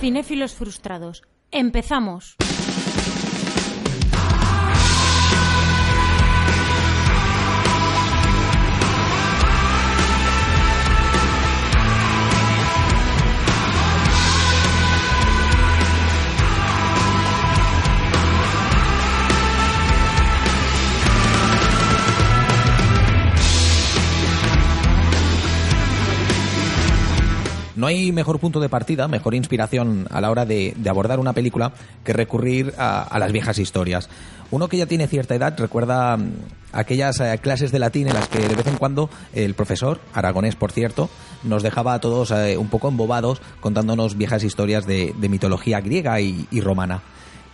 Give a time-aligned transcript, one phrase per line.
[0.00, 1.22] Cinéfilos frustrados.
[1.50, 2.36] Empezamos.
[27.80, 31.72] No hay mejor punto de partida, mejor inspiración a la hora de, abordar una película
[32.04, 34.10] que recurrir a, las viejas historias.
[34.50, 36.30] Uno que ya tiene cierta edad recuerda mm,
[36.72, 40.56] aquellas eh, clases de latín en las que de vez en cuando el profesor, aragonés
[40.56, 41.08] por cierto,
[41.42, 46.60] nos dejaba a todos eh, un poco embobados contándonos viejas historias de, mitología griega y
[46.60, 47.00] romana.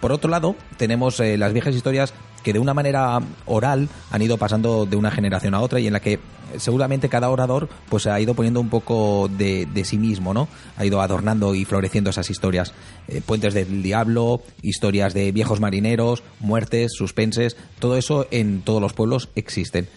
[0.00, 4.38] Por otro lado, tenemos eh, las viejas historias que de una manera oral han ido
[4.38, 6.20] pasando de una generación a otra y en la que
[6.58, 10.48] seguramente cada orador pues ha ido poniendo un poco de, de sí mismo, ¿no?
[10.76, 12.72] Ha ido adornando y floreciendo esas historias.
[13.08, 18.92] Eh, puentes del diablo, historias de viejos marineros, muertes, suspenses, todo eso en todos los
[18.92, 19.88] pueblos existen.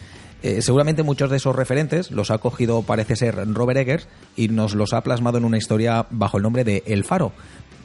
[0.41, 4.73] Eh, seguramente muchos de esos referentes los ha cogido, parece ser, Robert Eggers y nos
[4.73, 7.33] los ha plasmado en una historia bajo el nombre de El Faro.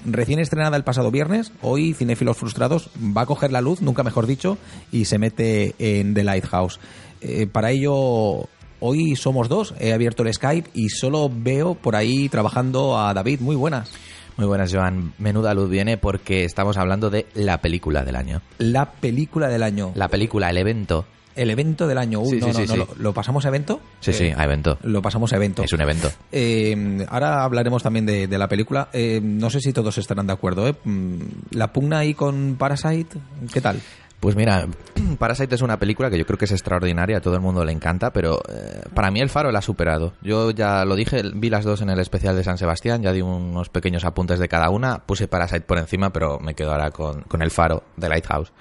[0.04, 4.26] Recién estrenada el pasado viernes, hoy Cinéfilos Frustrados va a coger la luz, nunca mejor
[4.26, 4.58] dicho,
[4.92, 6.78] y se mete en The Lighthouse.
[7.22, 8.48] Eh, para ello,
[8.80, 13.40] hoy somos dos, he abierto el Skype y solo veo por ahí trabajando a David.
[13.40, 13.90] Muy buenas.
[14.36, 15.14] Muy buenas, Joan.
[15.18, 18.42] Menuda luz viene porque estamos hablando de la película del año.
[18.58, 19.92] La película del año.
[19.94, 21.06] La película, el evento.
[21.36, 22.20] El evento del año.
[22.20, 22.78] Uy, Sí, no, sí, no, sí, no, sí.
[22.96, 23.80] Lo, lo pasamos a evento?
[24.00, 24.78] Sí, sí, a evento.
[24.82, 25.62] Lo pasamos a evento.
[25.64, 26.10] Es un evento.
[26.32, 28.88] Eh, ahora hablaremos también de, de la película.
[28.92, 30.68] Eh, no sé si todos estarán de acuerdo.
[30.68, 30.74] ¿eh?
[30.84, 31.18] Mm,
[31.52, 33.18] La pugna ahí con Parasite,
[33.52, 33.80] ¿qué tal?
[34.20, 34.66] Pues mira,
[35.18, 37.72] Parasite es una película que yo creo que es extraordinaria, a todo el mundo le
[37.72, 40.14] encanta, pero eh, para mí El Faro la ha superado.
[40.22, 43.20] Yo ya lo dije, vi las dos en el especial de San Sebastián, ya di
[43.20, 47.22] unos pequeños apuntes de cada una, puse Parasite por encima, pero me quedo ahora con,
[47.22, 48.52] con El Faro de Lighthouse.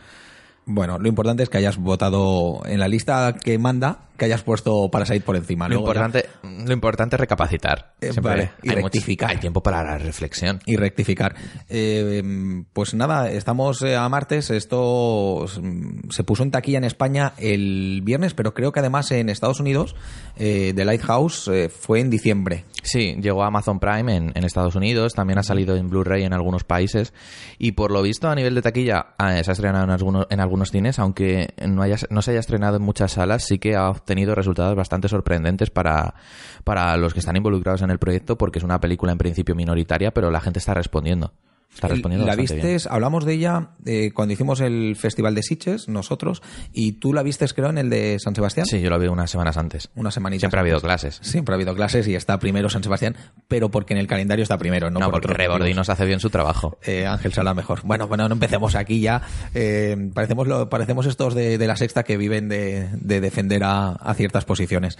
[0.65, 4.89] Bueno, lo importante es que hayas votado en la lista que manda, que hayas puesto
[4.89, 5.67] Parasite por encima.
[5.67, 6.29] Lo Luego ya- importante,
[6.65, 7.93] lo importante es recapacitar.
[8.01, 9.29] Eh, vale, y hay, mucho- rectificar.
[9.31, 10.59] hay tiempo para la reflexión.
[10.65, 11.35] y rectificar.
[11.69, 14.49] Eh, pues nada, estamos eh, a martes.
[14.51, 19.29] Esto mm, se puso en taquilla en España el viernes, pero creo que además en
[19.29, 19.95] Estados Unidos
[20.37, 22.65] eh, The Lighthouse eh, fue en diciembre.
[22.83, 26.33] Sí, llegó a Amazon Prime en, en Estados Unidos, también ha salido en Blu-ray en
[26.33, 27.13] algunos países
[27.57, 30.39] y por lo visto a nivel de taquilla eh, se ha estrenado en algunos, en
[30.39, 33.89] algunos cines, aunque no, haya, no se haya estrenado en muchas salas, sí que ha
[33.89, 36.15] obtenido resultados bastante sorprendentes para,
[36.63, 40.11] para los que están involucrados en el proyecto porque es una película en principio minoritaria,
[40.11, 41.33] pero la gente está respondiendo.
[41.73, 42.47] Está respondiendo la bien.
[42.49, 46.41] vistes, hablamos de ella eh, cuando hicimos el Festival de Sitges, nosotros,
[46.71, 48.65] y tú la vistes creo en el de San Sebastián.
[48.67, 49.89] Sí, yo la vi unas semanas antes.
[49.95, 50.41] Una semanita.
[50.41, 51.19] Siempre ha habido clases.
[51.21, 53.15] Siempre ha habido clases y está primero San Sebastián,
[53.47, 55.33] pero porque en el calendario está primero, no, No, por porque.
[55.33, 56.77] Rebordinos hace bien su trabajo.
[56.83, 57.81] Eh, Ángel Sala mejor.
[57.83, 59.21] Bueno, bueno, no empecemos aquí ya.
[59.55, 63.89] Eh, parecemos, lo- parecemos estos de, de la sexta que viven de, de defender a,
[63.93, 64.97] a ciertas posiciones.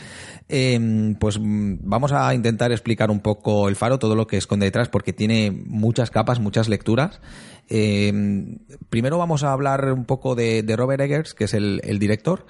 [0.49, 4.65] Eh, pues mm, vamos a intentar explicar un poco el faro, todo lo que esconde
[4.65, 7.21] detrás, porque tiene muchas capas, muchas lecturas.
[7.69, 8.57] Eh,
[8.89, 12.45] primero vamos a hablar un poco de, de Robert Eggers, que es el, el director.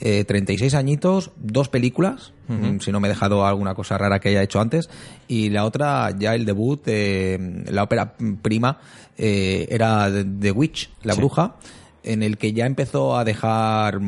[0.00, 2.32] Eh, 36 añitos, dos películas,
[2.78, 4.88] si no me he dejado alguna cosa rara que haya hecho antes,
[5.26, 8.78] y la otra ya el debut, eh, la ópera prima,
[9.16, 10.08] eh, era
[10.38, 11.18] The Witch, la Sí.
[11.20, 11.56] bruja,
[12.04, 13.98] en el que ya empezó a dejar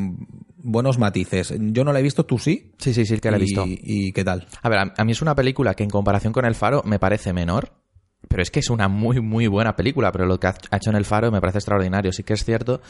[0.63, 1.53] buenos matices.
[1.59, 2.71] Yo no la he visto, tú sí.
[2.79, 3.65] Sí, sí, sí, que la he Y- visto.
[3.67, 4.47] ¿Y qué tal?
[4.63, 7.01] A ver, a, a mí es una película que en comparación con El Faro me
[7.01, 7.73] parece menor,
[8.29, 10.97] pero es que es una muy, muy buena película, pero lo que ha hecho en
[10.97, 12.13] El Faro me parece extraordinario.
[12.13, 12.81] Sí que es cierto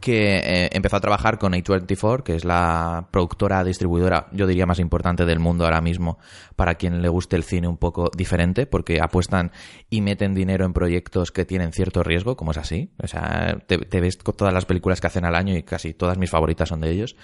[0.00, 4.78] que eh, empezó a trabajar con A24, que es la productora distribuidora, yo diría, más
[4.78, 6.18] importante del mundo ahora mismo,
[6.56, 9.52] para quien le guste el cine un poco diferente, porque apuestan
[9.90, 12.90] y meten dinero en proyectos que tienen cierto riesgo, como es así.
[13.02, 15.92] O sea, te, te ves con todas las películas que hacen al año y casi
[15.92, 17.14] todas mis favoritas son de ellos.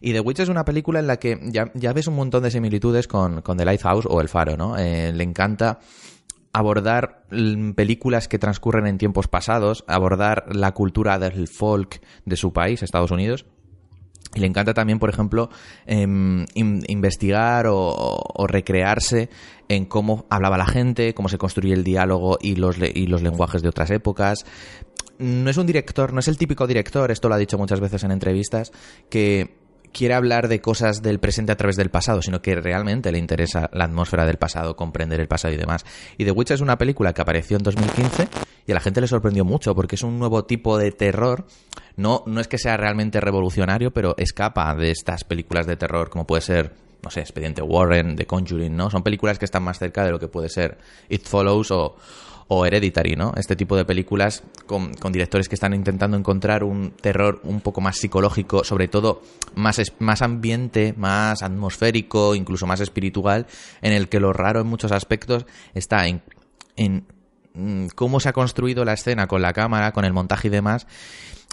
[0.00, 2.50] Y The Witch es una película en la que ya, ya ves un montón de
[2.50, 4.76] similitudes con, con The Lighthouse o El Faro, ¿no?
[4.76, 5.80] Eh, le encanta
[6.58, 7.26] abordar
[7.74, 13.10] películas que transcurren en tiempos pasados, abordar la cultura del folk de su país, Estados
[13.10, 13.44] Unidos,
[14.34, 15.48] Y le encanta también, por ejemplo,
[15.86, 19.30] em, in- investigar o, recrearse
[19.68, 23.62] en cómo hablaba la gente, cómo se construye el diálogo y los, y los lenguajes
[23.62, 24.44] de otras épocas.
[25.18, 28.02] No es un director, no es el típico director, esto lo ha dicho muchas veces
[28.04, 28.72] en entrevistas,
[29.08, 29.56] que
[29.92, 33.70] quiere hablar de cosas del presente a través del pasado, sino que realmente le interesa
[33.72, 35.84] la atmósfera del pasado, comprender el pasado y demás.
[36.18, 38.28] Y The Witch es una película que apareció en 2015
[38.66, 41.46] y a la gente le sorprendió mucho porque es un nuevo tipo de terror.
[41.96, 46.26] No, no es que sea realmente revolucionario, pero escapa de estas películas de terror como
[46.26, 46.72] puede ser,
[47.02, 48.90] no sé, Expediente Warren, The Conjuring, ¿no?
[48.90, 50.78] Son películas que están más cerca de lo que puede ser
[51.08, 51.96] It Follows o,
[52.48, 53.32] o Hereditary, ¿no?
[53.36, 57.96] Este tipo de películas con, directores que están intentando encontrar un terror un poco más
[57.96, 59.22] psicológico, sobre todo
[59.54, 63.46] más, más ambiente, más atmosférico, incluso más espiritual,
[63.82, 66.22] en el que lo raro en muchos aspectos está en,
[66.76, 67.06] en
[67.54, 70.86] mm, cómo se ha construido la escena con la cámara, con el montaje y demás,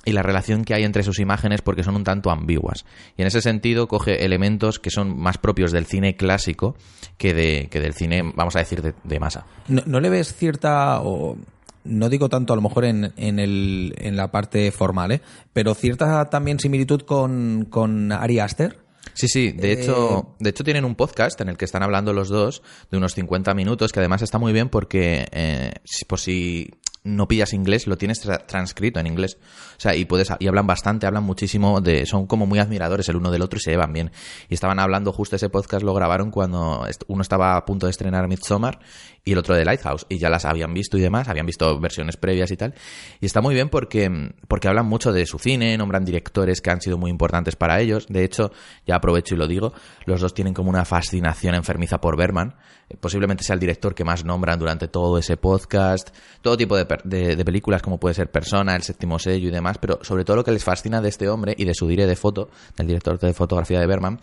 [0.06, 2.86] y la relación que hay entre sus imágenes porque son un tanto ambiguas.
[3.18, 6.76] Y en ese sentido coge elementos que son más propios del cine clásico
[7.18, 9.46] que, de, que del cine, vamos a decir, de, de masa.
[9.68, 11.38] ¿No, no le ves cierta, o
[11.84, 15.22] no digo tanto a lo mejor en, en, el, en la parte formal, ¿eh?
[15.54, 18.84] pero cierta también similitud con, con Ari Aster?
[19.14, 22.30] Sí, sí, de hecho, de hecho tienen un podcast en el que están hablando los
[22.30, 25.74] dos de unos 50 minutos que además está muy bien porque eh,
[26.08, 26.72] por si
[27.04, 29.38] no pillas inglés, lo tienes tra- transcrito en inglés.
[29.78, 33.18] O sea, y puedes y hablan bastante, hablan muchísimo de son como muy admiradores el
[33.18, 34.12] uno del otro y se llevan bien.
[34.50, 38.28] Y estaban hablando justo ese podcast lo grabaron cuando uno estaba a punto de estrenar
[38.28, 38.80] Midsommar
[39.26, 42.18] y el otro de Lighthouse y ya las habían visto y demás, habían visto versiones
[42.18, 42.74] previas y tal.
[43.22, 44.12] Y está muy bien porque
[44.50, 48.06] porque hablan mucho de su cine, nombran directores que han sido muy importantes para ellos.
[48.10, 48.52] De hecho,
[48.86, 49.74] ya aprovecho y lo digo,
[50.06, 52.56] los dos tienen como una fascinación enfermiza por Berman.
[52.90, 56.10] Eh, Posiblemente sea el director que más nombran durante todo ese podcast,
[56.42, 59.78] todo tipo de, de- de películas como puede ser Persona, El séptimo sello y demás,
[59.78, 62.16] pero sobre todo lo que les fascina de este hombre y de su dire de
[62.18, 64.20] foto, del director de fotografía de Berman,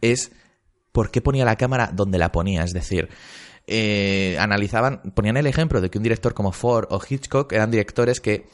[0.00, 0.32] es
[0.90, 2.64] por qué ponía la cámara donde la ponía.
[2.64, 3.08] Es decir,
[3.72, 8.20] eh, analizaban, ponían el ejemplo de que un director como Ford o Hitchcock eran directores
[8.20, 8.48] que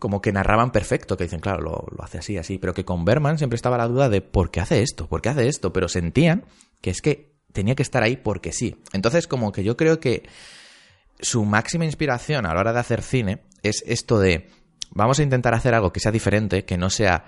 [0.00, 3.38] como que narraban perfecto, que dicen, claro, lo, hace así, así, pero que con Berman
[3.38, 6.46] siempre estaba la duda de por qué hace esto, por qué hace esto, pero sentían
[6.80, 8.82] que es que tenía que estar ahí porque sí.
[8.92, 10.28] Entonces, como que yo creo que
[11.20, 14.48] su máxima inspiración a la hora de hacer cine es esto de,
[14.90, 17.26] vamos a intentar hacer algo que sea diferente, que no sea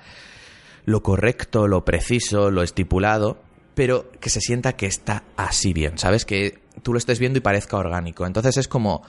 [0.84, 3.42] lo correcto, lo preciso, lo estipulado,
[3.74, 6.24] pero que se sienta que está así bien, ¿sabes?
[6.24, 8.26] Que tú lo estés viendo y parezca orgánico.
[8.26, 9.02] Entonces es como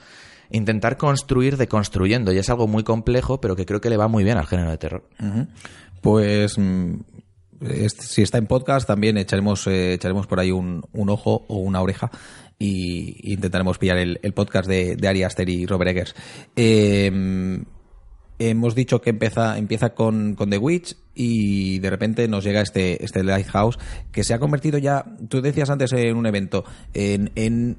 [0.50, 4.24] intentar construir deconstruyendo y es algo muy complejo, pero que creo que le va muy
[4.24, 5.08] bien al género de terror.
[6.00, 6.94] Pues mm,
[7.98, 11.80] si está en podcast también echaremos, eh, echaremos por ahí un, un ojo o una
[11.80, 12.10] oreja
[12.58, 16.14] y, intentaremos pillar el, el podcast de, de Ari Aster y Robert Eggers.
[16.56, 17.62] Eh,
[18.38, 23.22] hemos dicho que empieza, empieza con, The Witch y de repente nos llega este, este
[23.22, 23.78] Lighthouse
[24.12, 27.78] que se ha convertido ya, tú decías antes en un evento, en,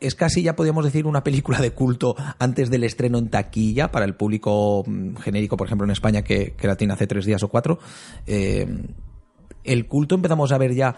[0.00, 4.04] es casi ya podríamos decir una película de culto antes del estreno en taquilla para
[4.04, 7.48] el público mm, genérico, por ejemplo en España que, la tiene hace tres días o
[7.48, 7.78] cuatro.
[8.26, 8.66] Eh,
[9.64, 10.94] el culto empezamos a ver ya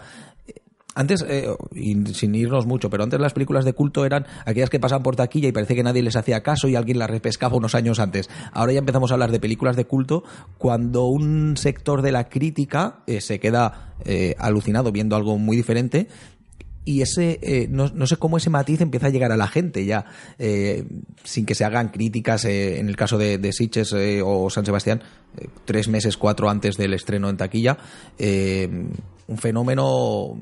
[0.97, 1.47] antes, eh,
[2.13, 5.47] sin irnos mucho, pero antes las películas de culto eran aquellas que pasaban por taquilla
[5.47, 8.29] y parece que nadie les hacía caso y alguien las repescaba unos años antes.
[8.51, 10.23] Ahora ya empezamos a hablar de películas de culto
[10.57, 16.07] cuando un sector de la crítica eh, se queda eh, alucinado viendo algo muy diferente
[16.87, 20.05] y ese eh, no, sé cómo ese matiz empieza a llegar a la gente ya
[20.39, 20.85] eh,
[21.25, 25.03] sin que se hagan críticas eh, en el caso de, de eh, o San Sebastián
[25.65, 27.77] tres meses cuatro antes del estreno en taquilla
[28.17, 30.39] un fenómeno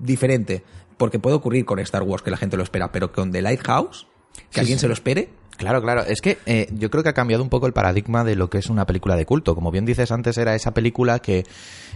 [0.00, 0.64] diferente
[0.96, 4.06] porque puede ocurrir con Star Wars que la gente lo espera pero con The Lighthouse
[4.50, 4.82] que Sí, alguien sí.
[4.82, 6.02] se lo espere Claro, claro.
[6.02, 8.58] Es que eh, yo creo que ha cambiado un poco el paradigma de lo que
[8.58, 9.54] es una película de culto.
[9.54, 11.44] Como bien dices, antes era esa película que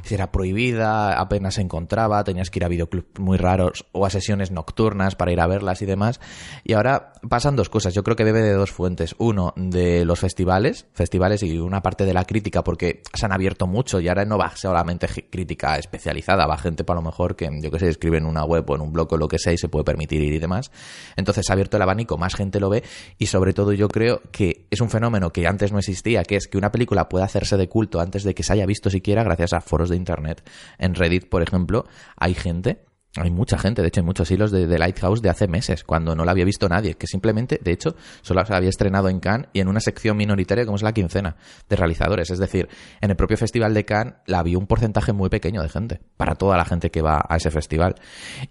[0.09, 4.51] era prohibida, apenas se encontraba, tenías que ir a videoclubs muy raros o a sesiones
[4.51, 6.21] nocturnas para ir a verlas y demás.
[6.65, 7.95] Y ahora pasan dos cosas.
[7.95, 9.15] Yo creo que debe de dos fuentes.
[9.19, 13.67] Uno, de los festivales, festivales y una parte de la crítica, porque se han abierto
[13.67, 17.71] mucho y ahora no va solamente crítica especializada, va gente para lo mejor que, yo
[17.71, 19.59] que sé, escribe en una web o en un blog o lo que sea y
[19.59, 20.71] se puede permitir ir y demás.
[21.17, 22.83] Entonces se ha abierto el abanico, más gente lo ve
[23.19, 26.49] y sobre todo yo creo que es un fenómeno que antes no existía, que es
[26.49, 29.53] que una película puede hacerse de culto antes de que se haya visto siquiera gracias
[29.53, 30.49] a foros de internet.
[30.79, 31.85] En Reddit, por ejemplo,
[32.17, 35.49] hay gente hay mucha gente, de hecho hay muchos hilos de, de Lighthouse de hace
[35.49, 39.09] meses, cuando no la había visto nadie, que simplemente, de hecho, solo se había estrenado
[39.09, 41.37] en Cannes y en una sección minoritaria como es la quincena
[41.69, 42.31] de realizadores.
[42.31, 42.69] Es decir,
[43.01, 46.35] en el propio Festival de Cannes la vio un porcentaje muy pequeño de gente, para
[46.35, 47.95] toda la gente que va a ese festival.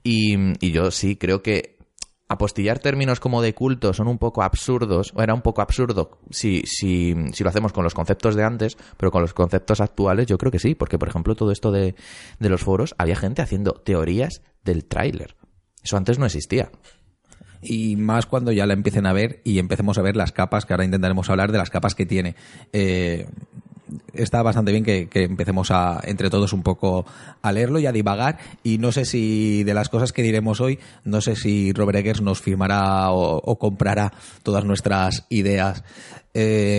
[0.03, 0.35] Y,
[0.65, 1.76] y yo sí creo que
[2.29, 6.61] apostillar términos como de culto son un poco absurdos, o era un poco absurdo si,
[6.65, 10.37] si, si lo hacemos con los conceptos de antes, pero con los conceptos actuales yo
[10.37, 11.95] creo que sí, porque por ejemplo todo esto de,
[12.39, 15.35] de los foros, había gente haciendo teorías del tráiler.
[15.83, 16.71] Eso antes no existía
[17.61, 20.73] y más cuando ya la empiecen a ver y empecemos a ver las capas, que
[20.73, 22.35] ahora intentaremos hablar de las capas que tiene.
[22.73, 23.27] Eh,
[24.13, 27.05] está bastante bien que, empecemos a, entre todos, un poco
[27.41, 28.37] a leerlo y a divagar.
[28.63, 32.21] Y no sé si de las cosas que diremos hoy, no sé si Robert Eggers
[32.21, 34.13] nos firmará o, comprará
[34.43, 35.83] todas nuestras ideas.
[36.33, 36.77] Eh,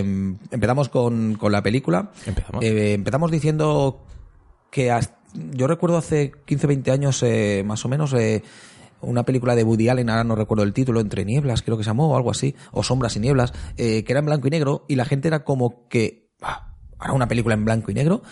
[0.51, 2.11] empezamos con, la película.
[2.27, 2.65] Empezamos.
[2.65, 4.05] Eh, empezamos diciendo
[4.71, 4.97] que
[5.55, 7.25] yo recuerdo hace 15, 20 años,
[7.65, 8.15] más o menos,
[9.01, 11.91] una película de Woody Allen, ahora no recuerdo el título, Entre Nieblas, creo que se
[11.91, 14.85] llamó, o algo así, o Sombras y Nieblas, eh, que era en blanco y negro,
[14.89, 18.23] y la gente era como que, ah, ahora una película en blanco y negro.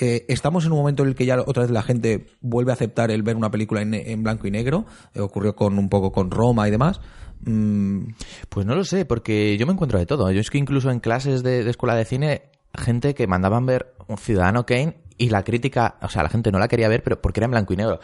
[0.00, 2.74] Eh, estamos en un momento en el que ya otra vez la gente vuelve a
[2.74, 6.30] aceptar el ver una película en, blanco y negro, eh, ocurrió con un poco con
[6.30, 7.00] Roma y demás.
[7.44, 8.08] Mm.
[8.48, 10.30] Pues no lo sé, porque yo me encuentro de todo.
[10.30, 12.42] Yo es que incluso en clases de, de escuela de cine,
[12.74, 16.58] gente que mandaban ver un Ciudadano Kane y la crítica, o sea, la gente no
[16.58, 18.00] la quería ver, pero porque era en blanco y negro.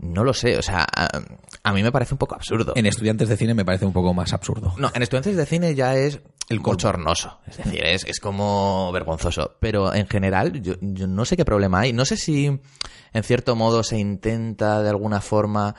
[0.00, 0.86] No lo sé, o sea,
[1.62, 2.72] a, mí me parece un poco absurdo.
[2.76, 4.74] En estudiantes de cine me parece un poco más absurdo.
[4.78, 9.56] No, en estudiantes de cine ya es el cochornoso, es decir, es, es como vergonzoso.
[9.60, 11.92] Pero en general, yo, no sé qué problema hay.
[11.92, 15.74] No sé si en cierto modo se intenta de alguna forma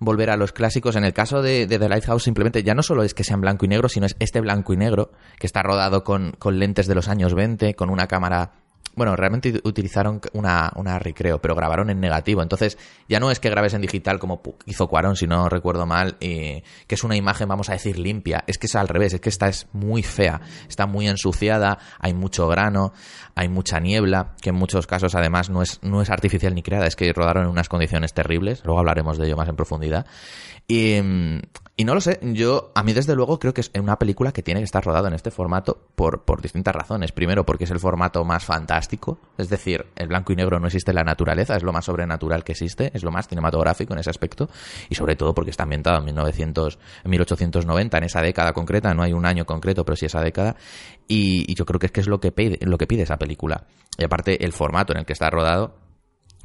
[0.00, 0.96] volver a los clásicos.
[0.96, 3.42] En el caso de, de, The Lighthouse, simplemente ya no solo es que sea en
[3.42, 6.86] blanco y negro, sino es este blanco y negro, que está rodado con, con lentes
[6.86, 8.52] de los años 20, con una cámara
[8.94, 12.42] bueno, realmente utilizaron una, una recreo, pero grabaron en negativo.
[12.42, 12.78] Entonces,
[13.08, 16.62] ya no es que grabes en digital como hizo Cuarón, si no recuerdo mal, y
[16.86, 18.44] que es una imagen, vamos a decir, limpia.
[18.46, 22.14] Es que es al revés, es que esta es muy fea, está muy ensuciada, hay
[22.14, 22.92] mucho grano,
[23.34, 26.86] hay mucha niebla, que en muchos casos además no es, no es artificial ni creada,
[26.86, 28.62] es que rodaron en unas condiciones terribles.
[28.64, 30.06] Luego hablaremos de ello más en profundidad.
[30.68, 31.00] Y,
[31.80, 34.42] y no lo sé, yo, a mí desde luego creo que es una película que
[34.42, 37.10] tiene que estar rodada en este formato por, por distintas razones.
[37.10, 40.90] Primero, porque es el formato más fantástico, es decir, el blanco y negro no existe
[40.90, 44.10] en la naturaleza, es lo más sobrenatural que existe, es lo más cinematográfico en ese
[44.10, 44.50] aspecto,
[44.90, 49.02] y sobre todo porque está ambientado en 1900, en 1890, en esa década concreta, no
[49.02, 50.56] hay un año concreto, pero sí esa década,
[51.08, 53.64] y, yo creo que es que es lo que pide, lo que pide esa película.
[53.96, 55.76] Y aparte, el formato en el que está rodado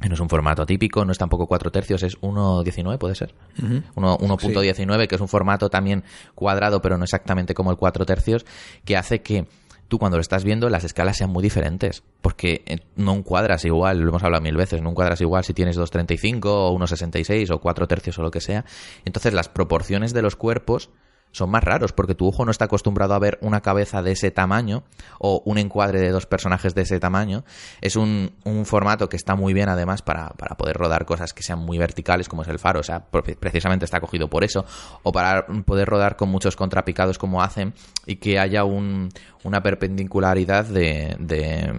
[0.00, 3.34] no es un formato típico, no es tampoco 4 tercios, es 1.19, puede ser.
[3.58, 8.44] 1.19, que es un formato también cuadrado, pero no exactamente como el 4 tercios,
[8.84, 9.46] que hace que
[9.88, 12.02] tú cuando lo estás viendo las escalas sean muy diferentes.
[12.20, 15.78] Porque eh, no encuadras igual, lo hemos hablado mil veces, no encuadras igual si tienes
[15.78, 18.64] 2.35 o 1.66 o 4 tercios o lo que sea.
[19.04, 20.90] Entonces las proporciones de los cuerpos
[21.32, 24.30] son más raros porque tu ojo no está acostumbrado a ver una cabeza de ese
[24.30, 24.84] tamaño
[25.18, 27.44] o un encuadre de dos personajes de ese tamaño.
[27.80, 31.42] Es un, un formato que está muy bien además para, para, poder rodar cosas que
[31.42, 34.64] sean muy verticales como es el faro, o sea, precisamente está cogido por eso,
[35.02, 37.74] o para poder rodar con muchos contrapicados como hacen
[38.06, 39.10] y que haya un,
[39.46, 41.72] una perpendicularidad de, de,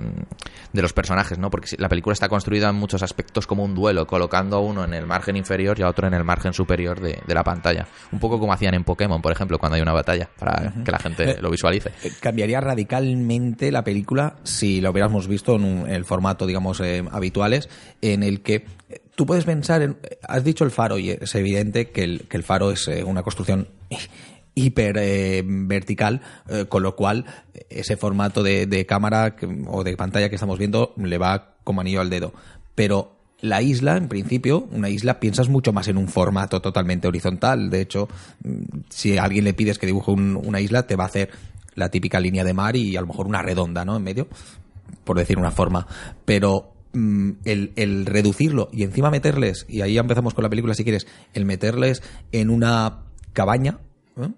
[0.73, 1.49] de, los personajes, ¿no?
[1.49, 4.93] Porque la película está construida en muchos aspectos como un duelo, colocando a uno en
[4.93, 7.87] el margen inferior y a otro en el margen superior de, de la pantalla.
[8.11, 10.99] Un poco como hacían en Pokémon, por ejemplo cuando hay una batalla, para que la
[10.99, 11.91] gente eh, lo visualice.
[12.03, 17.69] Eh, cambiaría radicalmente la película si lo hubiéramos visto en, el formato, digamos, eh, habituales,
[18.01, 18.65] en el que
[19.15, 19.97] tú puedes pensar en...
[20.27, 23.67] Has dicho el faro y es evidente que el, que el faro es una construcción
[24.57, 26.21] hiper vertical,
[26.69, 27.25] con lo cual
[27.69, 29.35] ese formato de, cámara
[29.67, 32.33] o de pantalla que estamos viendo le va como anillo al dedo.
[32.75, 37.69] Pero la isla, en principio, una isla, piensas mucho más en un formato totalmente horizontal.
[37.69, 38.07] De hecho,
[38.43, 41.29] mm, si a alguien le pides que dibuje una isla, te va a hacer
[41.75, 43.95] la típica línea de mar y a lo mejor una redonda, ¿no?
[43.97, 44.27] En medio,
[45.03, 45.85] por decir una forma.
[46.25, 51.05] Pero mm, el, reducirlo y encima meterles, y ahí empezamos con la película si quieres,
[51.33, 53.77] el meterles en una cabaña,
[54.19, 54.29] eh,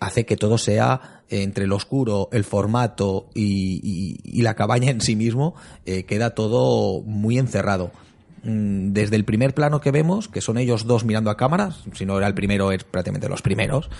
[0.00, 5.14] hace que todo sea eh, entre lo oscuro, el formato y, la cabaña en sí
[5.14, 7.90] mismo, eh, queda todo muy encerrado.
[8.44, 12.06] Mm, desde el primer plano que vemos, que son ellos dos mirando a cámaras, si
[12.06, 13.90] no era el primero, es prácticamente los primeros,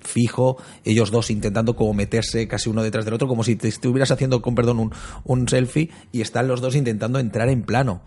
[0.00, 4.10] fijo, ellos dos intentando como meterse casi uno detrás del otro, como si te estuvieras
[4.10, 4.92] haciendo, con perdón, un,
[5.24, 8.02] un selfie, y están los dos intentando entrar en plano.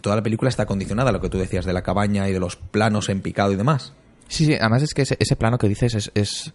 [0.00, 2.40] toda la película está condicionada a lo que tú decías de la cabaña y de
[2.40, 3.92] los planos en picado y demás.
[4.28, 6.54] Sí, sí, además es que ese, plano que dices es, es,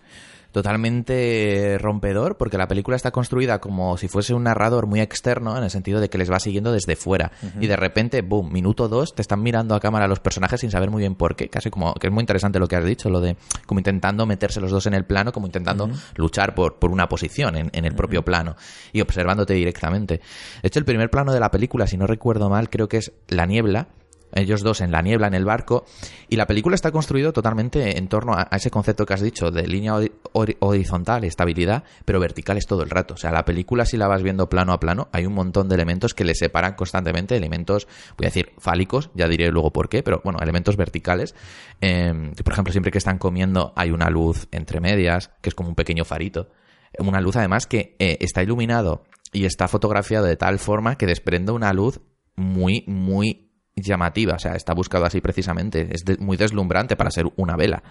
[0.52, 5.64] totalmente rompedor porque la película está construida como si fuese un narrador muy externo en
[5.64, 7.32] el sentido de que les va siguiendo desde fuera.
[7.60, 10.90] Y de repente, boom, minuto dos, te están mirando a cámara los personajes sin saber
[10.90, 13.22] muy bien por qué, casi como que es muy interesante lo que has dicho, lo
[13.22, 13.36] de
[13.66, 17.56] como intentando meterse los dos en el plano, como intentando luchar por, por una posición
[17.56, 18.56] en, en el propio plano
[18.92, 20.20] y observándote directamente.
[20.62, 23.12] De hecho, el primer plano de la película, si no recuerdo mal, creo que es
[23.28, 23.88] la niebla
[24.34, 25.86] ellos dos en la niebla, en el barco,
[26.28, 29.68] y la película está construida totalmente en torno a, ese concepto que has dicho de
[29.68, 29.96] línea
[30.34, 33.16] horizontal, estabilidad, pero vertical es todo el rato.
[33.16, 35.76] O sea, la película si la vas viendo plano a plano, hay un montón de
[35.76, 40.04] elementos que le separan constantemente, elementos, voy a decir, fálicos, ya diré luego por qué,
[40.04, 41.36] pero bueno, elementos verticales.
[41.82, 45.70] Em, por ejemplo, siempre que están comiendo hay una luz entre medias, que es como
[45.70, 46.50] un pequeño farito.
[46.98, 51.52] Una luz además que eh, está iluminado y está fotografiado de tal forma que desprende
[51.52, 52.02] una luz
[52.36, 53.49] muy, muy
[53.82, 57.84] llamativa, o sea, está buscado así precisamente, es muy deslumbrante para ser una vela.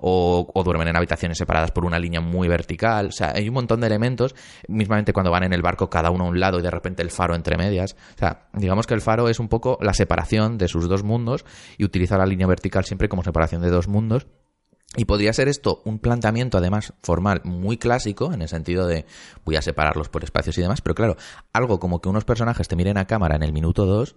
[0.00, 3.80] O, duermen en habitaciones separadas por una línea muy vertical, o sea, hay un montón
[3.80, 4.34] de elementos,
[4.68, 7.10] mismamente cuando van en el barco cada uno a un lado y de repente el
[7.10, 10.68] faro entre medias, o sea, digamos que el faro es un poco la separación de
[10.68, 11.44] sus dos mundos
[11.78, 14.26] y utiliza la línea vertical siempre como separación de dos mundos.
[14.96, 19.04] Y podría ser esto un planteamiento, además, formal muy clásico, en el sentido de
[19.44, 21.16] voy a separarlos por espacios y demás, pero claro,
[21.52, 24.16] algo como que unos personajes te miren a cámara en el minuto 2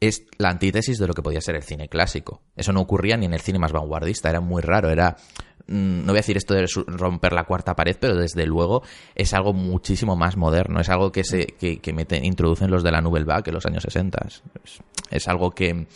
[0.00, 2.42] es la antítesis de lo que podía ser el cine clásico.
[2.54, 5.16] Eso no ocurría ni en el cine más vanguardista, era muy raro, era
[5.66, 8.82] mm, no voy a decir esto de romper la cuarta pared, pero desde luego
[9.14, 12.92] es algo muchísimo más moderno, es algo que se que, que meten, introducen los de
[12.92, 14.26] la Nouvelle Vague en los años 60.
[15.10, 15.86] es algo que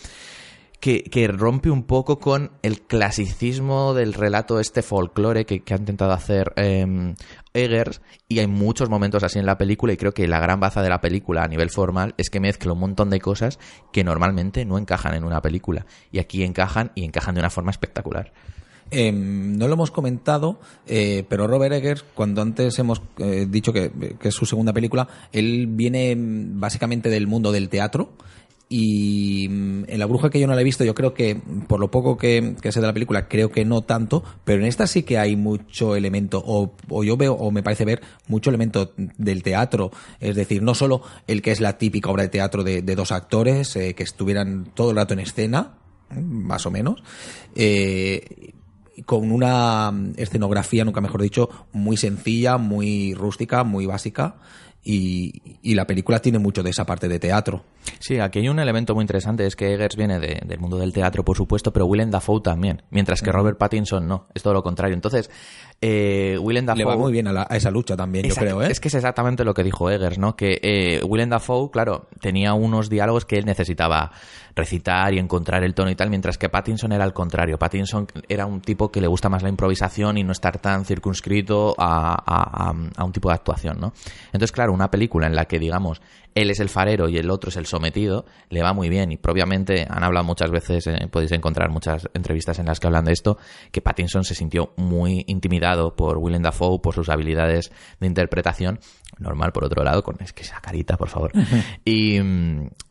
[0.80, 6.52] que, rompe un poco con el clasicismo del relato, este folclore que, ha intentado hacer
[6.56, 7.14] eh,
[7.54, 10.82] Eggers, y hay muchos momentos así en la película, y creo que la gran baza
[10.82, 13.58] de la película a nivel formal es que mezcla un montón de cosas
[13.92, 17.70] que normalmente no encajan en una película, y aquí encajan y encajan de una forma
[17.70, 18.32] espectacular.
[18.92, 23.92] Em, no lo hemos comentado, eh, pero Robert Eggers, cuando antes hemos eh, dicho que,
[24.18, 28.10] que, es su segunda película, él viene mm, básicamente del mundo del teatro
[28.72, 31.36] y mm, en La Bruja que yo no la he visto, yo creo que,
[31.66, 34.86] por lo poco que, sé de la película, creo que no tanto, pero en esta
[34.86, 39.42] sí que hay mucho elemento, o, yo veo, o me parece ver, mucho elemento del
[39.42, 39.90] teatro.
[40.20, 43.74] Es decir, no solo el que es la típica obra de teatro de, dos actores
[43.74, 45.74] eh, que estuvieran todo el rato en escena,
[46.14, 47.02] más o menos,
[47.56, 48.52] eh,
[49.04, 54.36] con una escenografía, nunca mejor dicho, muy sencilla, muy rústica, muy básica
[54.82, 57.64] y, y, la película tiene mucho de esa parte de teatro.
[57.98, 61.22] Sí, aquí hay un elemento muy interesante, es que Eggers viene del mundo del teatro,
[61.22, 64.94] por supuesto, pero Willem Dafoe también, mientras que Robert Pattinson no, es todo lo contrario.
[64.94, 65.30] Entonces,
[65.82, 66.78] eh, Willem Dafoe...
[66.78, 68.70] Le va muy bien a, esa lucha también, yo creo, ¿eh?
[68.70, 70.34] Es que es exactamente lo que dijo Eggers, ¿no?
[70.34, 74.12] Que eh, Willem Dafoe, claro, tenía unos diálogos que él necesitaba
[74.54, 77.58] recitar y encontrar el tono y tal, mientras que Pattinson era al contrario.
[77.58, 81.74] Pattinson era un tipo que le gusta más la improvisación y no estar tan circunscrito
[81.78, 83.92] a, a un tipo de actuación, ¿no?
[84.26, 86.00] Entonces, claro, una película en la que, digamos,
[86.34, 89.12] él es el farero y el otro es el sometido, le va muy bien.
[89.12, 93.04] Y propiamente han hablado muchas veces, eh, podéis encontrar muchas entrevistas en las que hablan
[93.04, 93.38] de esto,
[93.72, 98.80] que Pattinson se sintió muy intimidado por Willem Dafoe, por sus habilidades de interpretación.
[99.18, 101.32] Normal, por otro lado, con es que esa carita, por favor.
[101.84, 102.18] y,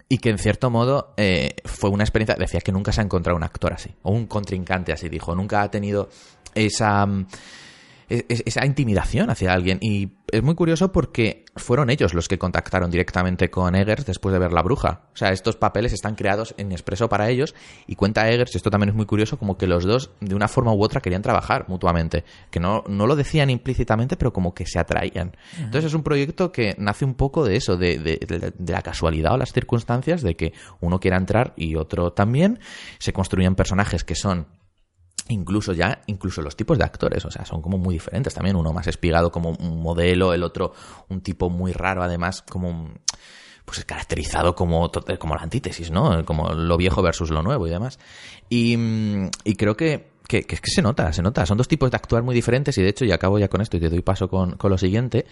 [0.09, 3.37] y que en cierto modo eh, fue una experiencia, decía que nunca se ha encontrado
[3.37, 6.09] un actor así, o un contrincante así, dijo, nunca ha tenido
[6.55, 7.07] esa
[8.09, 9.77] esa intimidación hacia alguien.
[9.81, 14.39] Y es muy curioso porque fueron ellos los que contactaron directamente con Eggers después de
[14.39, 15.01] ver La Bruja.
[15.13, 17.53] O sea, estos papeles están creados en expreso para ellos
[17.87, 20.73] y cuenta Eggers, esto también es muy curioso, como que los dos de una forma
[20.73, 22.23] u otra querían trabajar mutuamente.
[22.49, 25.35] Que no, no lo decían implícitamente, pero como que se atraían.
[25.57, 29.33] Entonces es un proyecto que nace un poco de eso, de, de, de la casualidad
[29.33, 32.59] o las circunstancias de que uno quiera entrar y otro también.
[32.97, 34.47] Se construyen personajes que son
[35.29, 38.73] incluso ya, incluso los tipos de actores, o sea, son como muy diferentes también, uno
[38.73, 40.73] más espigado como un modelo, el otro
[41.07, 42.91] un tipo muy raro, además, como
[43.63, 46.25] pues caracterizado como, como la antítesis, ¿no?
[46.25, 47.99] Como lo viejo versus lo nuevo y demás.
[48.49, 48.75] Y,
[49.43, 51.45] y creo que, que, que, se nota, se nota.
[51.45, 53.77] Son dos tipos de actuar muy diferentes y de hecho, y acabo ya con esto
[53.77, 55.27] y te doy paso con, con lo siguiente,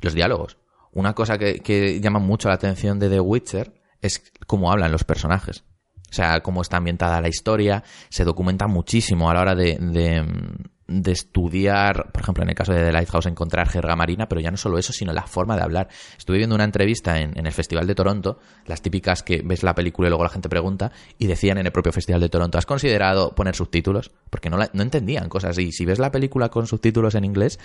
[0.00, 0.56] los diálogos.
[0.92, 5.04] Una cosa que, que llama mucho la atención de The Witcher es cómo hablan los
[5.04, 5.64] personajes.
[6.12, 9.78] O sea, cómo está ambientada la historia, se documenta muchísimo a la hora de,
[10.86, 14.50] de, estudiar, por ejemplo, en el caso de The Lighthouse, encontrar jerga marina, pero ya
[14.50, 15.88] no solo eso, sino la forma de hablar.
[16.18, 19.74] Estuve viendo una entrevista en, en, el Festival de Toronto, las típicas que ves la
[19.74, 22.66] película y luego la gente pregunta, y decían en el propio Festival de Toronto, ¿has
[22.66, 24.10] considerado poner subtítulos?
[24.28, 25.58] Porque no, no entendían cosas.
[25.58, 27.58] Y si ves la película con subtítulos en inglés,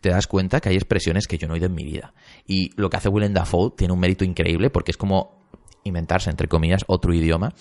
[0.00, 2.14] te das cuenta que hay expresiones que yo no he oído en mi vida.
[2.46, 5.39] Y lo que hace Willem Dafoe tiene un mérito increíble porque es como
[5.84, 7.52] inventarse, entre comillas, otro idioma.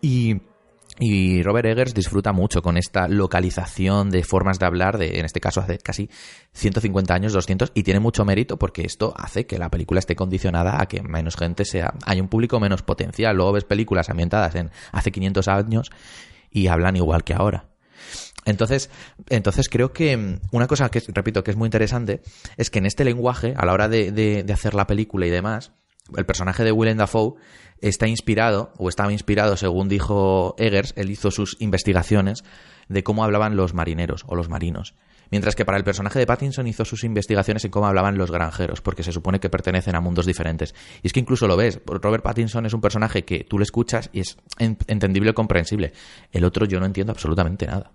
[0.00, 0.36] Y,
[0.98, 5.40] y Robert Eggers disfruta mucho con esta localización de formas de hablar, de, en este
[5.40, 6.08] caso hace casi
[6.52, 10.80] 150 años, 200, y tiene mucho mérito porque esto hace que la película esté condicionada
[10.80, 13.36] a que menos gente sea, hay un público menos potencial.
[13.36, 15.90] Luego ves películas ambientadas en hace 500 años
[16.50, 17.68] y hablan igual que ahora.
[18.44, 18.90] Entonces,
[19.28, 22.22] entonces creo que una cosa que, repito, que es muy interesante
[22.56, 25.72] es que en este lenguaje, a la hora de hacer la película y demás,
[26.16, 27.34] el personaje de Willem Dafoe
[27.80, 32.44] está inspirado, o estaba inspirado, según dijo Eggers, él hizo sus investigaciones
[32.88, 34.94] de cómo hablaban los marineros o los marinos.
[35.30, 38.80] Mientras que para el personaje de Pattinson hizo sus investigaciones en cómo hablaban los granjeros,
[38.80, 40.74] porque se supone que pertenecen a mundos diferentes.
[41.02, 44.08] Y es que incluso lo ves, Robert Pattinson es un personaje que tú le escuchas
[44.12, 45.92] y es entendible y comprensible.
[46.30, 47.90] El otro yo no entiendo absolutamente nada.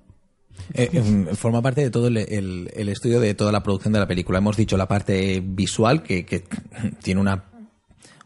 [0.74, 4.40] Eh, em, forma parte de todo el, estudio de toda la producción de la película.
[4.40, 6.44] Hemos dicho la parte visual, que, que
[7.02, 7.51] tiene una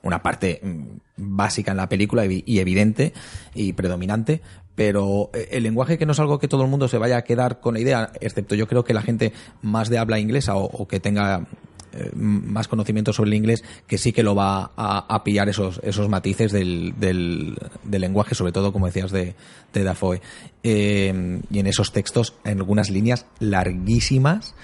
[0.06, 0.84] una parte mm,
[1.18, 3.14] básica en la película y evidente
[3.54, 4.42] y predominante,
[4.76, 7.24] pero eh, el lenguaje que no es algo que todo el mundo se vaya a
[7.24, 10.88] quedar con la idea, excepto yo creo que la gente más de habla inglesa o,
[10.88, 11.48] que tenga
[11.94, 16.10] eh, más conocimiento sobre el inglés, que sí que lo va a, pillar esos, esos
[16.10, 19.36] matices del, del, lenguaje, sobre todo, como decías, de,
[19.74, 20.22] de Dafoe.
[20.62, 24.56] Eh, y en esos textos, en algunas líneas larguísimas,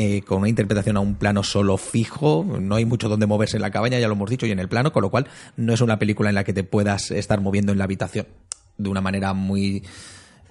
[0.00, 3.62] eh, con una interpretación a un plano solo fijo, no hay mucho donde moverse en
[3.62, 5.80] la cabaña, ya lo hemos dicho, y en el plano, con lo cual no es
[5.80, 8.28] una película en la que te puedas estar moviendo en la habitación
[8.76, 9.82] de una manera muy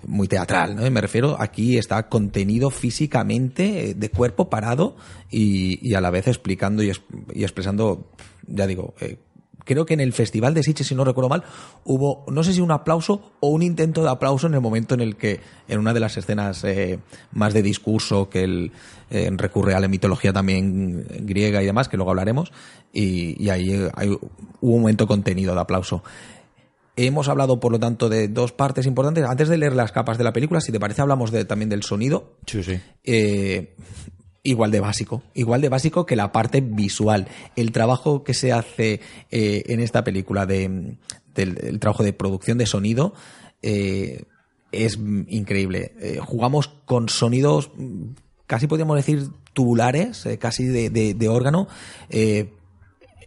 [0.06, 0.92] muy teatral, ¿no?
[0.92, 4.98] Me refiero, aquí está contenido físicamente, eh, de cuerpo parado
[5.32, 6.92] y, a la vez explicando y,
[7.34, 8.12] expresando,
[8.48, 9.18] ya digo, eh,
[9.68, 11.44] creo que en el Festival de Sitges, si no recuerdo mal,
[11.84, 15.02] hubo, no sé si un aplauso o un intento de aplauso en el momento en
[15.02, 16.98] el que, en una de las escenas eh,
[17.34, 18.72] más de discurso, que él
[19.12, 22.52] eh, recurre a la mitología también griega y demás, que luego hablaremos,
[22.92, 24.22] y, ahí eh, hay, hubo
[24.62, 26.04] un momento contenido de aplauso.
[26.96, 29.24] Hemos hablado, por lo tanto, de dos partes importantes.
[29.24, 31.84] Antes de leer las capas de la película, si te parece, hablamos de, también del
[31.84, 32.38] sonido.
[32.48, 32.80] Sí, sí
[34.48, 37.28] igual de básico, igual de básico que la parte visual.
[37.56, 40.96] El trabajo que se hace eh, en esta película de,
[41.36, 43.14] del el trabajo de producción de sonido
[43.62, 44.24] eh,
[44.72, 45.92] es increíble.
[46.00, 47.72] Eh, jugamos con sonidos
[48.48, 51.68] casi podríamos decir tubulares, casi de, de, de órgano,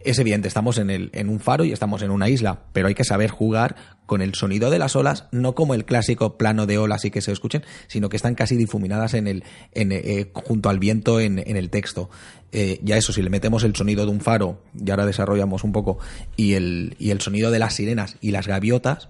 [0.05, 2.95] es evidente, estamos en, el, en un faro y estamos en una isla, pero hay
[2.95, 6.77] que saber jugar con el sonido de las olas, no como el clásico plano de
[6.77, 10.69] olas y que se escuchen, sino que están casi difuminadas en el, en, eh, junto
[10.69, 12.09] al viento en, en el texto.
[12.51, 15.71] Eh, ya eso, si le metemos el sonido de un faro, y ahora desarrollamos un
[15.71, 15.99] poco,
[16.35, 19.07] y el, y el sonido de las sirenas y las gaviotas,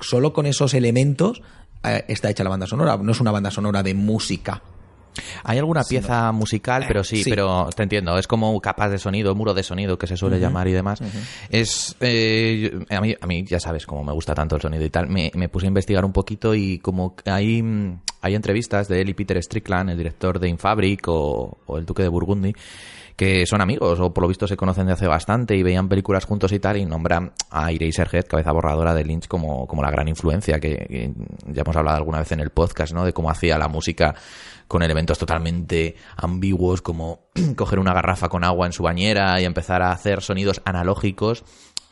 [0.00, 1.42] solo con esos elementos
[1.84, 2.96] eh, está hecha la banda sonora.
[2.96, 4.62] No es una banda sonora de música,
[5.42, 9.54] hay alguna pieza musical, pero sí, pero te entiendo, es como capas de sonido, muro
[9.54, 11.00] de sonido que se suele llamar y demás.
[11.50, 14.90] Es eh, a, mí, a mí ya sabes, como me gusta tanto el sonido y
[14.90, 17.62] tal, me, puse a investigar un poquito y como hay,
[18.20, 22.02] hay entrevistas de él y Peter Strickland, el director de Infabric o, o el Duque
[22.02, 22.54] de Burgundy,
[23.16, 26.24] que son amigos o por lo visto se conocen de hace bastante y veían películas
[26.24, 30.08] juntos y tal y nombran a Serget, cabeza borradora de Lynch, como, como la gran
[30.08, 31.12] influencia que,
[31.46, 33.04] ya hemos hablado alguna vez en el podcast, ¿no?
[33.04, 34.14] De cómo hacía la música
[34.66, 39.82] con elementos totalmente ambiguos como coger una garrafa con agua en su bañera y empezar
[39.82, 41.44] a hacer sonidos analógicos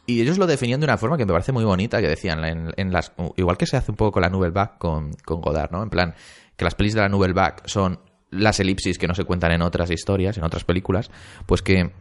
[0.07, 2.93] y ellos lo definían de una forma que me parece muy bonita, que decían, en,
[2.93, 5.83] las, igual que se hace un poco con la Nouvelle Vague con, con Godard, ¿no?
[5.83, 6.15] En plan,
[6.57, 8.01] que las pelis de la Nouvelle Vague son
[8.33, 11.11] las elipsis que no se cuentan en otras historias, en otras películas,
[11.47, 11.92] pues que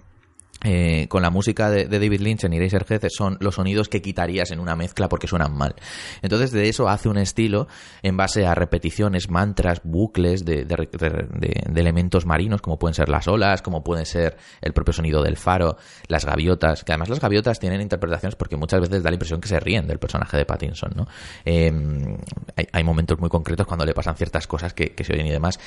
[0.64, 4.60] eh, con la música de, David Lynch en Eraserhead son los sonidos que quitarías en
[4.60, 5.76] una mezcla porque suenan mal.
[6.22, 7.68] Entonces de eso hace un estilo
[8.04, 10.68] en base a repeticiones, mantras, bucles de,
[11.76, 15.78] elementos marinos como pueden ser las olas, como puede ser el propio sonido del faro,
[16.08, 19.48] las gaviotas, que además las gaviotas tienen interpretaciones porque muchas veces da la impresión que
[19.48, 20.92] se ríen del personaje de Pattinson.
[20.96, 21.08] ¿no?
[21.44, 22.18] Em,
[22.72, 25.60] hay, momentos muy concretos cuando le pasan ciertas cosas que, se oyen y demás.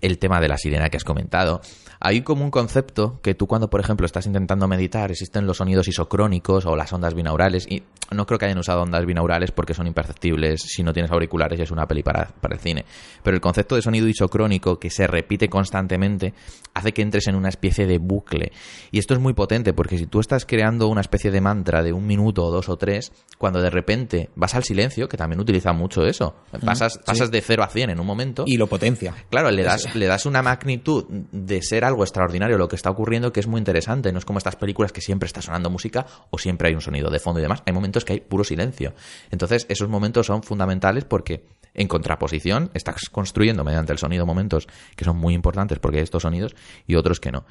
[0.00, 1.60] El tema de la sirena que has comentado.
[2.00, 5.88] Hay como un concepto que tú cuando por ejemplo estás intentando meditar, existen los sonidos
[5.88, 9.86] isocrónicos o las ondas binaurales, y no creo que hayan usado ondas binaurales porque son
[9.86, 12.84] imperceptibles si no tienes auriculares y es una peli para, para el cine.
[13.22, 16.32] Pero el concepto de sonido isocrónico que se repite constantemente
[16.74, 18.52] hace que entres en una especie de bucle.
[18.90, 21.92] Y esto es muy potente porque si tú estás creando una especie de mantra de
[21.92, 25.72] un minuto o dos o tres, cuando de repente vas al silencio, que también utiliza
[25.72, 28.44] mucho eso, pasas, pasas de cero a cien en un momento.
[28.46, 29.14] Y lo potencia.
[29.30, 33.32] Claro, le das, le das una magnitud de ser algo extraordinario lo que está ocurriendo
[33.32, 34.12] que es muy interesante.
[34.12, 37.08] No es como estas películas que siempre está sonando música o siempre hay un sonido
[37.08, 37.62] de fondo y demás.
[37.64, 38.92] Hay momentos que hay puro silencio.
[39.30, 45.06] Entonces, esos momentos son fundamentales porque en contraposición estás construyendo mediante el sonido momentos que
[45.06, 46.54] son muy importantes porque hay estos sonidos
[46.86, 47.46] y otros que no.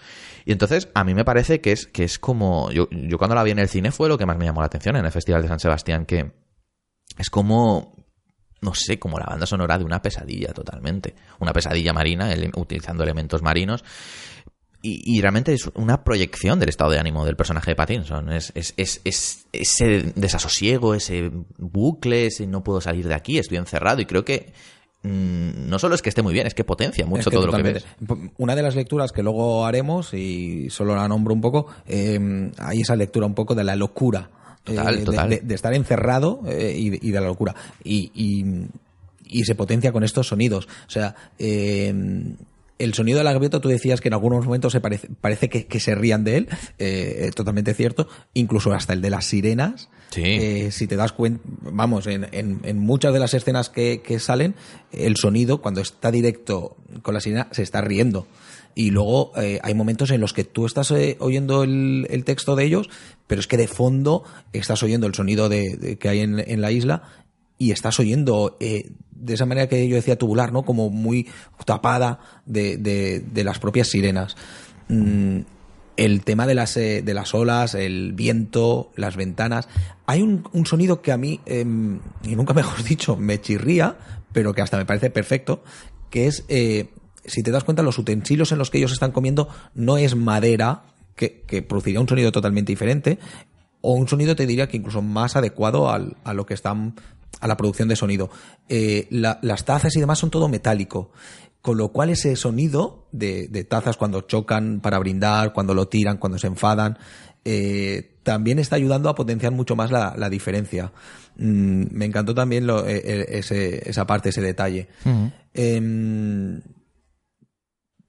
[0.45, 2.69] Y entonces, a mí me parece que es, que es como.
[2.69, 4.67] Yo, yo cuando la vi en el cine fue lo que más me llamó la
[4.67, 6.31] atención en el Festival de San Sebastián, que
[7.17, 7.95] es como
[8.61, 11.15] no sé, como la banda sonora de una pesadilla totalmente.
[11.39, 13.83] Una pesadilla marina, utilizando elementos marinos
[15.05, 18.31] y, realmente es una proyección del estado de ánimo del personaje de Pattinson.
[18.31, 24.01] Es, es, es, ese desasosiego, ese bucle, ese no puedo salir de aquí, estoy encerrado.
[24.01, 24.53] Y creo que
[25.03, 27.47] mm, no solo es que esté muy bien, es que potencia mucho Es que todo
[27.47, 27.85] lo que ves.
[28.37, 32.81] Una de las lecturas que luego haremos, y solo la nombro un poco, eh, hay
[32.81, 34.29] esa lectura un poco de la locura.
[34.63, 35.29] Total, eh, de- total.
[35.29, 37.55] De, de estar encerrado eh, y, y de la locura.
[37.83, 38.67] Y, y-
[39.29, 40.67] y se potencia con estos sonidos.
[40.87, 41.93] O sea, eh,
[42.79, 45.65] el sonido de la gaviota, tú decías que en algunos momentos se parece, parece que,
[45.65, 48.07] que se rían de él, eh, totalmente cierto.
[48.33, 49.89] Incluso hasta el de las sirenas.
[50.11, 50.21] Sí.
[50.23, 54.19] Eh, si te das cuenta, vamos, en, en- en muchas de las escenas que, que
[54.19, 54.55] salen,
[54.91, 58.27] el sonido, cuando está directo con la sirena, se está riendo.
[58.73, 62.55] Y luego eh, hay momentos en los que tú estás eh, oyendo el, el texto
[62.55, 62.89] de ellos,
[63.25, 66.61] pero es que de fondo estás oyendo el sonido de, de- que hay en, en
[66.61, 67.01] la isla
[67.57, 70.63] y estás oyendo eh, de esa manera que yo decía tubular, ¿no?
[70.63, 71.27] Como muy
[71.65, 74.35] tapada de, de- de las propias sirenas.
[74.89, 75.39] Mm,
[75.97, 79.67] el tema de las, eh, de las olas, el viento, las ventanas.
[80.05, 83.97] Hay un, sonido que a mí, em, y nunca mejor dicho, me chirría,
[84.31, 85.63] pero que hasta me parece perfecto,
[86.11, 86.89] que es, eh,
[87.25, 90.83] si te das cuenta, los utensilios en los que ellos están comiendo no es madera,
[91.15, 93.17] que, que produciría un sonido totalmente diferente,
[93.81, 96.95] o un sonido te diría que incluso más adecuado al- a lo que están
[97.39, 98.29] a la producción de sonido.
[98.69, 101.11] Eh, la- las tazas y demás son todo metálico.
[101.61, 106.17] Con lo cual ese sonido de, de tazas cuando chocan para brindar, cuando lo tiran,
[106.17, 106.97] cuando se enfadan,
[107.43, 110.91] eh, también está ayudando a potenciar mucho más la, la diferencia.
[111.37, 114.87] Mm, me encantó también lo- eh, eh, ese- esa parte, ese detalle.
[115.53, 116.61] Em,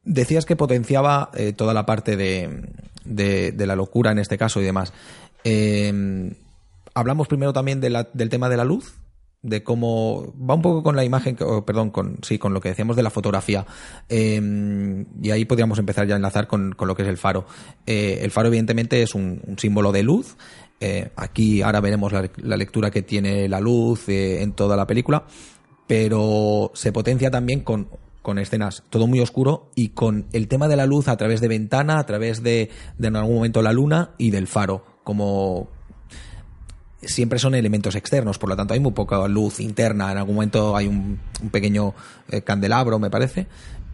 [0.04, 2.62] decías que potenciaba eh, toda la parte de,
[3.04, 4.92] de- de la locura en este caso y demás.
[5.50, 6.30] Eh,
[6.92, 8.92] hablamos primero también del tema de la luz,
[9.40, 12.96] de cómo va un poco con la imagen, perdón, con sí, con lo que decíamos
[12.96, 13.64] de la fotografía.
[14.10, 17.46] Eh, y ahí podríamos empezar ya a enlazar con, lo que es el faro.
[17.86, 20.36] Eh, el faro, evidentemente, es un, símbolo de luz.
[20.80, 25.24] Eh, aquí ahora veremos la, lectura que tiene la luz eh, en toda la película,
[25.86, 27.88] pero se potencia también con
[28.36, 31.98] escenas todo muy oscuro y con el tema de la luz a través de ventana,
[31.98, 32.68] a través de
[33.00, 35.68] en algún momento la luna y del faro, como
[37.00, 40.76] siempre son elementos externos, por lo tanto hay muy poca luz interna, en algún momento
[40.76, 41.94] hay un, un pequeño
[42.28, 43.46] eh, candelabro, me parece,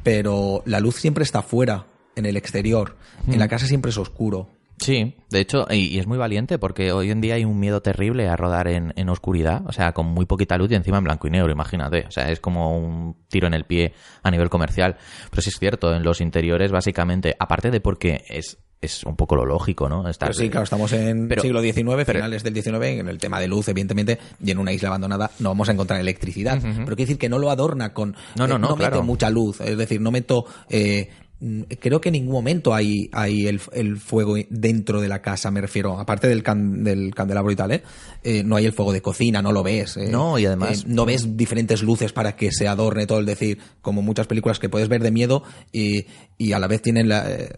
[0.03, 2.97] pero la luz siempre está fuera, en el exterior,
[3.29, 4.49] en la casa siempre es oscuro.
[4.79, 7.81] Sí, de hecho, y, y es muy valiente porque hoy en día hay un miedo
[7.81, 11.05] terrible a rodar en, en oscuridad, o sea, con muy poquita luz y encima en
[11.05, 12.07] blanco y negro, imagínate.
[12.09, 14.97] O sea, es como un tiro en el pie a nivel comercial.
[15.31, 19.37] Pero sí es cierto, en los interiores, básicamente, aparte de porque es, es un poco
[19.37, 20.09] lo lógico, ¿no?
[20.09, 23.19] Estar- Pero sí, claro, estamos en Pero- siglo XIX, pero- finales del XIX, en el
[23.19, 26.59] tema de luz, evidentemente, y en una isla abandonada no vamos a encontrar electricidad.
[26.63, 28.15] Pero quiere decir que no lo adorna con...
[28.37, 29.03] No, no, eh, no, meto claro.
[29.03, 30.45] mucha luz, es decir, no meto...
[30.69, 31.11] eh,
[31.81, 35.61] creo que en ningún momento hay, hay el, el fuego dentro de la casa, me
[35.61, 37.83] refiero, aparte del, can- del candelabro y tal, ¿eh?
[38.23, 39.97] Eh, no hay el fuego de cocina, no lo ves.
[39.97, 43.27] eh, No, y además- eh, no ves diferentes luces para que se adorne todo, es
[43.27, 45.43] decir, como muchas películas que puedes ver de miedo
[45.73, 46.07] y,
[46.39, 47.31] y a la vez tienen la...
[47.31, 47.49] eh,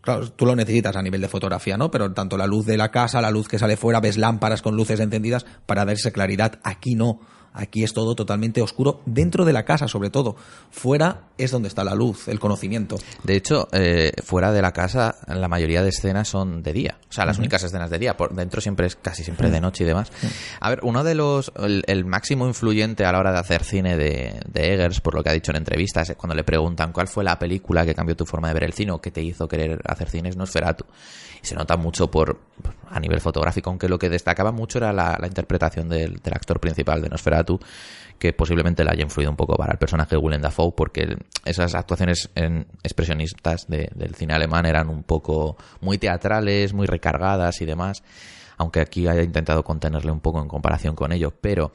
[0.00, 1.90] Claro, tú lo necesitas a nivel de fotografía, ¿no?
[1.90, 4.76] Pero tanto la luz de la casa, la luz que sale fuera, ves lámparas con
[4.76, 6.58] luces encendidas para darse claridad.
[6.64, 7.20] Aquí no.
[7.54, 10.34] Aquí es todo totalmente oscuro, dentro de la casa sobre todo.
[10.70, 12.96] Fuera es donde está la luz, el conocimiento.
[13.22, 16.98] De hecho, eh, fuera de la casa, la mayoría de escenas son de día.
[17.08, 18.16] O sea, las únicas escenas de día.
[18.16, 20.10] Por dentro siempre es casi siempre de noche y demás.
[20.58, 21.52] A ver, uno de los.
[21.56, 25.22] El, el máximo influyente a la hora de hacer cine de, de Eggers, por lo
[25.22, 28.16] que ha dicho en entrevistas, es cuando le preguntan cuál fue la película que cambió
[28.16, 30.84] tu forma de ver el cine o que te hizo querer hacer cine, es Nosferatu.
[31.44, 32.40] Se nota mucho por
[32.90, 37.02] a nivel fotográfico, aunque lo que destacaba mucho era la, la interpretación del, actor principal
[37.02, 37.58] de Nosferatu,
[38.18, 41.74] que posiblemente le haya influido un poco para el personaje de Willem Dafoe, porque esas
[41.74, 47.66] actuaciones en- expresionistas de- del cine alemán eran un poco muy teatrales, muy recargadas y
[47.66, 48.02] demás,
[48.56, 51.72] aunque aquí haya intentado contenerle un poco en comparación con ello, pero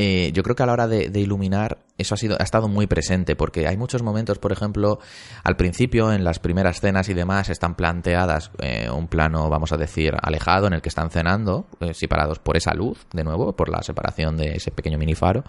[0.00, 2.86] eh, yo creo que a la hora de, iluminar eso ha sido ha estado muy
[2.86, 5.00] presente porque hay muchos momentos por ejemplo
[5.42, 9.76] al principio en las primeras escenas y demás están planteadas eh, un plano vamos a
[9.76, 13.68] decir alejado en el que están cenando eh, separados por esa luz de nuevo por
[13.68, 15.42] la separación de ese pequeño minifaro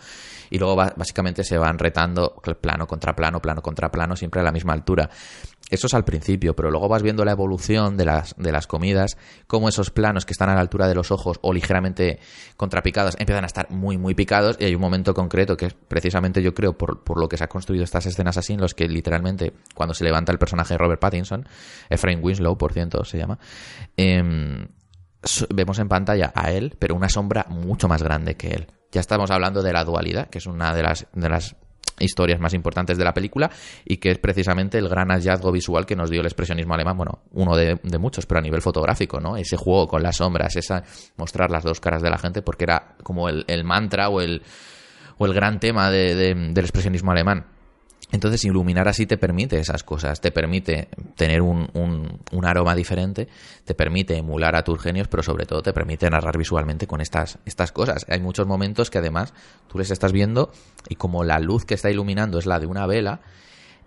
[0.49, 4.51] y luego básicamente se van retando plano contra plano plano contra plano siempre a la
[4.51, 5.11] misma altura
[5.69, 9.17] eso es al principio, pero luego vas viendo la evolución de las, de las comidas,
[9.47, 12.19] cómo esos planos que están a la altura de los ojos o ligeramente
[12.57, 16.41] contrapicados empiezan a estar muy, muy picados y hay un momento concreto que es precisamente
[16.41, 18.87] yo creo por, por lo que se ha construido estas escenas así en los que
[18.87, 21.47] literalmente cuando se levanta el personaje de Robert Pattinson,
[21.89, 23.37] Efraín Winslow, por cierto, se llama,
[23.95, 24.67] em,
[25.53, 28.67] vemos en pantalla a él, pero una sombra mucho más grande que él.
[28.91, 31.55] Ya estamos hablando de la dualidad, que es una de las, de las
[31.99, 33.49] historias más importantes de la película
[33.85, 37.19] y que es precisamente el gran hallazgo visual que nos dio el expresionismo alemán, bueno,
[37.33, 39.37] uno de, muchos, pero a nivel fotográfico, ¿no?
[39.37, 40.83] Ese juego con las sombras, esa
[41.17, 44.41] mostrar las dos caras de la gente porque era como el, el mantra o el
[45.17, 47.45] o el gran tema de- del expresionismo alemán.
[48.11, 53.27] Entonces, iluminar así te permite esas cosas, te permite tener un, un- un aroma diferente,
[53.65, 57.37] te permite emular a tus genios, pero sobre todo te permite narrar visualmente con estas,
[57.45, 58.05] estas cosas.
[58.09, 59.33] Hay muchos momentos que además
[59.71, 60.51] tú les estás viendo
[60.89, 63.21] y como la luz que está iluminando es la de una vela,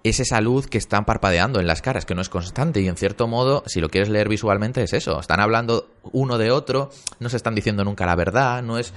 [0.04, 2.96] es esa luz que están parpadeando en las caras, que no es constante y en
[2.96, 5.18] cierto modo, si lo quieres leer visualmente, es eso.
[5.20, 8.92] Están hablando uno de otro, no se están diciendo nunca la verdad, no es...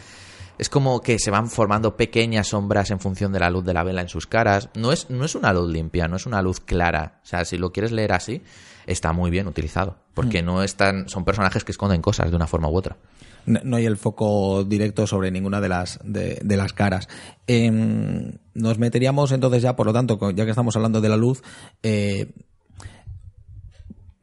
[0.58, 3.84] Es como que se van formando pequeñas sombras en función de la luz de la
[3.84, 4.70] vela en sus caras.
[4.76, 7.20] No es, no es una luz limpia, no es una luz clara.
[7.24, 8.41] O sea, si lo quieres leer así,
[8.86, 9.98] está muy bien utilizado.
[10.13, 12.98] Porque no están, son personajes que esconden cosas de una forma u otra.
[13.46, 17.08] No no hay el foco directo sobre ninguna de las, de, de las caras.
[17.48, 21.44] Em, nos meteríamos entonces ya, por lo tanto, ya que estamos hablando de la luz,
[21.84, 22.32] eh,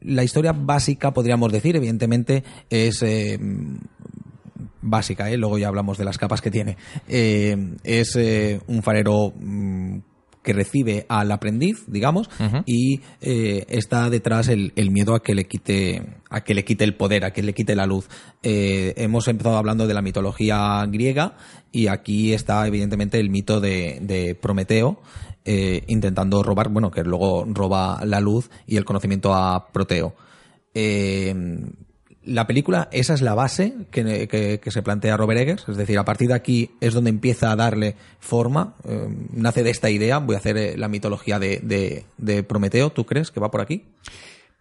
[0.03, 3.39] la historia básica, podríamos decir, evidentemente, es eh,
[4.83, 5.37] básica, ¿eh?
[5.37, 6.77] luego ya hablamos de las capas que tiene.
[7.07, 9.97] Eh, es eh, un farero mm,
[10.43, 12.29] que recibe al aprendiz, digamos,
[12.65, 16.83] y eh, está detrás el, el miedo a que le quite a que le quite
[16.83, 18.09] el poder, a que le quite la luz.
[18.43, 21.37] Eh, hemos empezado hablando de la mitología griega
[21.71, 25.01] y aquí está evidentemente el mito de, de Prometeo.
[25.45, 30.13] eh, intentando robar, bueno, que luego roba la luz y el conocimiento a Proteo.
[32.25, 35.97] La película, esa es la base que, que- que se plantea Robert Eggers, es decir,
[35.99, 40.19] a partir de aquí es donde empieza a darle forma, eh, nace de esta idea,
[40.19, 43.59] voy a hacer eh, la mitología de, de- de Prometeo, ¿tú crees que va por
[43.61, 43.83] aquí?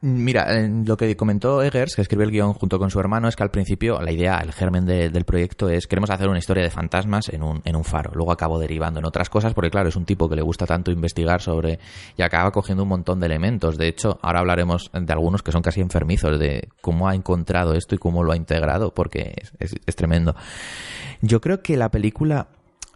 [0.04, 0.48] Mira,
[0.84, 3.52] lo que comentó Eggers, que escribió el guion junto con su hermano, es que al
[3.52, 7.28] principio la idea, el germen de- del proyecto es queremos hacer una historia de fantasmas
[7.28, 8.10] en un, en un faro.
[8.12, 10.90] Luego acabó derivando en otras cosas, porque claro, es un tipo que le gusta tanto
[10.90, 11.78] investigar sobre
[12.16, 13.78] y acaba cogiendo un montón de elementos.
[13.78, 17.94] De hecho, ahora hablaremos de algunos que son casi enfermizos, de cómo ha encontrado esto
[17.94, 20.34] y cómo lo ha integrado, porque es- es tremendo.
[21.20, 22.48] Yo creo que la película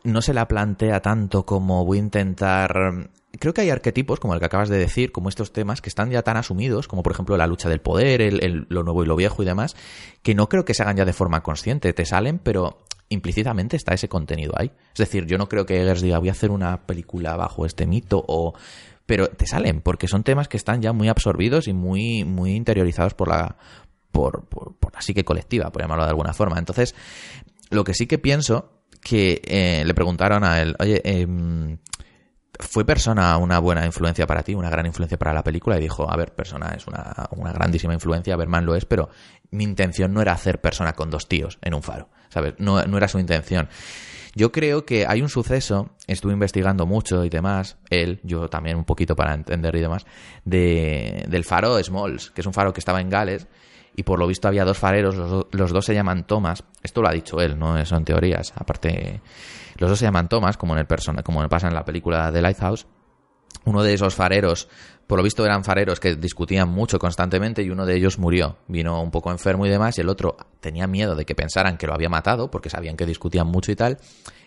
[0.02, 3.10] no se la plantea tanto como voy a intentar...
[3.38, 6.10] Creo que hay arquetipos, como el que acabas de decir, como estos temas, que están
[6.10, 9.16] ya tan asumidos, como por ejemplo la lucha del poder, el, lo nuevo y lo
[9.16, 9.76] viejo y demás,
[10.22, 11.92] que no creo que se hagan ya de forma consciente.
[11.92, 14.70] Te salen, pero implícitamente está ese contenido ahí.
[14.92, 17.86] Es decir, yo no creo que Eggers diga voy a hacer una película bajo este
[17.86, 18.54] mito o...
[19.06, 23.14] Pero te salen, porque son temas que están ya muy absorbidos y muy, muy interiorizados
[23.14, 23.56] por la,
[24.10, 26.58] por, por, por la psique colectiva, por llamarlo de alguna forma.
[26.58, 26.92] Entonces,
[27.70, 28.70] lo que sí que pienso
[29.00, 31.78] que eh, le preguntaron a él, oye, em,
[32.58, 35.76] ¿fue persona una buena influencia para ti, una gran influencia para la película?
[35.78, 39.10] Y dijo, a ver, persona es una, una grandísima influencia, Berman lo es, pero
[39.50, 42.54] mi intención no era hacer persona con dos tíos en un faro, ¿sabes?
[42.58, 43.68] No, era su intención.
[44.34, 48.84] Yo creo que hay un suceso, estuve investigando mucho y demás, él, yo también un
[48.84, 50.04] poquito para entender y demás,
[50.44, 53.46] de, del faro Smalls, que es un faro que estaba en Gales,
[53.96, 57.08] y por lo visto había dos fareros, los, los dos se llaman Thomas, esto lo
[57.08, 59.22] ha dicho él, no son teorías, aparte,
[59.78, 62.42] los dos se llaman Thomas, como en el persona, como pasa en la película The
[62.42, 62.86] Lighthouse,
[63.64, 64.68] uno de esos fareros,
[65.06, 68.58] por lo visto eran fareros que discutían mucho constantemente y uno de ellos murió.
[68.68, 71.86] Vino un poco enfermo y demás y el otro tenía miedo de que pensaran que
[71.86, 73.98] lo había matado porque sabían que discutían mucho y tal.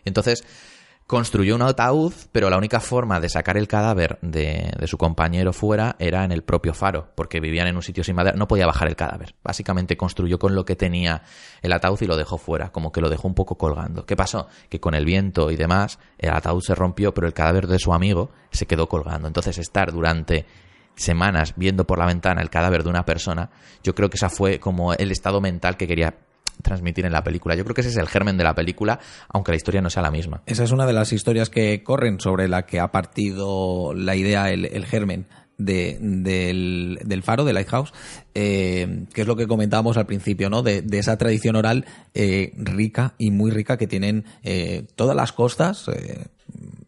[0.06, 0.44] Entonces
[1.10, 5.54] construyó un ataúd, pero la única forma de sacar el cadáver de, de su compañero
[5.54, 8.68] fuera era en el propio faro, porque vivían en un sitio sin madera, no podía
[8.68, 9.34] bajar el cadáver.
[9.44, 11.24] Básicamente construyó con lo que tenía
[11.64, 14.06] el ataúd y lo dejó fuera, como que lo dejó un poco colgando.
[14.06, 14.50] ¿Qué pasó?
[14.70, 17.92] Que con el viento y demás, el ataúd se rompió, pero el cadáver de su
[17.92, 19.28] amigo se quedó colgando.
[19.28, 20.46] Entonces estar durante
[20.94, 23.50] semanas viendo por la ventana el cadáver de una persona,
[23.84, 26.18] yo creo que esa fue como el estado mental que quería
[26.62, 27.56] transmitir en la película.
[27.56, 30.04] Yo creo que ese es el germen de la película, aunque la historia no sea
[30.04, 30.42] la misma.
[30.46, 34.52] Esa es una de las historias que corren sobre la que ha partido la idea,
[34.52, 35.28] el, el germen
[35.60, 37.94] de, del, faro, de Lighthouse,
[38.34, 40.64] eh, que es lo que comentábamos al principio, ¿no?
[40.64, 45.34] De, de esa tradición oral eh, rica y muy rica que tienen eh, todas las
[45.34, 45.86] costas.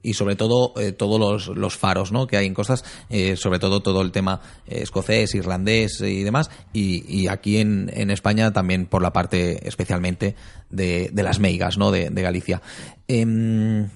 [0.04, 2.28] Y sobre todo eh, todos los, los faros ¿no?
[2.28, 6.50] que hay en costas, eh, sobre todo todo el tema eh, escocés, irlandés y demás,
[6.74, 10.36] y, y aquí en, en España también por la parte especialmente
[10.70, 11.92] de, de las meigas ¿no?
[11.92, 12.62] de, de Galicia.
[13.08, 13.90] Em,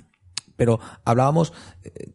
[0.58, 1.51] pero hablábamos,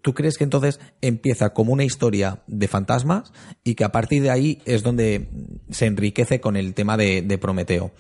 [0.01, 3.35] ¿tú crees que entonces empieza como una historia de fantasmas
[3.65, 5.29] y que a partir de ahí es donde
[5.69, 7.93] se enriquece con el tema de, Prometeo?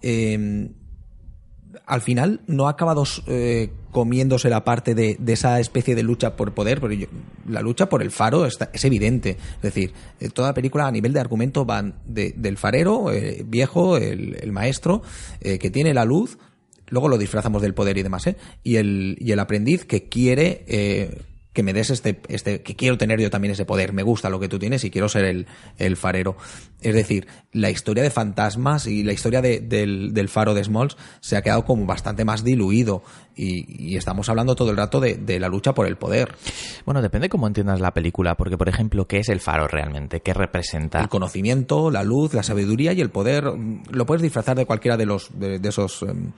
[0.00, 0.72] Em,
[1.84, 3.02] al final no ha acabado
[3.98, 7.08] comiéndose la parte de, esa especie de lucha por poder, pero yo,
[7.48, 9.30] la lucha por el faro está, es evidente.
[9.56, 13.42] Es decir, eh, toda la película a nivel de argumento van de, del farero, eh,
[13.44, 15.02] viejo, el, maestro,
[15.40, 16.38] eh, que tiene la luz,
[16.86, 18.36] luego lo disfrazamos del poder y demás, ¿eh?
[18.62, 20.64] y, el, y el aprendiz que quiere
[21.58, 24.38] que me des este, este, que quiero tener yo también ese poder, me gusta lo
[24.38, 26.36] que tú tienes y quiero ser el, el farero.
[26.80, 30.96] Es decir, la historia de fantasmas y la historia de- del, del faro de Smalls
[31.18, 33.02] se ha quedado como bastante más diluido
[33.34, 36.36] y, y estamos hablando todo el rato de, de la lucha por el poder.
[36.86, 40.20] Bueno, depende cómo entiendas la película, porque, por ejemplo, ¿qué es el faro realmente?
[40.20, 41.00] ¿Qué representa?
[41.00, 44.96] El conocimiento, la luz, la sabiduría y el poder, mm, lo puedes disfrazar de cualquiera
[44.96, 46.30] de los, de, de esos, em,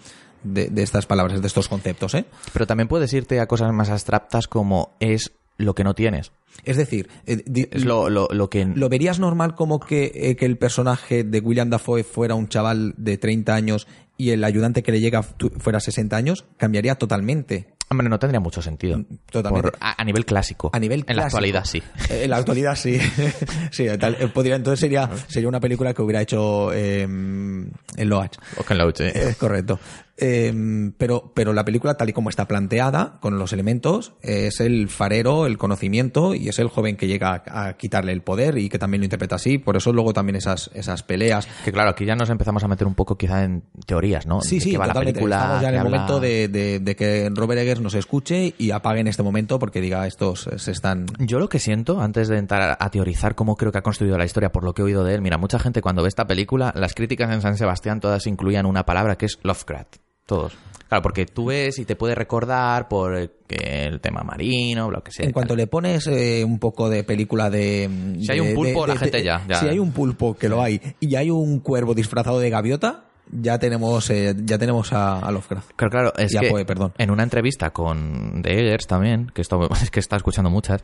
[0.42, 2.24] de, de estas palabras, de estos conceptos, ¿eh?
[2.52, 6.32] Pero también puedes irte a cosas más abstractas como es lo que no tienes.
[6.64, 8.64] Es decir, eh, di- Es lo, lo, lo que...
[8.64, 12.94] ¿Lo verías normal como que, eh, que el personaje de William Dafoe fuera un chaval
[12.96, 13.86] de 30 años
[14.16, 16.44] y el ayudante que le llega fuera 60 años?
[16.56, 17.74] Cambiaría totalmente.
[17.92, 19.02] Hombre, no tendría mucho sentido.
[19.30, 19.70] Totalmente.
[19.72, 20.70] Por- a, a nivel clásico.
[20.72, 21.36] A nivel En la clásico.
[21.38, 21.82] actualidad, sí.
[22.08, 22.98] Eh, En la actualidad sí.
[23.70, 27.72] sí, tal- eh, podría, entonces sería, sería una película que hubiera hecho eh, en
[28.08, 28.36] Loach.
[28.56, 29.34] O Ken Loach, eh.
[29.38, 29.78] Correcto.
[30.20, 34.88] Eh, pero, pero la película, tal y como está planteada, con los elementos, es el
[34.88, 38.68] farero, el conocimiento, y es el joven que llega a, a quitarle el poder y
[38.68, 39.58] que también lo interpreta así.
[39.58, 41.48] Por eso luego también esas, esas peleas.
[41.64, 44.40] Que claro, aquí ya nos empezamos a meter un poco quizá en teorías, ¿no?
[44.42, 46.96] Sí, De sí, va la película, Estamos ya en el habla- momento de, de- de
[46.96, 51.06] que Robert Eggers nos escuche y apague en este momento porque diga estos se están
[51.18, 54.24] Yo lo que siento, antes de entrar a teorizar cómo creo que ha construido la
[54.24, 56.72] historia por lo que he oído de él, mira, mucha gente cuando ve esta película,
[56.76, 59.96] las críticas en San Sebastián todas incluían una palabra que es Lovecraft.
[60.30, 60.56] Todos.
[60.88, 65.26] Claro, porque tú ves y te puede recordar por el, tema marino, lo que sea.
[65.26, 67.90] En cuanto le pones eh, un poco de película de...
[68.20, 70.48] Si de- hay un pulpo, de- la gente ya- ya- Si hay un pulpo, que
[70.48, 75.18] lo hay, y hay un cuervo disfrazado de gaviota, ya tenemos eh, ya tenemos a,
[75.18, 75.72] a Lovecraft.
[75.74, 76.92] Claro, claro, es que perdón.
[76.98, 80.82] en una entrevista con De Eggers también, que esto es que está escuchando muchas,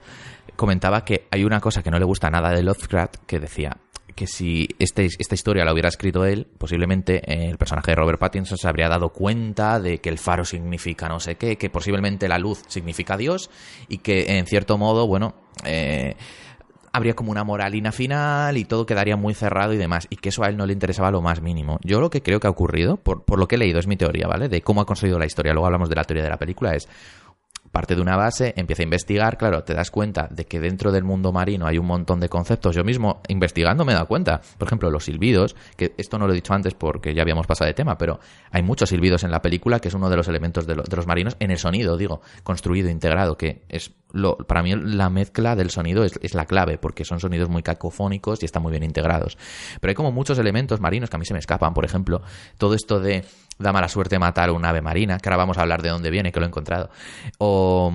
[0.56, 3.76] comentaba que hay una cosa que no le gusta nada de Lovecraft, que decía
[4.16, 8.18] que si este, esta historia la hubiera escrito él, posiblemente eh, el personaje de Robert
[8.18, 12.26] Pattinson se habría dado cuenta de que el faro significa no sé qué, que posiblemente
[12.26, 13.50] la luz significa Dios
[13.88, 16.16] y que en cierto modo, bueno, eh,
[16.92, 20.42] habría como una moralina final y todo quedaría muy cerrado y demás, y que eso
[20.42, 21.78] a él no le interesaba lo más mínimo.
[21.82, 23.98] Yo lo que creo que ha ocurrido, por, por lo que he leído, es mi
[23.98, 24.48] teoría, ¿vale?
[24.48, 26.88] De cómo ha construido la historia, luego hablamos de la teoría de la película, es
[27.76, 31.04] parte de una base, empieza a investigar, claro, te das cuenta de que dentro del
[31.04, 32.74] mundo marino hay un montón de conceptos.
[32.74, 36.32] Yo mismo investigando me he dado cuenta, por ejemplo, los silbidos, que esto no lo
[36.32, 38.18] he dicho antes porque ya habíamos pasado de tema, pero
[38.50, 40.96] hay muchos silbidos en la película que es uno de los elementos de, lo- de
[40.96, 45.54] los marinos en el sonido, digo, construido, integrado, que es lo, para mí la mezcla
[45.54, 48.84] del sonido es, es la clave, porque son sonidos muy cacofónicos y están muy bien
[48.84, 49.36] integrados.
[49.82, 52.22] Pero hay como muchos elementos marinos que a mí se me escapan, por ejemplo,
[52.56, 53.24] todo esto de
[53.58, 56.32] da mala suerte matar un ave marina, que ahora vamos a hablar de dónde viene,
[56.32, 56.90] que lo he encontrado.
[57.38, 57.92] O,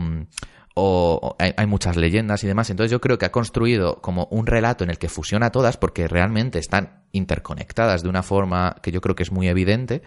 [1.38, 2.70] hay, hay muchas leyendas y demás.
[2.70, 6.07] Entonces yo creo que ha construido como un relato en el que fusiona todas porque
[6.07, 10.01] realmente están interconectadas de una forma que yo creo que es muy evidente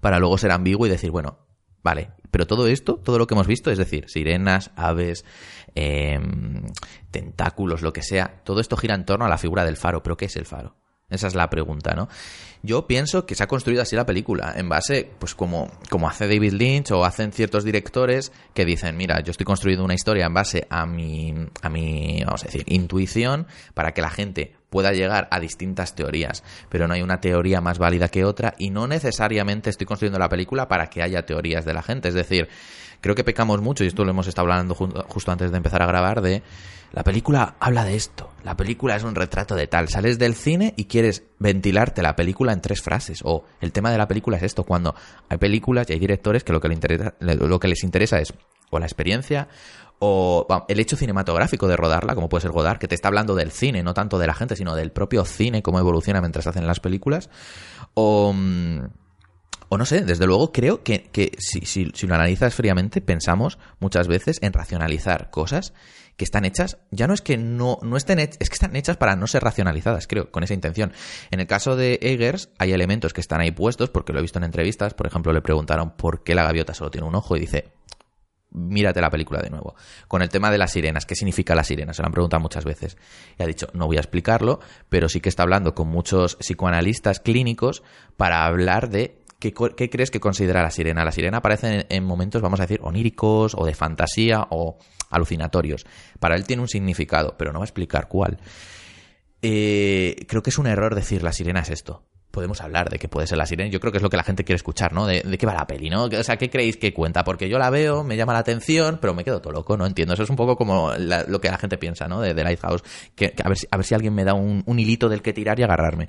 [0.00, 1.38] para luego ser ambiguo y decir, bueno,
[1.82, 5.24] vale, pero todo esto, todo lo que hemos visto, es decir, sirenas, aves,
[5.74, 6.66] em,
[7.10, 10.02] tentáculos, lo que sea, todo esto gira en torno a la figura del faro.
[10.02, 10.76] ¿Pero qué es el faro?
[11.10, 12.08] Esa es la pregunta, ¿no?
[12.62, 16.26] Yo pienso que se ha construido así la película, en base, pues como, como hace
[16.26, 20.32] David Lynch o hacen ciertos directores que dicen, mira, yo estoy construyendo una historia en
[20.32, 25.28] base a mi, a mi, vamos a decir, intuición para que la gente pueda llegar
[25.30, 29.68] a distintas teorías, pero no hay una teoría más válida que otra y no necesariamente
[29.68, 32.48] estoy construyendo la película para que haya teorías de la gente, es decir,
[33.02, 35.82] creo que pecamos mucho, y esto lo hemos estado hablando ju- justo antes de empezar
[35.82, 36.42] a grabar, de
[36.94, 40.74] la película habla de esto, la película es un retrato de tal, sales del cine
[40.76, 44.44] y quieres ventilarte la película en tres frases, o el tema de la película es
[44.44, 44.94] esto, cuando
[45.28, 48.32] hay películas y hay directores que lo que, le interesa, lo que les interesa es
[48.70, 49.48] o la experiencia
[49.98, 53.50] o el hecho cinematográfico de rodarla, como puede ser Godard, que te está hablando del
[53.50, 56.78] cine, no tanto de la gente, sino del propio cine, cómo evoluciona mientras hacen las
[56.78, 57.28] películas,
[57.94, 58.32] o...
[58.32, 58.78] mm,
[59.76, 64.06] no sé, desde luego creo que, que si, si, si lo analizas fríamente, pensamos muchas
[64.06, 65.72] veces en racionalizar cosas
[66.16, 68.96] que están hechas, ya no es que no, no estén hechas, es que están hechas
[68.96, 70.92] para no ser racionalizadas, creo, con esa intención.
[71.30, 74.38] En el caso de Eggers, hay elementos que están ahí puestos, porque lo he visto
[74.38, 77.40] en entrevistas, por ejemplo, le preguntaron por qué la gaviota solo tiene un ojo y
[77.40, 77.72] dice,
[78.54, 79.74] mírate la película de nuevo.
[80.08, 81.92] Con el tema de las sirenas, ¿qué significa la sirena?
[81.92, 82.96] Se lo han preguntado muchas veces.
[83.38, 87.20] Y ha dicho, no voy a explicarlo, pero sí que está hablando con muchos psicoanalistas
[87.20, 87.82] clínicos
[88.16, 91.04] para hablar de qué, qué crees que considera la sirena.
[91.04, 94.78] La sirena aparece en, en momentos, vamos a decir, oníricos o de fantasía o
[95.10, 95.86] alucinatorios.
[96.20, 98.38] Para él tiene un significado, pero no va a explicar cuál.
[99.46, 102.02] Eh, creo que es un error decir la sirena es esto.
[102.30, 103.70] Podemos hablar de que puede ser la sirena.
[103.70, 105.06] Yo creo que es lo que la gente quiere escuchar, ¿no?
[105.06, 106.04] De, qué va la peli, ¿no?
[106.04, 107.22] O sea, ¿qué creéis que cuenta?
[107.22, 110.14] Porque yo la veo, me llama la atención, pero me quedo todo loco, no entiendo.
[110.14, 112.20] Eso es un poco como lo que la gente piensa, ¿no?
[112.20, 112.82] De, de Lighthouse.
[113.14, 115.60] Que, a, ver si, a ver si alguien me da un hilito del que tirar
[115.60, 116.08] y agarrarme.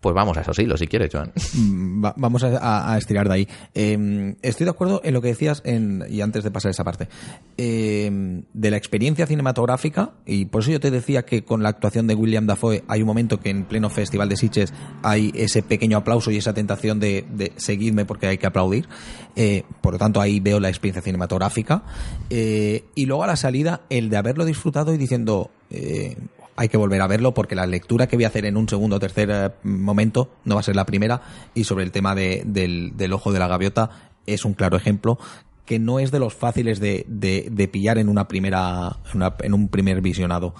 [0.00, 1.32] Pues vamos a esos hilos, si quieres, Joan.
[1.54, 3.48] Mm, va- vamos a, estirar de ahí.
[3.74, 7.08] Eh, estoy de acuerdo en lo que decías, en, y antes de pasar esa parte,
[7.56, 12.06] eh, de la experiencia cinematográfica, y por eso yo te decía que con la actuación
[12.06, 14.72] de William Dafoe hay un momento que en pleno Festival de Sitges
[15.02, 18.86] hay ese pequeño aplauso y esa tentación de, de seguidme porque hay que aplaudir.
[19.34, 21.82] Eh, por lo tanto, ahí veo la experiencia cinematográfica.
[22.30, 25.50] Eh, y luego a la salida, el de haberlo disfrutado y diciendo...
[25.70, 26.16] eh,
[26.56, 28.96] hay que volver a verlo porque la lectura que voy a hacer en un segundo
[28.96, 31.20] o tercer eh, momento no va a ser la primera
[31.54, 33.90] y sobre el tema de- del, del ojo de la gaviota
[34.26, 35.18] es un claro ejemplo
[35.66, 39.34] que no es de los fáciles de, de- de pillar en una primera en, una-
[39.40, 40.54] en un primer visionado.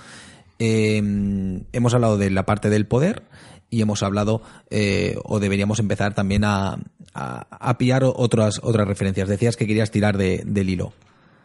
[0.59, 0.97] Eh,
[1.73, 3.23] hemos hablado de la parte del poder
[3.71, 6.79] y hemos hablado eh, o deberíamos empezar también a,
[7.15, 9.29] a, a pillar otras otras referencias.
[9.29, 10.93] Decías que querías tirar de- del hilo.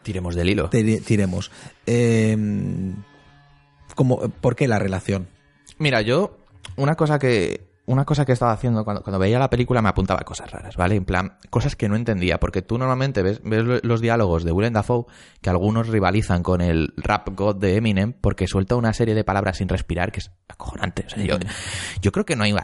[0.02, 0.68] Tiremos del hilo.
[0.70, 1.50] Tire- tiremos.
[1.86, 2.36] Eh,
[3.94, 5.28] ¿por qué la relación?
[5.78, 6.38] Mira, yo
[6.76, 10.20] una cosa que una cosa que estaba haciendo cuando, cuando veía la película me apuntaba
[10.20, 10.94] cosas raras, ¿vale?
[10.94, 14.72] En plan, cosas que no entendía, porque tú normalmente ves, ves los diálogos de Willem
[14.72, 15.06] Dafoe
[15.40, 19.58] que algunos rivalizan con el rap god de Eminem porque suelta una serie de palabras
[19.58, 21.04] sin respirar que es acojonante.
[21.06, 21.38] O sea, yo,
[22.00, 22.54] yo creo que no hay...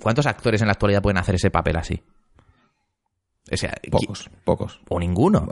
[0.00, 2.02] ¿Cuántos actores en la actualidad pueden hacer ese papel así?
[3.50, 4.80] O sea, Pocos, pocos.
[4.88, 5.48] O ninguno.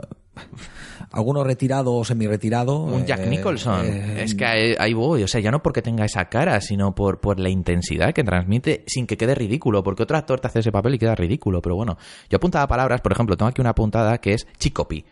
[1.11, 2.77] Alguno retirado o semi-retirado.
[2.83, 3.85] Un Jack eh, Nicholson.
[3.85, 5.23] eh, es que ahí, voy.
[5.23, 8.83] O sea, ya no porque tenga esa cara, sino por, por la intensidad que transmite
[8.85, 9.81] sin que quede ridículo.
[9.81, 11.61] Porque otro actor te hace ese papel y queda ridículo.
[11.61, 11.97] Pero bueno,
[12.29, 12.99] yo apuntaba palabras.
[12.99, 15.05] Por ejemplo, tengo aquí una apuntada que es Chicopi.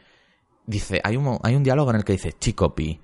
[0.66, 3.00] Dice, hay un, hay un diálogo en el que dice Chicopi.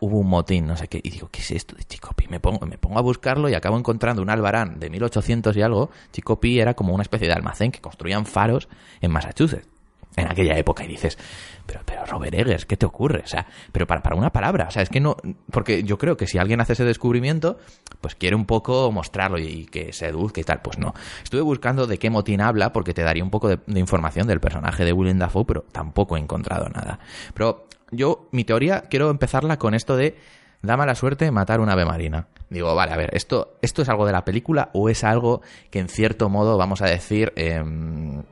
[0.00, 1.00] Hubo un motín, no sé qué.
[1.02, 2.26] Y digo, ¿qué es esto de Chicopi?
[2.28, 5.90] Me pongo, me pongo a buscarlo y acabo encontrando un albarán de 1800 y algo.
[6.12, 8.68] Chicopi era como una especie de almacén que construían faros
[9.00, 9.68] en Massachusetts
[10.16, 11.18] en aquella época y dices,
[11.66, 13.22] pero, pero Robert Eggers, ¿qué te ocurre?
[13.24, 15.16] O sea, pero para, para una palabra, o sea, es que no,
[15.50, 17.58] porque yo creo que si alguien hace ese descubrimiento,
[18.00, 20.94] pues quiere un poco mostrarlo y, y que seduzca y tal, pues no.
[21.22, 24.40] Estuve buscando de qué motín habla porque te daría un poco de, de información del
[24.40, 27.00] personaje de Willem Dafoe, pero tampoco he encontrado nada.
[27.34, 30.16] Pero yo, mi teoría, quiero empezarla con esto de
[30.62, 32.28] da mala suerte matar una ave marina.
[32.48, 35.78] Digo, vale, a ver, ¿esto, ¿esto es algo de la película o es algo que
[35.78, 38.22] en cierto modo, vamos a decir, em,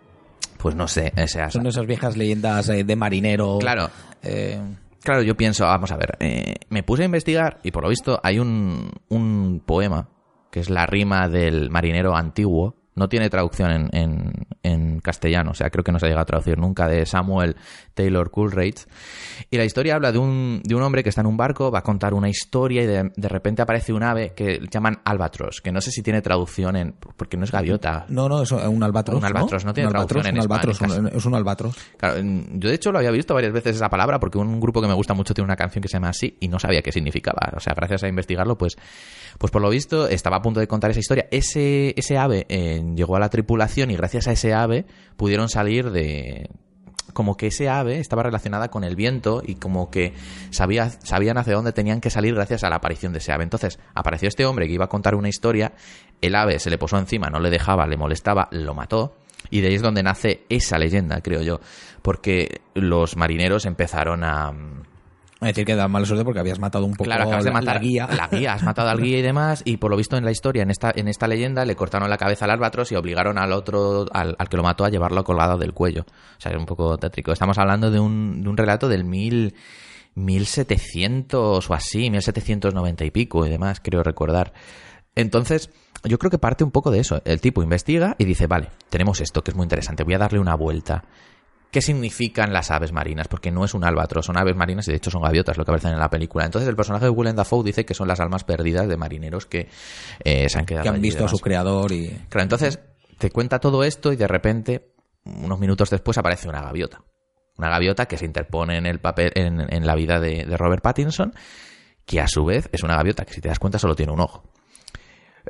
[0.59, 3.59] pues no sé, o sea, Son esas viejas leyendas eh, de marinero.
[3.59, 3.90] Claro.
[4.22, 4.61] eh,
[5.03, 8.20] Claro, yo pienso, vamos a ver, eh, me puse a investigar y por lo visto
[8.22, 10.09] hay un, un poema
[10.53, 12.76] que es la rima del marinero antiguo.
[12.95, 14.32] No tiene traducción en, en,
[14.62, 17.57] en castellano, o sea, creo que no se ha llegado a traducir nunca, de Samuel
[17.95, 18.86] Taylor Coleridge.
[19.51, 21.78] Y la historia habla de un, de un hombre que está en un barco, va
[21.78, 25.72] a contar una historia y de, de repente aparece un ave que llaman albatros, que
[25.72, 26.93] no sé si tiene traducción en...
[27.16, 28.05] porque no es gaviota.
[28.09, 29.18] no, no, es un albatros.
[29.18, 31.76] Un albatros, no tiene un albatros, traducción en un albatros, España, un- es un albatros.
[31.97, 34.88] Claro, yo de hecho lo había visto varias veces esa palabra porque un grupo que
[34.88, 37.53] me gusta mucho tiene una canción que se llama así y no sabía qué significaba.
[37.57, 38.76] O sea, gracias a investigarlo, pues,
[39.43, 41.26] pues por lo visto estaba a punto de contar esa historia.
[41.32, 44.86] Ese, ese ave eh, llegó a la tripulación y gracias a ese ave
[45.16, 46.49] pudieron salir de...
[47.12, 50.14] Como que ese ave estaba relacionada con el viento y como que
[50.51, 53.43] sabía, sabían hacia dónde tenían que salir gracias a la aparición de ese ave.
[53.43, 55.72] Entonces apareció este hombre que iba a contar una historia,
[56.20, 59.16] el ave se le posó encima, no le dejaba, le molestaba, lo mató.
[59.51, 61.59] Y de ahí es donde nace esa leyenda, creo yo.
[62.01, 64.53] Porque los marineros empezaron a.
[65.43, 67.76] Es decir, que da mala suerte porque habías matado un poco Claro, acabas de matar
[67.76, 68.09] la guía.
[68.16, 69.62] La guía, has matado al guía y demás.
[69.64, 72.16] Y por lo visto en la historia, en esta, en esta leyenda, le cortaron la
[72.16, 75.59] cabeza al albatros y obligaron al otro, al, al que lo mató, a llevarlo colgado
[75.59, 76.03] del cuello.
[76.03, 77.32] O sea, es un poco tétrico.
[77.32, 79.55] Estamos hablando de un, de un relato del mil.
[80.14, 84.53] 1700 o así, 1790 y pico y demás, creo recordar.
[85.14, 85.70] Entonces,
[86.05, 87.22] yo creo que parte un poco de eso.
[87.24, 90.38] El tipo investiga y dice, vale, tenemos esto que es muy interesante, voy a darle
[90.38, 91.05] una vuelta.
[91.73, 93.29] ¿Qué significan las aves marinas?
[93.29, 95.70] Porque no es un albatros, son aves marinas y de hecho son gaviotas lo que
[95.70, 96.45] aparecen en la película.
[96.45, 99.70] Entonces el personaje de Willem Dafoe dice que son las almas perdidas de marineros que
[100.23, 102.09] eh, se han quedado que han allí visto a su creador y...
[102.29, 102.79] Claro, entonces
[103.16, 104.93] te cuenta todo esto y de repente,
[105.25, 107.05] unos minutos después, aparece una gaviota.
[107.57, 110.83] Una gaviota que se interpone en el papel, en, en la vida de, de Robert
[110.83, 111.33] Pattinson,
[112.05, 114.20] que a su vez es una gaviota que si te das cuenta solo tiene un
[114.20, 114.51] ojo.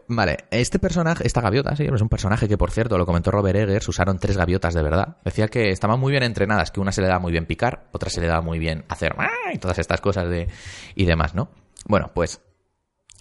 [0.09, 3.59] Vale, este personaje, esta gaviota, sí, es un personaje que, por cierto, lo comentó Robert
[3.59, 5.17] Eggers, usaron tres gaviotas de verdad.
[5.25, 8.11] Decía que estaban muy bien entrenadas, que una se le daba muy bien picar, otra
[8.11, 9.15] se le daba muy bien hacer
[9.53, 10.49] y todas estas cosas de,
[10.95, 11.51] y demás, ¿no?
[11.87, 12.41] Bueno, pues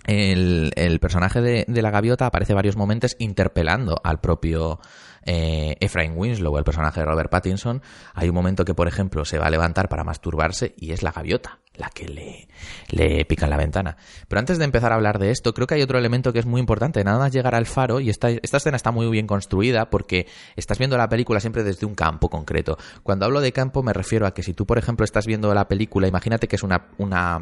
[0.05, 4.79] el, el personaje de, de la gaviota aparece varios momentos interpelando al propio
[5.25, 7.81] eh, Ephraim Winslow, el personaje de Robert Pattinson.
[8.13, 11.11] Hay un momento que, por ejemplo, se va a levantar para masturbarse y es la
[11.11, 12.47] gaviota la que le,
[12.89, 13.97] le pica en la ventana.
[14.27, 16.45] Pero antes de empezar a hablar de esto, creo que hay otro elemento que es
[16.45, 17.03] muy importante.
[17.03, 20.77] Nada más llegar al faro, y esta, esta escena está muy bien construida porque estás
[20.77, 22.77] viendo la película siempre desde un campo concreto.
[23.03, 25.67] Cuando hablo de campo me refiero a que si tú, por ejemplo, estás viendo la
[25.67, 27.41] película, imagínate que es una, una,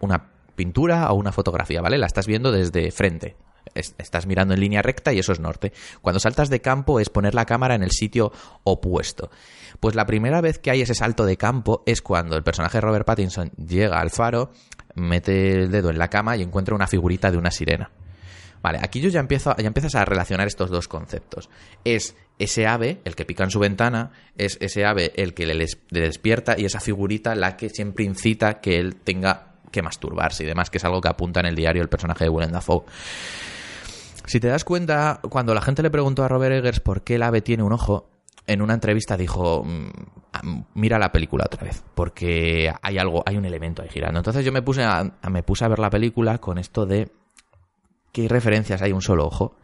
[0.00, 0.24] una
[0.54, 1.98] pintura o una fotografía, ¿vale?
[1.98, 3.36] La estás viendo desde frente.
[3.74, 5.72] Es- estás mirando en línea recta y eso es norte.
[6.02, 8.32] Cuando saltas de campo es poner la cámara en el sitio
[8.64, 9.30] opuesto.
[9.80, 13.04] Pues la primera vez que hay ese salto de campo es cuando el personaje Robert
[13.06, 14.50] Pattinson llega al faro,
[14.94, 17.90] mete el dedo en la cama y encuentra una figurita de una sirena.
[18.62, 21.50] Vale, aquí yo ya empiezo, ya empiezas a relacionar estos dos conceptos.
[21.84, 25.66] Es ese ave, el que pica en su ventana, es ese ave el que le
[25.90, 30.70] despierta y esa figurita la que siempre incita que él tenga que masturbarse y demás,
[30.70, 32.84] que es algo que apunta en el diario el personaje de Willem Dafoe.
[34.26, 37.22] Si te das cuenta, cuando la gente le preguntó a Robert Eggers por qué el
[37.22, 38.08] ave tiene un ojo,
[38.46, 39.88] en una entrevista dijo, mm,
[40.32, 40.40] ah,
[40.74, 44.18] mira la película otra vez, porque hay algo, hay un elemento ahí girando.
[44.20, 47.10] Entonces yo me puse a, me puse a ver la película con esto de
[48.12, 49.54] qué referencias hay un solo ojo.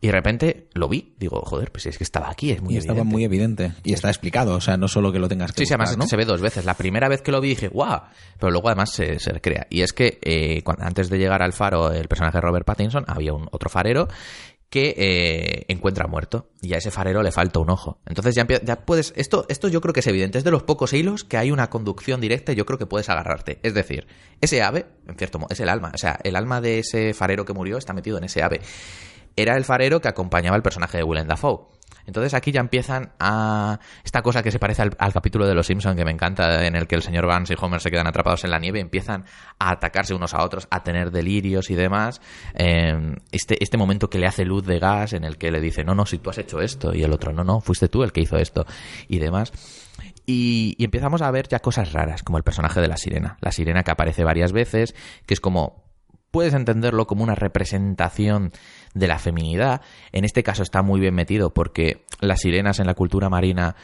[0.00, 2.76] Y de repente lo vi, digo, joder, pues es que estaba aquí, es muy y
[2.76, 3.12] estaba evidente.
[3.14, 3.72] muy evidente.
[3.84, 6.06] Y está explicado, o sea, no solo que lo tengas que Sí, sí, además ¿no?
[6.06, 6.66] se ve dos veces.
[6.66, 8.02] La primera vez que lo vi dije, guau,
[8.38, 9.66] pero luego además se, se crea.
[9.70, 13.32] Y es que eh, antes de llegar al faro, el personaje de Robert Pattinson, había
[13.32, 14.08] un otro farero
[14.68, 18.00] que eh, encuentra muerto y a ese farero le falta un ojo.
[18.06, 20.92] Entonces ya, ya puedes, esto, esto yo creo que es evidente, es de los pocos
[20.92, 23.60] hilos que hay una conducción directa y yo creo que puedes agarrarte.
[23.62, 24.08] Es decir,
[24.40, 27.44] ese ave, en cierto modo, es el alma, o sea, el alma de ese farero
[27.44, 28.60] que murió está metido en ese ave.
[29.36, 31.74] Era el farero que acompañaba al personaje de Willem Dafoe.
[32.06, 33.78] Entonces aquí ya empiezan a...
[34.04, 36.86] Esta cosa que se parece al, capítulo de Los Simpson que me encanta, en el
[36.86, 39.24] que el señor Vance y Homer se quedan atrapados en la nieve, empiezan
[39.58, 42.20] a atacarse unos a otros, a tener delirios y demás.
[42.54, 45.84] Eh, este, este momento que le hace luz de gas, en el que le dice,
[45.84, 48.12] no, no, si tú has hecho esto, y el otro, no, no, fuiste tú el
[48.12, 48.66] que hizo esto,
[49.08, 49.52] y demás.
[50.26, 53.36] Y empezamos a ver ya cosas raras, como el personaje de la sirena.
[53.40, 54.94] La sirena que aparece varias veces,
[55.26, 55.83] que es como
[56.34, 58.50] puedes entenderlo como una representación
[58.92, 59.82] de la feminidad.
[60.10, 63.76] En este caso está muy bien metido porque las sirenas en la cultura marina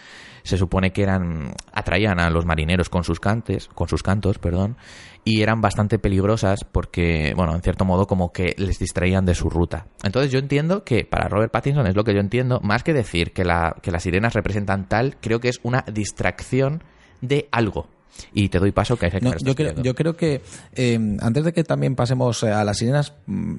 [0.42, 4.76] se supone que eran atraían a los marineros con sus cantes, con sus cantos, perdón,
[5.22, 9.48] y eran bastante peligrosas porque, bueno, en cierto modo como que les distraían de su
[9.48, 9.86] ruta.
[10.02, 13.32] Entonces yo entiendo que para Robert Pattinson es lo que yo entiendo, más que decir
[13.32, 16.82] que la que las sirenas representan tal, creo que es una distracción
[17.20, 17.99] de algo.
[18.32, 20.42] Y te doy paso que hay que No, yo, creo, yo creo que
[20.74, 23.54] eh, antes de que también pasemos eh, a las sirenas, mm,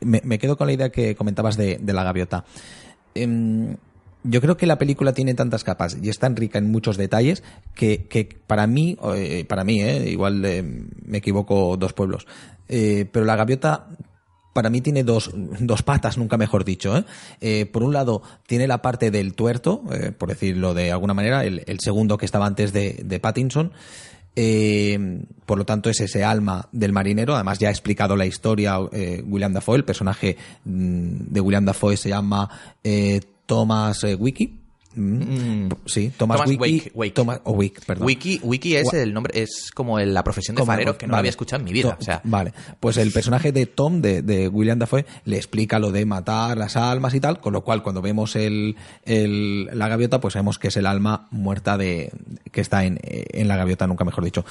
[0.00, 2.44] me, me quedo con la idea que comentabas de, de la gaviota.
[3.14, 3.76] Em,
[4.22, 7.42] yo creo que la película tiene tantas capas y es tan rica en muchos detalles
[7.74, 10.42] que, que para mí, eh, para mí, eh, igual
[11.06, 12.26] me equivoco dos pueblos,
[12.66, 13.88] pero la gaviota
[14.52, 16.96] para mí tiene dos, dos patas, nunca mejor dicho.
[16.96, 17.04] ¿eh?
[17.40, 21.44] Eh, por un lado, tiene la parte del tuerto, eh, por decirlo de alguna manera,
[21.44, 23.72] el, segundo que estaba antes de, de Pattinson.
[24.36, 27.34] Eh, por lo tanto, es ese alma del marinero.
[27.34, 29.76] Además, ya ha explicado la historia William Dafoe.
[29.76, 32.48] El personaje mm, de William Dafoe se llama
[33.46, 34.59] Thomas Wiki.
[34.94, 36.60] Mm, Sí, Thomas, Thomas Wiki.
[36.60, 37.12] Wake, Wake.
[37.14, 38.06] Thomas, o Wick, perdón.
[38.06, 41.20] Wiki, Wiki es el nombre, es como la profesión de farero que no vale.
[41.20, 41.90] había escuchado en mi vida.
[41.90, 45.78] To- O sea, vale, pues el personaje de Tom, de, de William Dafoe, le explica
[45.78, 49.88] lo de matar las almas y tal, con lo cual cuando vemos el, el- la
[49.88, 52.10] gaviota, pues sabemos que es el alma muerta de
[52.50, 54.44] que está en, en la gaviota, nunca mejor dicho.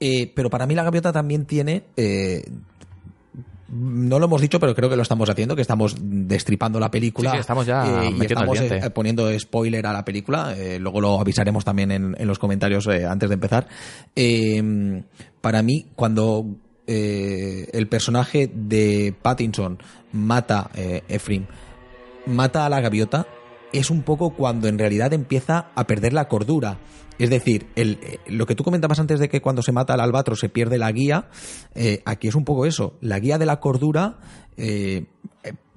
[0.00, 1.82] Eh, pero para mí la gaviota también tiene...
[1.96, 2.44] eh,
[3.72, 7.30] no lo hemos dicho, pero creo que lo estamos haciendo, que estamos destripando la película.
[7.30, 10.54] Sí, sí, estamos ya eh, y estamos eh, poniendo spoiler a la película.
[10.56, 13.66] eh, luego lo avisaremos también en, en los comentarios eh, antes de empezar.
[14.14, 15.02] Eh,
[15.40, 16.44] para mí, cuando
[16.86, 19.78] eh, el personaje de Pattinson
[20.12, 20.70] mata
[21.08, 21.46] Ephraim,
[22.26, 23.26] mata a la gaviota,
[23.72, 26.76] es un poco cuando en realidad empieza a perder la cordura.
[27.18, 30.00] Es decir, el, eh, lo que tú comentabas antes de que cuando se mata al
[30.00, 31.28] albatro se pierde la guía,
[31.74, 32.96] eh, aquí es un poco eso.
[33.00, 34.18] La guía de la cordura,
[34.56, 35.06] eh,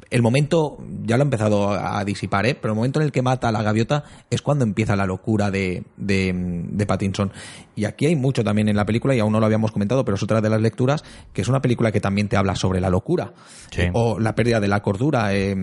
[0.10, 2.56] el momento, ya lo ha empezado a disipar, ¿eh?
[2.56, 5.52] pero el momento en el que mata a la gaviota es cuando empieza la locura
[5.52, 6.34] de, de,
[6.70, 7.32] de Pattinson.
[7.76, 10.16] Y aquí hay mucho también en la película, y aún no lo habíamos comentado, pero
[10.16, 11.04] es otra de las lecturas,
[11.34, 13.34] que es una película que también te habla sobre la locura.
[13.72, 13.84] Sí.
[13.94, 15.34] O la pérdida de la cordura.
[15.34, 15.56] eh,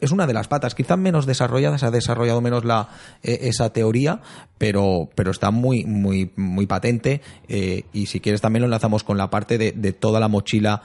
[0.00, 2.88] es una de las patas, quizás menos desarrollada, se ha desarrollado menos la,
[3.22, 4.20] eh, esa teoría,
[4.58, 7.20] pero, pero está muy, muy, muy patente.
[7.48, 10.82] eh, y si quieres también lo enlazamos con la parte de, de toda la mochila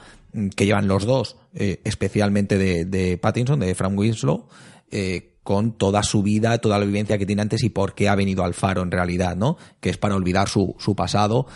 [0.54, 4.48] que llevan los dos, eh, especialmente de, de Pattinson, de Frank Winslow,
[4.90, 8.14] eh, con toda su vida, toda la vivencia que tiene antes y por qué ha
[8.14, 9.56] venido al faro en realidad, ¿no?
[9.80, 11.46] Que es para olvidar su, su pasado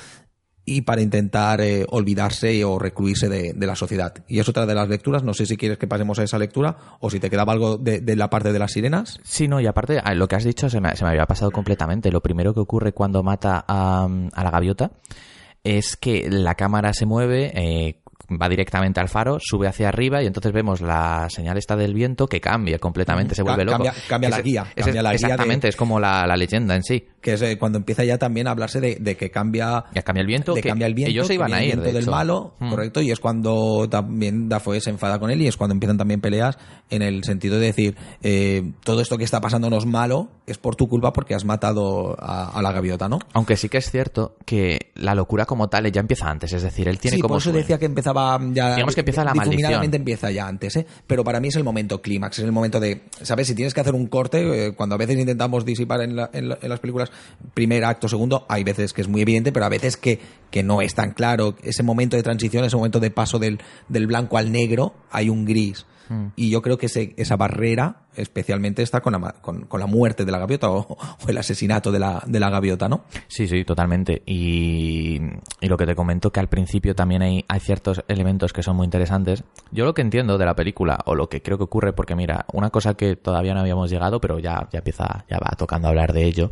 [0.64, 4.14] y para intentar eh, olvidarse o recluirse de, de la sociedad.
[4.28, 5.24] Y es otra de las lecturas.
[5.24, 8.00] No sé si quieres que pasemos a esa lectura o si te quedaba algo de,
[8.16, 9.18] la parte de las sirenas.
[9.24, 12.10] Sí, no, y aparte, lo que has dicho se me, se me había pasado completamente.
[12.10, 14.92] Lo primero que ocurre cuando mata a, a la gaviota
[15.64, 18.00] es que la cámara se mueve,
[18.30, 22.26] va directamente al faro, sube hacia arriba y entonces vemos la señal esta del viento
[22.26, 23.78] que cambia completamente, se vuelve loco.
[23.78, 26.74] cambia- cambia la guía, es- cambia la guía de- exactamente, es como la, la leyenda
[26.76, 27.06] en sí.
[27.20, 29.84] Que es eh, cuando empieza ya también a hablarse de, de que cambia...
[29.94, 31.66] Ya cambia el viento, de que cambia el viento, ellos se iban a el ir,
[31.70, 32.10] viento de del hecho.
[32.10, 32.70] malo, Mm.
[32.70, 36.20] correcto, y es cuando también Dafoe se enfada con él y es cuando empiezan también
[36.20, 36.58] peleas
[36.90, 40.58] en el sentido de decir, eh, todo esto que está pasando no es malo, es
[40.58, 43.18] por tu culpa porque has matado a, a la gaviota, ¿no?
[43.32, 46.88] Aunque sí que es cierto que la locura como tal ya empieza antes, es decir,
[46.88, 48.11] él tiene sí, como por eso decía que empezaba
[48.52, 48.74] ya...
[48.74, 49.94] Digamos que empieza la maldición.
[49.96, 50.86] empieza ya antes, ¿eh?
[51.06, 53.02] Pero para mí es el momento clímax, es el momento de...
[53.22, 53.46] ¿Sabes?
[53.48, 56.48] Si tienes que hacer un corte, eh, cuando a veces intentamos disipar en, la- en
[56.50, 57.10] la- en las películas
[57.54, 60.80] primer acto, segundo, hay veces que es muy evidente, pero a veces que, que no
[60.82, 61.56] es tan claro.
[61.62, 63.58] Ese momento de transición, ese momento de paso del,
[63.88, 65.86] del blanco al negro, hay un gris.
[66.12, 66.26] Mm.
[66.36, 70.26] Y yo creo que ese- esa barrera especialmente está con la, con, con la muerte
[70.26, 73.04] de la gaviota o, o el asesinato de la, de la gaviota, ¿no?
[73.28, 74.22] Sí, sí, totalmente.
[74.26, 75.18] Y,
[75.60, 78.76] y lo que te comento que al principio también hay, hay ciertos elementos que son
[78.76, 79.44] muy interesantes.
[79.70, 82.44] Yo lo que entiendo de la película, o lo que creo que ocurre, porque mira,
[82.52, 86.12] una cosa que todavía no habíamos llegado, pero ya, ya empieza, ya va tocando hablar
[86.12, 86.50] de ello,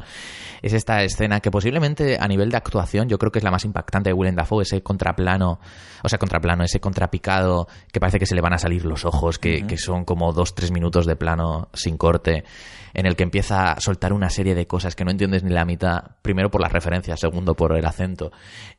[0.62, 3.64] es esta escena que posiblemente a nivel de actuación yo creo que es la más
[3.66, 5.60] impactante de Willem Dafoe, ese contraplano,
[6.02, 9.38] o sea, contraplano, ese contrapicado que parece que se le van a salir los ojos,
[9.38, 12.44] que, que son como dos, tres minutos de plano sin corte,
[12.94, 15.64] en el que empieza a soltar una serie de cosas que no entiendes ni la
[15.64, 18.32] mitad, primero por las referencias, segundo por el acento,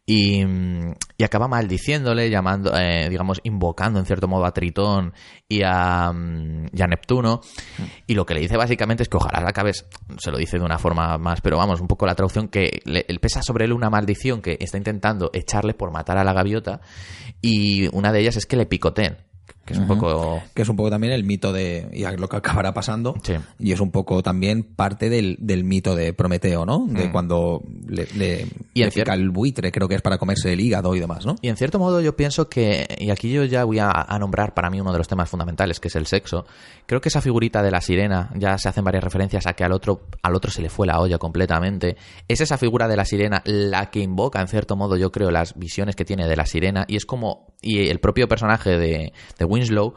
[0.05, 5.13] y, mm, y acaba maldiciéndole, llamando, eh, digamos, invocando en cierto modo a Tritón
[5.47, 7.41] y a, mm, y a Neptuno,
[8.07, 10.65] y lo que le dice básicamente es que ojalá la acabes, se lo dice de
[10.65, 13.89] una forma más, pero vamos, un poco la traducción, que le, pesa sobre él una
[13.89, 16.81] maldición que está intentando echarle por matar a la gaviota,
[17.41, 19.17] y una de ellas es que le picoteen,
[19.65, 20.41] que es un poco...
[20.53, 23.33] que es un poco también el mito de y lo que acabará pasando Sí.
[23.59, 28.07] y es un poco también parte del, del mito de Prometeo no de cuando le,
[28.15, 28.47] le, Mm.
[28.73, 31.35] Y le pica el buitre creo que es para comerse el hígado y demás no
[31.41, 34.53] Y en cierto modo yo pienso que, y aquí yo ya voy a, a nombrar
[34.53, 36.45] para mí uno de los temas fundamentales, que es el sexo,
[36.85, 39.71] creo que esa figurita de la sirena, ya se hacen varias referencias a que al
[39.73, 41.97] otro, al otro se le fue la olla completamente,
[42.27, 45.57] es esa figura de la sirena la que invoca en cierto modo yo creo las
[45.57, 49.45] visiones que tiene de la sirena y es como, y el propio personaje de, de
[49.51, 49.93] Winslow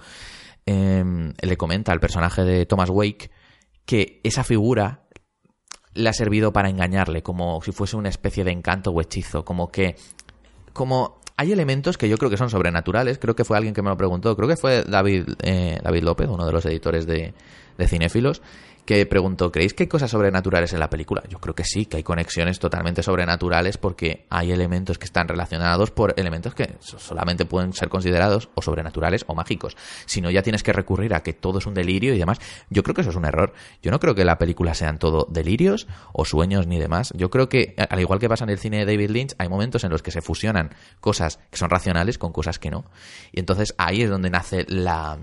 [0.66, 3.30] eh, le comenta al personaje de Thomas Wake
[3.84, 5.04] que esa figura
[5.94, 9.70] le ha servido para engañarle, como si fuese una especie de encanto o hechizo, como
[9.70, 9.96] que
[10.72, 13.90] como hay elementos que yo creo que son sobrenaturales, creo que fue alguien que me
[13.90, 17.34] lo preguntó, creo que fue David, eh, David López, uno de los editores de,
[17.76, 18.42] de Cinéfilos,
[18.84, 21.22] que preguntó, ¿creéis que hay cosas sobrenaturales en la película?
[21.28, 25.90] Yo creo que sí, que hay conexiones totalmente sobrenaturales porque hay elementos que están relacionados
[25.90, 29.76] por elementos que so- solamente pueden ser considerados o sobrenaturales o mágicos.
[30.06, 32.38] Si no, ya tienes que recurrir a que todo es un delirio y demás.
[32.70, 33.54] Yo creo que eso es un error.
[33.82, 37.12] Yo no creo que la película sean todo delirios o sueños ni demás.
[37.16, 39.84] Yo creo que, al igual que pasa en el cine de David Lynch, hay momentos
[39.84, 40.70] en los que se fusionan
[41.00, 42.84] cosas que son racionales con cosas que no.
[43.32, 45.18] Y entonces ahí es donde nace la...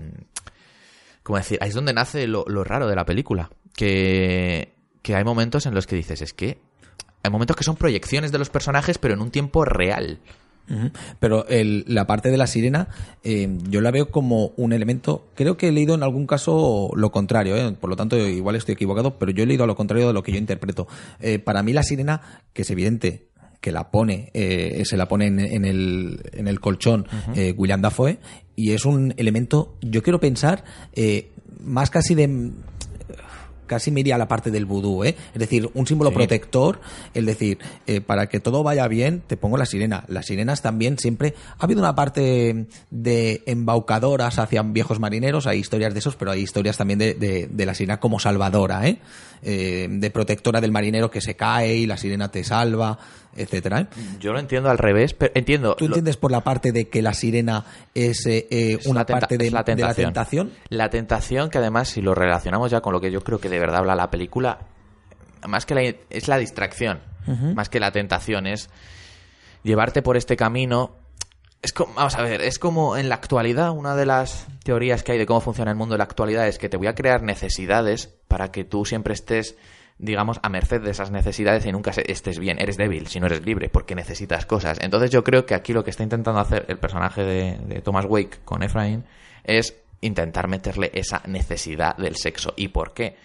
[1.24, 1.58] ¿Cómo decir?
[1.62, 3.50] Ahí es donde nace lo, lo raro de la película.
[3.76, 6.60] Que, que hay momentos en los que dices, es que...
[7.24, 10.20] Hay momentos que son proyecciones de los personajes, pero en un tiempo real.
[11.20, 12.88] Pero la parte de la sirena,
[13.24, 15.28] eh, yo la veo como un elemento.
[15.36, 17.76] Creo que he leído en algún caso lo contrario, ¿eh?
[17.80, 20.24] por lo tanto, igual estoy equivocado, pero yo he leído a lo contrario de lo
[20.24, 20.88] que yo interpreto.
[21.20, 23.28] Eh, para mí, la sirena, que es evidente
[23.62, 27.82] que la pone, eh, se la pone en, en el, en el colchón eh, William
[27.82, 28.18] Dafoe,
[28.56, 31.30] y es un elemento, yo quiero pensar, eh,
[31.64, 32.52] más casi de
[33.72, 35.16] casi me iría a la parte del vudú, ¿eh?
[35.34, 36.16] Es decir, un símbolo Sí.
[36.18, 36.82] protector,
[37.14, 37.58] es decir,
[37.88, 40.04] eh, para que todo vaya bien, te pongo la sirena.
[40.10, 41.34] Las sirenas también siempre...
[41.58, 46.42] Ha habido una parte de embaucadoras hacia viejos marineros, hay historias de esos, pero hay
[46.42, 48.98] historias también de, de- de la sirena como salvadora, ¿eh?
[49.44, 53.00] Eh, De protectora del marinero que se cae y la sirena te salva,
[53.36, 53.88] etcétera.
[54.20, 55.76] Yo lo entiendo al revés, pero entiendo...
[55.76, 57.64] ¿Tú lo- entiendes por la parte de que la sirena
[57.96, 60.52] es eh, Es una parte de, es la de la tentación.
[60.70, 63.58] La tentación que además, si lo relacionamos ya con lo que yo creo que de
[63.62, 64.60] verdad habla la película,
[65.48, 67.00] más que la, es la distracción,
[67.56, 68.70] más que la tentación, es
[69.64, 70.96] llevarte por este camino.
[71.62, 75.12] Es como, vamos a ver, es como en la actualidad, una de las teorías que
[75.12, 77.22] hay de cómo funciona el mundo de la actualidad es que te voy a crear
[77.22, 79.56] necesidades para que tú siempre estés,
[80.00, 82.60] digamos, a merced de esas necesidades y nunca estés bien.
[82.60, 84.80] Eres débil si no eres libre porque necesitas cosas.
[84.82, 88.06] Entonces yo creo que aquí lo que está intentando hacer el personaje de, de Thomas
[88.08, 89.06] Wake con Efraín
[89.44, 92.54] es intentar meterle esa necesidad del sexo.
[92.56, 93.18] ¿Y por qué?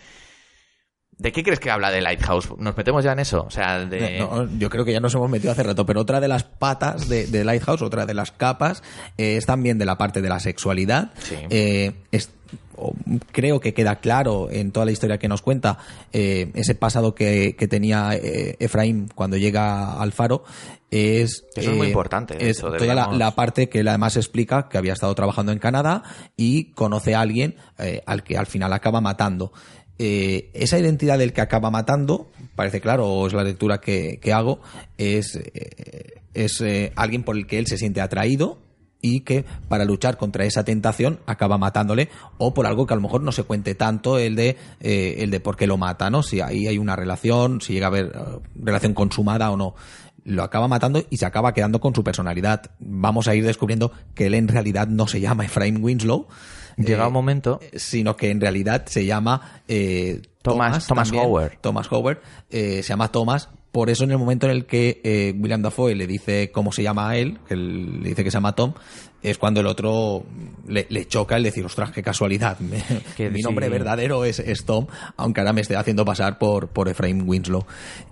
[1.19, 2.51] ¿De qué crees que habla de Lighthouse?
[2.59, 3.45] ¿Nos metemos ya en eso?
[3.47, 4.19] O sea, de...
[4.19, 7.09] No, yo creo que ya nos hemos metido hace rato, pero otra de las patas
[7.09, 8.83] de, de Lighthouse, otra de las capas,
[9.17, 11.13] eh, es también de la parte de la sexualidad.
[11.19, 11.37] Sí.
[11.49, 12.31] Eh, es-
[13.33, 15.79] creo que queda claro en toda la historia que nos cuenta
[16.13, 20.45] eh, ese pasado que, que tenía eh, Efraín cuando llega al faro.
[20.91, 24.17] Es, Eso es muy eh, importante, Es eso toda la, la parte que él además
[24.17, 26.03] explica que había estado trabajando en Canadá
[26.37, 29.53] y conoce a alguien eh, al que al final acaba matando.
[29.99, 34.33] Eh, esa identidad del que acaba matando, parece claro, o es la lectura que, que
[34.33, 34.61] hago,
[34.99, 38.59] es, eh, es eh, alguien por el que él se siente atraído
[39.01, 43.03] y que para luchar contra esa tentación acaba matándole o por algo que a lo
[43.03, 46.23] mejor no se cuente tanto el de eh, el de por qué lo mata, ¿no?
[46.23, 48.13] Si ahí hay una relación, si llega a haber
[48.55, 49.75] relación consumada o no.
[50.25, 52.71] Lo acaba matando y se acaba quedando con su personalidad.
[52.81, 56.27] Vamos a ir descubriendo que él en realidad no se llama Efraim Winslow.
[56.77, 57.61] Llega eh, un momento...
[57.75, 61.25] sino que en realidad se llama eh, Thomas- Thomas también.
[61.25, 61.59] Howard.
[61.61, 62.19] Thomas Howard
[62.51, 63.49] eh, se llama Thomas.
[63.73, 66.83] Por eso en el momento en el que eh, William Dafoe le dice cómo se
[66.83, 68.73] llama a él, que él le dice que se llama Tom,
[69.23, 70.25] es cuando el otro
[70.67, 72.57] le, le choca el decir, ostras, qué casualidad.
[73.19, 73.43] Que mi sí.
[73.43, 74.87] nombre verdadero es, es Tom,
[75.19, 77.67] aunque ahora me esté haciendo pasar por, por Efraim Winslow.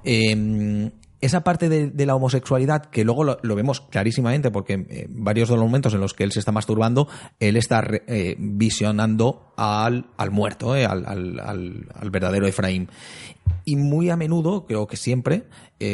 [0.04, 0.90] Eh,
[1.25, 5.57] esa parte de, de la homosexualidad, que luego lo, vemos clarísimamente, porque eh, varios de
[5.57, 7.09] los momentos en los que él se está masturbando,
[7.41, 12.89] él está re- eh, visionando al, al muerto, eh, al, al- al- verdadero Efraín.
[13.64, 15.45] Y muy a menudo, creo que siempre,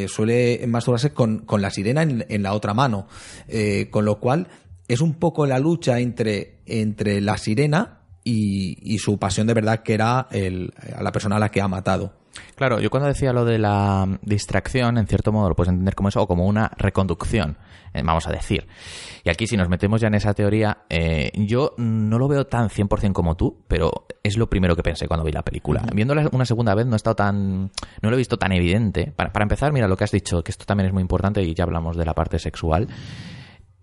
[0.09, 3.07] suele masturbarse con, con la sirena en, en la otra mano.
[3.91, 4.49] Con lo cual,
[4.89, 9.83] es un poco la lucha entre, entre la sirena y, y su pasión de verdad,
[9.85, 12.20] que era el, a la persona a la que ha matado.
[12.55, 16.09] Claro, yo cuando decía lo de la distracción, en cierto modo lo puedes entender como
[16.09, 17.57] eso o como una reconducción,
[17.93, 18.67] eh, vamos a decir.
[19.25, 22.69] Y aquí si nos metemos ya en esa teoría, eh, yo no lo veo tan
[22.69, 25.83] 100% como tú, pero es lo primero que pensé cuando vi la película.
[25.93, 27.71] Viéndola una segunda vez no he estado tan,
[28.03, 29.13] no lo he visto tan evidente.
[29.15, 31.55] Para, para empezar, mira lo que has dicho, que esto también es muy importante y
[31.55, 32.89] ya hablamos de la parte sexual.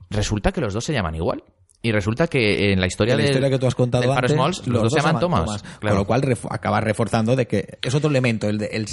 [0.09, 1.43] Resulta que los dos se llaman igual.
[1.81, 4.11] Y resulta que en la historia, En la del- historia que tú has contado del
[4.11, 5.45] antes, Smalls, los, dos se llaman Thomas.
[5.61, 5.95] Con Claro.
[5.97, 8.49] lo cual ref- acabas reforzando de que es otro elemento.
[8.49, 8.87] El, de- el,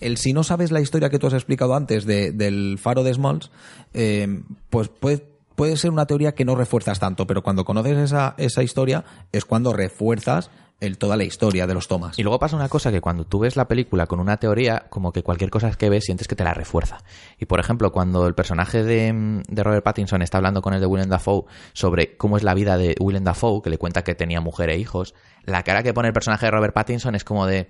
[0.00, 3.12] el si no sabes la historia que tú has explicado antes de- del faro de
[3.14, 3.50] Smalls,
[3.94, 5.26] eh, pues puede,
[5.56, 9.44] puede ser una teoría que no refuerzas tanto, pero cuando conoces esa, esa historia es
[9.44, 10.50] cuando refuerzas
[10.80, 12.18] el, toda la historia de los Thomas.
[12.18, 15.12] Y luego pasa una cosa que cuando tú ves la película con una teoría, como
[15.12, 16.98] que cualquier cosa que ves sientes que te la refuerza.
[17.38, 20.86] Y por ejemplo, cuando el personaje de, de Robert Pattinson está hablando con el de
[20.86, 24.40] Willem Dafoe sobre cómo es la vida de Willem Dafoe, que le cuenta que tenía
[24.40, 25.14] mujer e hijos,
[25.44, 27.68] la cara que pone el personaje de Robert Pattinson es como de...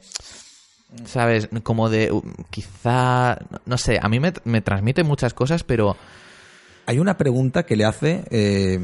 [1.04, 1.48] ¿Sabes?
[1.62, 2.10] Como de...
[2.10, 3.38] uh, Quizá...
[3.64, 5.96] No sé, a mí me, me transmite muchas cosas, pero...
[6.86, 8.24] Hay una pregunta que le hace.
[8.30, 8.78] eh,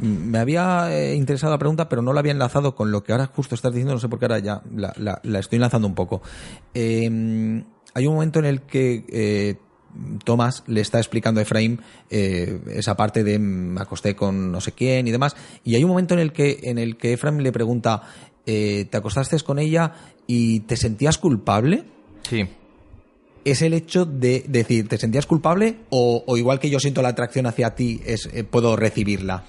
[0.00, 3.26] me había eh, interesado la pregunta, pero no la había enlazado con lo que ahora
[3.26, 3.94] justo estás diciendo.
[3.94, 6.22] No sé por qué ahora ya la, estoy enlazando un poco.
[6.74, 7.64] Eh,
[7.94, 9.56] hay un momento en el que eh,
[10.24, 11.80] Tomás le está explicando a Efraín
[12.10, 13.42] eh, esa parte de "Mm,
[13.74, 15.34] me acosté con no sé quién y demás.
[15.64, 18.02] Y hay un momento en el que, en el que Efraín le pregunta:
[18.44, 19.94] ¿Te acostaste con ella
[20.26, 21.84] y te sentías culpable?
[22.28, 22.46] Sí.
[23.50, 25.76] Es el hecho de decir, ¿te sentías culpable?
[25.90, 29.44] O, igual que yo siento la atracción hacia ti, es, eh, puedo recibirla.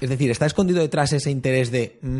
[0.00, 2.18] Es decir, ¿está escondido detrás ese interés de mm,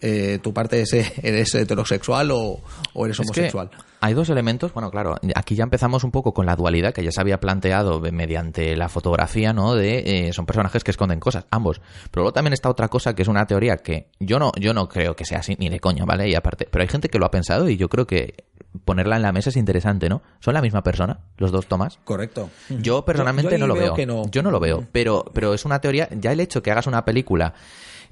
[0.00, 2.60] eh, tu parte es, eh, eres heterosexual o,
[2.92, 3.70] o eres Es que homosexual?
[4.00, 7.10] hay dos elementos, bueno, claro, aquí ya empezamos un poco con la dualidad que ya
[7.10, 9.74] se había planteado mediante la fotografía, ¿no?
[9.74, 11.80] De eh, son personajes que esconden cosas, ambos.
[12.10, 14.88] Pero luego también está otra cosa que es una teoría que yo no, yo no
[14.88, 16.28] creo que sea así ni de coña, ¿vale?
[16.28, 18.44] Y aparte, pero hay gente que lo ha pensado y yo creo que
[18.84, 20.20] ponerla en la mesa es interesante, ¿no?
[20.40, 21.98] ¿Son la misma persona, los dos Tomás?
[22.04, 22.50] Correcto.
[22.68, 23.94] Yo personalmente Yo- yo no lo veo veo.
[23.94, 24.22] que no.
[24.30, 26.08] Yo no lo veo, pero, pero es una teoría.
[26.20, 27.54] Ya el hecho que hagas una película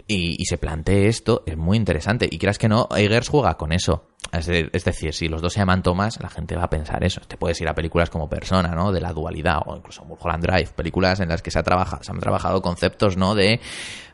[0.07, 2.29] y, y se plantee esto es muy interesante.
[2.31, 4.12] Y creas que no, Eggers juega con eso.
[4.31, 7.05] Es, de- es decir, si los dos se llaman Thomas, la gente va a pensar
[7.05, 7.21] eso.
[7.27, 8.91] Te puedes ir a películas como Persona, ¿no?
[8.93, 12.13] De la dualidad, o incluso Mulholland Drive, películas en las que se, ha trabajado, se
[12.13, 13.35] han trabajado conceptos, ¿no?
[13.35, 13.61] De,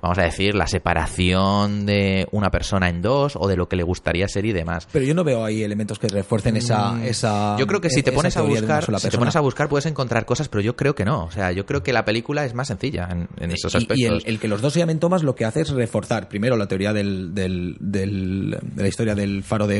[0.02, 3.82] vamos a decir, la separación de una persona en dos, o de lo que le
[3.82, 4.88] gustaría ser y demás.
[4.92, 8.02] Pero yo no veo ahí elementos que refuercen esa, esa Mm, Yo creo que si
[8.02, 10.74] te esa pones a buscar, si te pones a buscar puedes encontrar cosas, pero yo
[10.76, 11.24] creo que no.
[11.24, 13.98] O sea, yo creo que la película es más sencilla en, en esos Y- aspectos.
[13.98, 16.56] Y, el, el que los dos se llamen Thomas lo que hace es reforzar primero
[16.56, 19.78] la teoría del, del- del- de la historia del faro de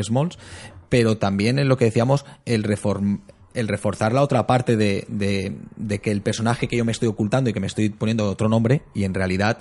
[0.89, 2.65] Pero también en lo que decíamos, el,
[3.55, 7.09] el reforzar la otra parte de, de- de que el personaje que yo me estoy
[7.09, 9.59] ocultando y que me estoy poniendo otro nombre, y en realidad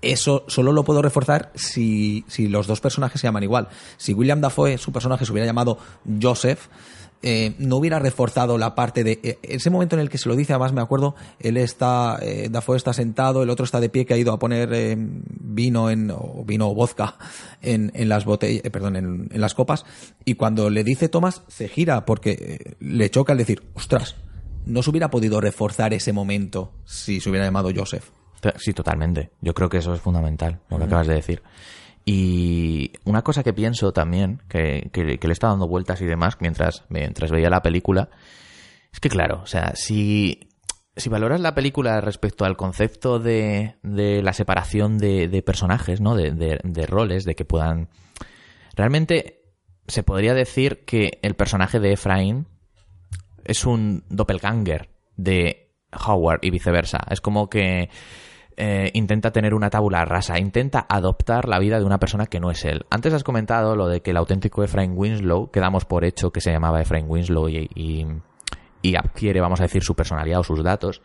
[0.00, 3.68] eso solo lo puedo reforzar si, si los dos personajes se llaman igual.
[3.96, 5.78] Si William Dafoe, su personaje, se hubiera llamado
[6.22, 6.68] Joseph,
[7.22, 10.36] eh, no hubiera reforzado la parte de eh, ese momento en el que se lo
[10.36, 14.06] dice, además me acuerdo, él está, eh, Dafoe está sentado, el otro está de pie
[14.06, 17.16] que ha ido a poner eh, vino en, o vino o vodka
[17.62, 19.84] en, en las botellas, perdón, en, en las copas,
[20.24, 24.16] y cuando le dice Thomas, se gira porque le choca al decir, ostras,
[24.66, 28.10] no se hubiera podido reforzar ese momento si se hubiera llamado Joseph.
[28.56, 29.30] Sí, totalmente.
[29.40, 31.42] Yo creo que eso es fundamental, lo que acabas de decir.
[32.10, 36.38] Y una cosa que pienso también, que, que, que le está dando vueltas y demás
[36.40, 38.08] mientras, mientras veía la película,
[38.90, 40.48] es que claro, o sea, si,
[40.96, 46.16] si valoras la película respecto al concepto de, de la separación de, de personajes, ¿no?
[46.16, 47.90] De, de, de roles, de que puedan...
[48.74, 49.42] Realmente
[49.86, 52.46] se podría decir que el personaje de Efraín
[53.44, 54.88] es un doppelganger
[55.18, 57.00] de Howard y viceversa.
[57.10, 57.90] Es como que
[58.60, 62.50] eh, intenta tener una tabula rasa, intenta adoptar la vida de una persona que no
[62.50, 62.86] es él.
[62.90, 66.40] Antes has comentado lo de que el auténtico Efraín Winslow, que damos por hecho que
[66.40, 71.02] se llamaba Efraín Winslow y, adquiere, vamos a decir, su personalidad o sus datos,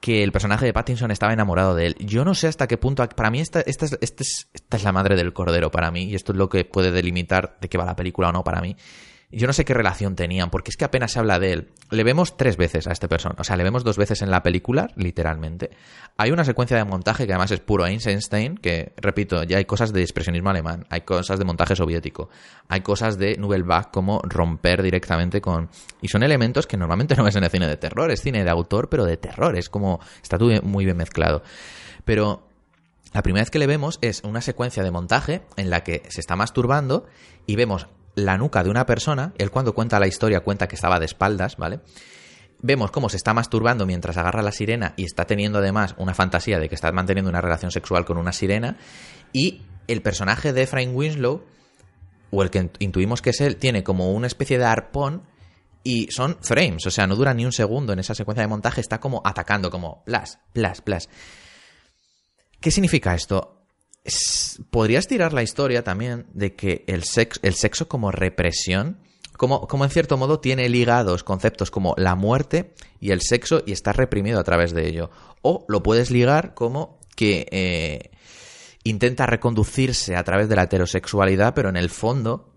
[0.00, 1.96] que el personaje de Pattinson estaba enamorado de él.
[1.98, 3.06] Yo no sé hasta qué punto.
[3.10, 6.04] Para mí, esta, esta, es, esta, es, esta es la madre del cordero para mí,
[6.04, 8.62] y esto es lo que puede delimitar de qué va la película o no para
[8.62, 8.74] mí.
[9.32, 11.68] Yo no sé qué relación tenían, porque es que apenas se habla de él.
[11.90, 14.42] Le vemos tres veces a este persona, o sea, le vemos dos veces en la
[14.42, 15.70] película, literalmente.
[16.16, 19.92] Hay una secuencia de montaje que además es puro Einstein, que, repito, ya hay cosas
[19.92, 22.28] de expresionismo alemán, hay cosas de montaje soviético,
[22.68, 25.70] hay cosas de Nouvelle Vague como romper directamente con...
[26.02, 28.50] Y son elementos que normalmente no ves en el cine de terror, es cine de
[28.50, 30.00] autor, pero de terror, es como...
[30.20, 31.44] está todo muy bien mezclado.
[32.04, 32.48] Pero
[33.12, 36.20] la primera vez que le vemos es una secuencia de montaje en la que se
[36.20, 37.06] está masturbando
[37.46, 37.86] y vemos
[38.24, 41.56] la nuca de una persona, él cuando cuenta la historia cuenta que estaba de espaldas,
[41.56, 41.80] ¿vale?
[42.62, 46.58] Vemos cómo se está masturbando mientras agarra la sirena y está teniendo además una fantasía
[46.58, 48.76] de que está manteniendo una relación sexual con una sirena
[49.32, 51.42] y el personaje de Efraín Winslow,
[52.30, 55.22] o el que intuimos que es él, tiene como una especie de arpón
[55.82, 58.80] y son frames, o sea, no dura ni un segundo en esa secuencia de montaje,
[58.80, 61.08] está como atacando, como plas, plas, plas.
[62.60, 63.59] ¿Qué significa esto?
[64.70, 68.98] Podrías tirar la historia también de que el sexo, el sexo como represión,
[69.36, 73.72] como, como, en cierto modo tiene ligados conceptos como la muerte y el sexo y
[73.72, 75.10] está reprimido a través de ello.
[75.42, 78.10] O lo puedes ligar como que eh,
[78.84, 82.49] intenta reconducirse a través de la heterosexualidad, pero en el fondo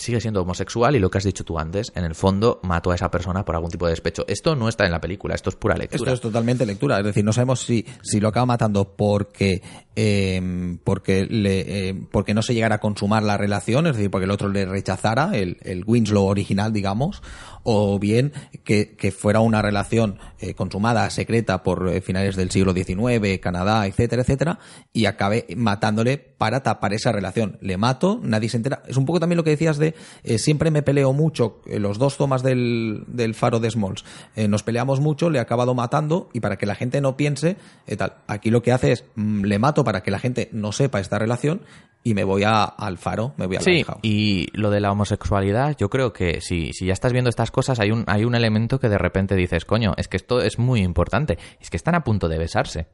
[0.00, 2.94] sigue siendo homosexual y lo que has dicho tú antes, en el fondo mató a
[2.94, 4.24] esa persona por algún tipo de despecho.
[4.26, 5.98] Esto no está en la película, esto es pura lectura.
[5.98, 9.62] Esto es totalmente lectura, es decir, no sabemos si, si lo acaba matando porque
[9.96, 14.24] eh, porque le, eh, porque no se llegara a consumar la relación, es decir, porque
[14.24, 17.22] el otro le rechazara, el, el Winslow original, digamos,
[17.62, 18.32] o bien
[18.64, 24.22] que, fuera una relación eh, consumada, secreta por eh, finales del siglo XIX, Canadá, etcétera,
[24.22, 24.58] etcétera,
[24.92, 27.58] y acabe matándole para tapar esa relación.
[27.60, 28.82] Le mato, nadie se entera.
[28.86, 32.16] Es un poco también lo que decías de eh, siempre me peleo mucho, los dos
[32.16, 34.04] tomas del, del faro de Smalls,
[34.48, 37.56] nos peleamos mucho, le he acabado matando y para que la gente no piense,
[37.98, 38.14] tal.
[38.26, 41.18] Aquí lo que hace es, mm, le mato para que la gente no sepa esta
[41.18, 41.62] relación
[42.02, 45.76] y me voy a, al faro, me voy a Sí, y lo de la homosexualidad,
[45.76, 48.78] yo creo que si, si ya estás viendo estas cosas, hay un, hay un elemento
[48.80, 52.02] que de repente dices, coño, es que esto es muy importante, es que están a
[52.02, 52.88] punto de besarse.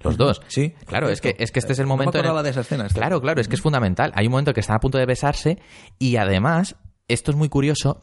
[0.00, 0.40] Los dos.
[0.46, 0.74] Sí.
[0.86, 2.22] Claro, es que, es que este es el momento.
[2.22, 2.86] No me de esa escena.
[2.86, 3.00] Esta.
[3.00, 4.12] Claro, claro, es que es fundamental.
[4.14, 5.58] Hay un momento que están a punto de besarse
[5.98, 6.76] y además,
[7.08, 8.00] esto es muy curioso.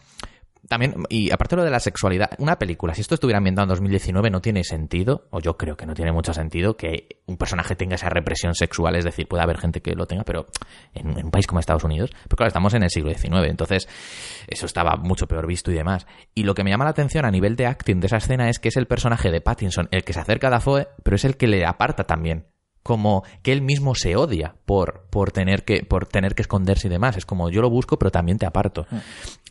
[0.68, 4.30] También, y aparte lo de la sexualidad, una película, si esto estuviera ambientado en 2019,
[4.30, 7.96] no tiene sentido, o yo creo que no tiene mucho sentido, que un personaje tenga
[7.96, 10.48] esa represión sexual, es decir, puede haber gente que lo tenga, pero
[10.94, 13.88] en, un país como Estados Unidos, pero claro, estamos en el siglo XIX, entonces
[14.48, 16.08] eso estaba mucho peor visto y demás.
[16.34, 18.60] Y lo que me llama la atención a nivel de acting de esa escena es
[18.60, 21.38] que es el personaje de Pattinson el que se acerca a Dafoe, pero es el
[21.38, 22.55] que le aparta también
[22.86, 26.92] como que él mismo se odia por, por, tener que, por tener que esconderse y
[26.92, 27.18] demás.
[27.18, 28.86] Es como yo lo busco, pero también te aparto.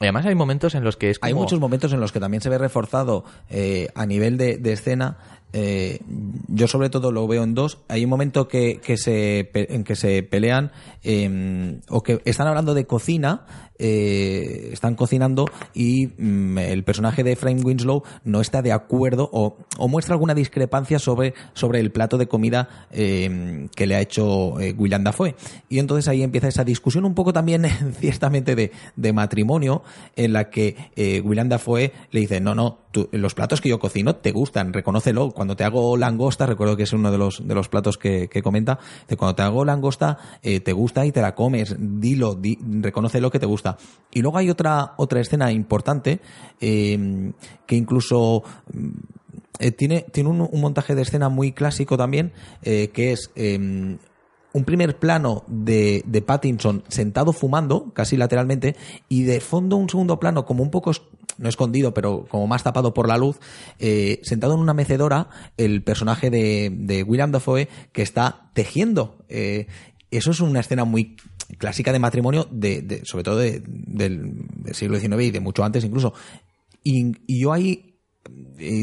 [0.01, 1.27] Y además hay momentos en los que es como...
[1.27, 4.73] Hay muchos momentos en los que también se ve reforzado eh, a nivel de, de
[4.73, 5.19] escena.
[5.53, 5.99] Eh,
[6.47, 7.79] yo sobre todo lo veo en dos.
[7.89, 10.71] Hay un momento que, que se, en que se pelean
[11.03, 17.33] eh, o que están hablando de cocina eh, están cocinando y mm, el personaje de
[17.33, 19.57] Efraín Winslow no está de acuerdo o,
[19.89, 24.75] muestra alguna discrepancia sobre, sobre el plato de comida eh, que le ha hecho eh,
[24.77, 25.35] William Dafoe.
[25.69, 27.65] Y entonces ahí empieza esa discusión un poco también
[28.01, 29.83] ciertamente de, de matrimonio
[30.17, 34.17] en la que eh, William Dafoe le dice, no, no, los platos que yo cocino
[34.17, 35.31] te gustan, reconócelo.
[35.31, 38.43] Cuando te hago langosta, recuerdo que es uno de los, de los platos que, que
[38.43, 42.59] comenta, de cuando te hago langosta eh, te gusta y te la comes, dilo, di,
[42.81, 43.64] reconócelo que te gusta.
[44.13, 46.21] Y luego hay otra, otra escena importante
[46.61, 47.33] eh,
[47.67, 48.45] que incluso
[49.59, 55.01] eh, tiene, tiene un, montaje de escena muy clásico también, eh, que es un primer
[55.01, 58.77] plano de, de Pattinson sentado fumando, casi lateralmente,
[59.09, 60.93] y de fondo un segundo plano como un poco,
[61.39, 63.41] no escondido, pero como más tapado por la luz,
[64.23, 69.25] sentado en una mecedora, el personaje de, de William Dafoe que está tejiendo.
[70.17, 71.17] Eso es una escena muy
[71.59, 76.15] clásica de matrimonio, de, sobre todo de- del, siglo XIX y de mucho antes incluso.
[76.83, 77.91] Y, yo ahí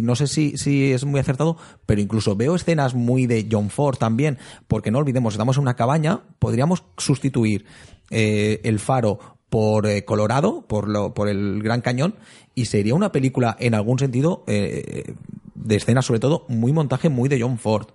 [0.03, 3.97] no sé si, si es muy acertado, pero incluso veo escenas muy de John Ford
[3.97, 7.65] también, porque no olvidemos, estamos en una cabaña, podríamos sustituir
[8.11, 9.19] eh, el faro
[9.49, 12.15] por eh, Colorado, por, lo, por el Gran Cañón,
[12.55, 15.15] y sería una película en algún sentido eh,
[15.55, 17.87] de escenas, sobre todo, muy montaje, muy de John Ford.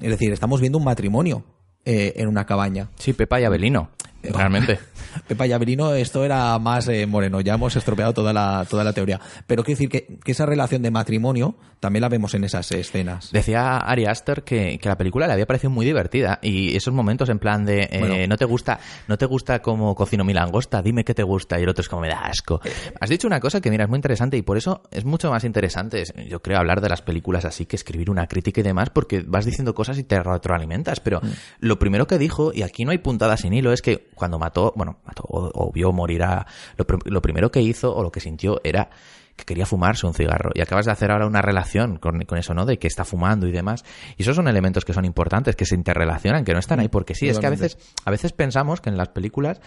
[0.00, 1.44] Es decir, estamos viendo un matrimonio
[1.90, 2.90] eh, en una cabaña.
[2.98, 3.88] Sí, Pepa y Abelino,
[4.32, 4.78] realmente.
[5.26, 8.92] Pepa y Averino, esto era más eh, moreno, ya hemos estropeado toda la, toda la
[8.92, 9.20] teoría.
[9.46, 13.30] Pero quiero decir que, que esa relación de matrimonio también la vemos en esas escenas.
[13.32, 17.28] Decía Ari Aster que, que la película le había parecido muy divertida y esos momentos
[17.28, 18.14] en plan de eh, Bueno.
[18.28, 21.62] no te gusta no te gusta cómo cocino mi langosta, dime qué te gusta y
[21.62, 22.60] el otro es como me da asco.
[23.00, 25.44] Has dicho una cosa que mira es muy interesante y por eso es mucho más
[25.44, 29.22] interesante yo creo hablar de las películas así que escribir una crítica y demás porque
[29.26, 31.20] vas diciendo cosas y te retroalimentas, pero
[31.60, 34.72] lo primero que dijo y aquí no hay puntada sin hilo es que cuando mató,
[34.76, 36.46] bueno, mató o, o vio morir a
[36.76, 38.90] lo, pr- lo primero que hizo o lo que sintió era
[39.36, 40.50] que quería fumarse un cigarro.
[40.52, 42.66] Y acabas de hacer ahora una relación con, con eso, ¿no?
[42.66, 43.84] De que está fumando y demás.
[44.16, 47.14] Y esos son elementos que son importantes, que se interrelacionan, que no están ahí porque
[47.14, 47.28] sí.
[47.28, 49.60] Es que a veces, a veces pensamos que en las películas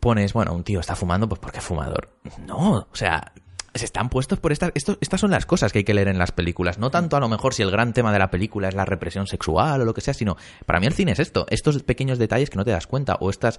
[0.00, 2.08] pones, bueno, un tío está fumando, pues porque es fumador.
[2.46, 3.32] No, o sea,
[3.74, 6.18] se están puestos por estas, esto, estas son las cosas que hay que leer en
[6.18, 6.78] las películas.
[6.78, 9.26] No tanto a lo mejor si el gran tema de la película es la represión
[9.26, 12.50] sexual o lo que sea, sino para mí el cine es esto, estos pequeños detalles
[12.50, 13.58] que no te das cuenta o estas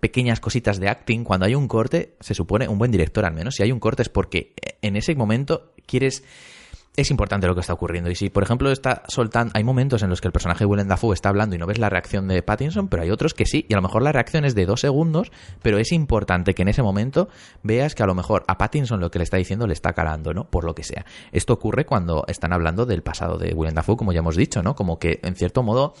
[0.00, 1.24] pequeñas cositas de acting.
[1.24, 4.02] Cuando hay un corte, se supone un buen director al menos, si hay un corte
[4.02, 4.52] es porque
[4.82, 6.24] en ese momento quieres
[6.96, 8.10] es importante lo que está ocurriendo.
[8.10, 9.52] Y si, por ejemplo, está soltando.
[9.54, 11.78] Hay momentos en los que el personaje de Willem Dafoe está hablando y no ves
[11.78, 13.66] la reacción de Pattinson, pero hay otros que sí.
[13.68, 16.68] Y a lo mejor la reacción es de dos segundos, pero es importante que en
[16.68, 17.28] ese momento
[17.62, 20.32] veas que a lo mejor a Pattinson lo que le está diciendo le está calando,
[20.32, 20.48] ¿no?
[20.48, 21.04] Por lo que sea.
[21.32, 24.76] Esto ocurre cuando están hablando del pasado de Willem Dafoe, como ya hemos dicho, ¿no?
[24.76, 25.94] Como que, en cierto modo,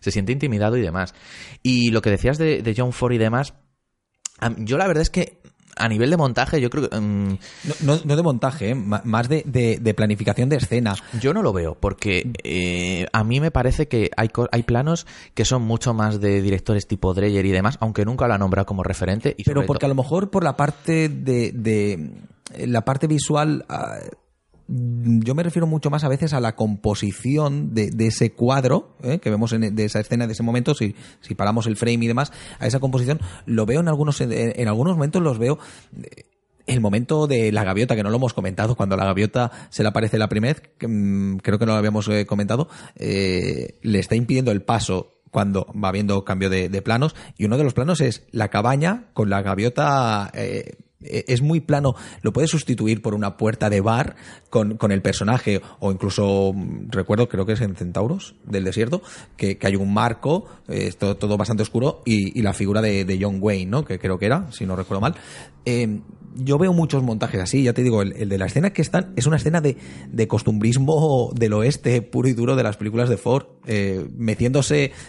[0.00, 1.14] se siente intimidado y demás.
[1.62, 3.54] Y lo que decías de, John Ford y demás.
[4.58, 5.40] Yo la verdad es que.
[5.78, 6.96] A nivel de montaje, yo creo que.
[7.00, 7.28] mm,
[7.64, 8.74] No, no- no de montaje, ¿eh?
[8.74, 10.94] Más de, de- de planificación de escena.
[11.20, 15.44] Yo no lo veo, porque eh, a mí me parece que hay, hay planos que
[15.44, 18.82] son mucho más de directores tipo Dreyer y demás, aunque nunca lo ha nombrado como
[18.82, 19.34] referente.
[19.38, 22.10] Y Pero porque a lo mejor por la parte de, de
[22.66, 23.96] la parte visual ah,
[24.68, 29.18] yo me refiero mucho más a veces a la composición de, de ese cuadro ¿eh?
[29.18, 32.06] que vemos en, de esa escena de ese momento si, si paramos el frame y
[32.06, 35.58] demás a esa composición lo veo en algunos en, algunos momentos los veo
[36.02, 36.24] eh,
[36.66, 39.88] el momento de la gaviota, que no lo hemos comentado, cuando la gaviota se le
[39.88, 44.16] aparece la primera vez, mm, creo que no lo habíamos eh, comentado, eh, le está
[44.16, 48.02] impidiendo el paso cuando va viendo cambio de, de planos, y uno de los planos
[48.02, 50.30] es la cabaña con la gaviota.
[50.34, 54.16] eh, es muy plano, lo puedes sustituir por una puerta de bar
[54.50, 59.02] con, con el personaje, o incluso, mm, recuerdo, creo que es en Centauros del desierto,
[59.36, 63.04] que, que hay un marco, eh, todo, todo bastante oscuro, y, y la figura de,
[63.04, 63.84] de John Wayne, ¿no?
[63.84, 65.14] que creo que era, si no recuerdo mal.
[65.64, 66.00] Eh,
[66.34, 69.12] yo veo muchos montajes así, ya te digo, el, el de la escena que están
[69.16, 69.76] es una escena de,
[70.10, 74.06] de costumbrismo del oeste puro y duro de las películas de Ford, eh,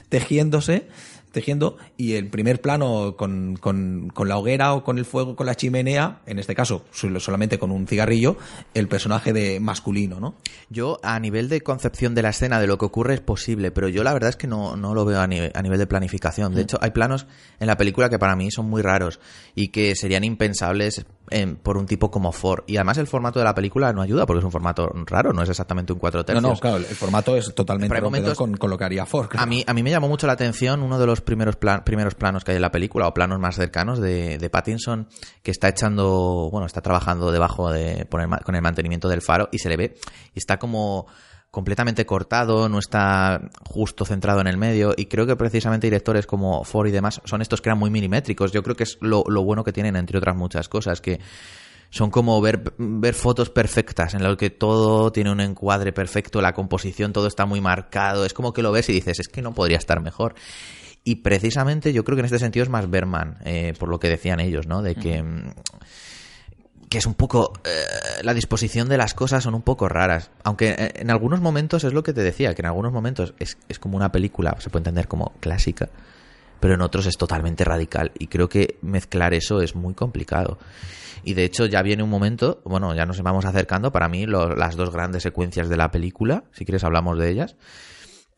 [0.09, 0.87] tejiéndose,
[1.31, 5.45] tejiendo, y el primer plano con, con, con la hoguera o con el fuego, con
[5.45, 8.37] la chimenea, en este caso sol- solamente con un cigarrillo,
[8.73, 10.35] el personaje de masculino, ¿no?
[10.69, 13.87] Yo, a nivel de concepción de la escena, de lo que ocurre, es posible, pero
[13.89, 16.53] yo la verdad es que no, no lo veo a nivel, a nivel de planificación.
[16.55, 17.27] De hecho, hay planos
[17.59, 19.19] en la película que para mí son muy raros
[19.55, 22.63] y que serían impensables em, por un tipo como Ford.
[22.67, 25.41] Y además el formato de la película no ayuda porque es un formato raro, no
[25.43, 26.43] es exactamente un cuatro No, tercios.
[26.43, 29.27] no, claro, el formato es totalmente Pero momentos- con, con lo que haría Ford.
[29.27, 29.43] claro.
[29.43, 32.15] A mí, a mí me llamó mucho la atención uno de los primeros, plan- primeros
[32.15, 35.07] planos que hay en la película, o planos más cercanos de, de Pattinson,
[35.43, 39.49] que está echando, bueno, está trabajando debajo de, por el con el mantenimiento del faro
[39.51, 39.95] y se le ve,
[40.33, 41.07] y está como
[41.51, 46.63] completamente cortado, no está justo centrado en el medio, y creo que precisamente directores como
[46.63, 48.51] Ford y demás son estos que eran muy milimétricos.
[48.51, 51.19] Yo creo que es lo, lo bueno que tienen, entre otras muchas cosas, que
[51.89, 56.53] son como ver, ver fotos perfectas en las que todo tiene un encuadre perfecto, la
[56.53, 58.25] composición, todo está muy marcado.
[58.25, 60.35] Es como que lo ves y dices, es que no podría estar mejor.
[61.03, 64.09] Y precisamente yo creo que en este sentido es más Berman, eh, por lo que
[64.09, 64.83] decían ellos, ¿no?
[64.83, 65.53] De que, mm,
[66.89, 67.53] que es un poco.
[67.63, 70.31] eh, la disposición de las cosas son un poco raras.
[70.43, 73.57] Aunque eh, en algunos momentos es lo que te decía, que en algunos momentos es,
[73.69, 75.89] es como una película, se puede entender como clásica,
[76.59, 78.11] pero en otros es totalmente radical.
[78.17, 80.57] Y creo que mezclar eso es muy complicado.
[81.23, 84.75] Y de hecho ya viene un momento, bueno, ya nos vamos acercando, para mí las
[84.75, 87.55] dos grandes secuencias de la película, si quieres hablamos de ellas,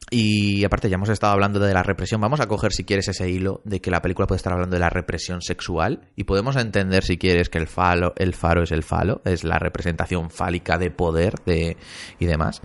[0.09, 2.19] Y aparte ya hemos estado hablando de la represión.
[2.19, 4.79] Vamos a coger, si quieres, ese hilo de que la película puede estar hablando de
[4.79, 6.09] la represión sexual.
[6.15, 9.57] Y podemos entender, si quieres, que el, falo, el faro es el falo, es la
[9.57, 11.77] representación fálica de poder de,
[12.19, 12.61] y demás.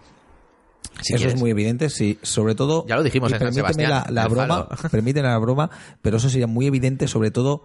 [1.02, 1.34] Si eso quieres.
[1.34, 2.18] es muy evidente, sí.
[2.22, 2.84] Sobre todo.
[2.88, 5.70] Ya lo dijimos en San Sebastián, La, la broma, permíteme la broma,
[6.02, 7.62] pero eso sería muy evidente, sobre todo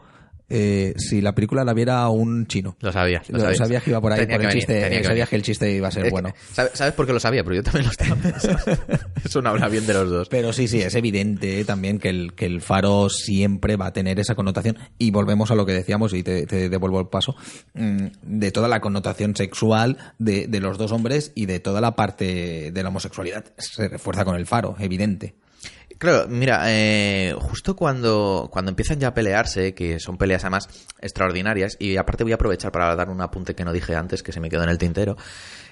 [0.54, 2.76] eh, si la película la viera un chino.
[2.82, 3.22] Lo sabía.
[3.30, 3.80] Lo Lo sabía.
[3.80, 4.74] que iba por ahí, Tenía por el venir, chiste.
[4.74, 5.28] que venir.
[5.28, 6.34] que el chiste iba a ser Es bueno.
[6.52, 7.44] ¿sabes, ¿Sabes por qué lo sabía?
[7.44, 8.60] Pero yo también lo estaba pensando.
[9.26, 10.30] Eso no habla bien de los dos.
[10.30, 14.20] Pero sí, sí, es evidente también que el, que el faro siempre va a tener
[14.20, 14.78] esa connotación.
[14.98, 17.36] Y volvemos a lo que decíamos, y te, te devuelvo el paso,
[17.74, 21.96] mm, de toda la connotación sexual de, de los dos hombres y de toda la
[21.96, 23.46] parte de la homosexualidad.
[23.58, 25.36] Se refuerza con el faro, evidente.
[26.02, 30.68] Claro, mira, eh, justo cuando, cuando empiezan ya a pelearse, que son peleas además
[31.00, 34.32] extraordinarias, y aparte voy a aprovechar para dar un apunte que no dije antes, que
[34.32, 35.16] se me quedó en el tintero,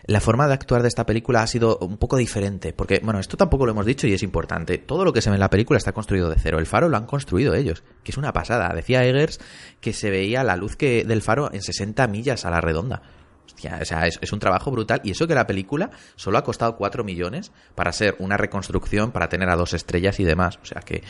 [0.06, 3.38] la forma de actuar de esta película ha sido un poco diferente, porque, bueno, esto
[3.38, 5.78] tampoco lo hemos dicho y es importante, todo lo que se ve en la película
[5.78, 9.04] está construido de cero, el faro lo han construido ellos, que es una pasada, decía
[9.04, 9.40] Eggers
[9.82, 13.02] que se veía la luz del faro en 60 millas a la redonda.
[13.50, 15.02] Hostia, o sea, es, un trabajo brutal.
[15.04, 19.28] Y eso que la película solo ha costado 4 millones para ser una reconstrucción, para
[19.28, 20.60] tener a dos estrellas y demás.
[20.62, 21.04] O sea que.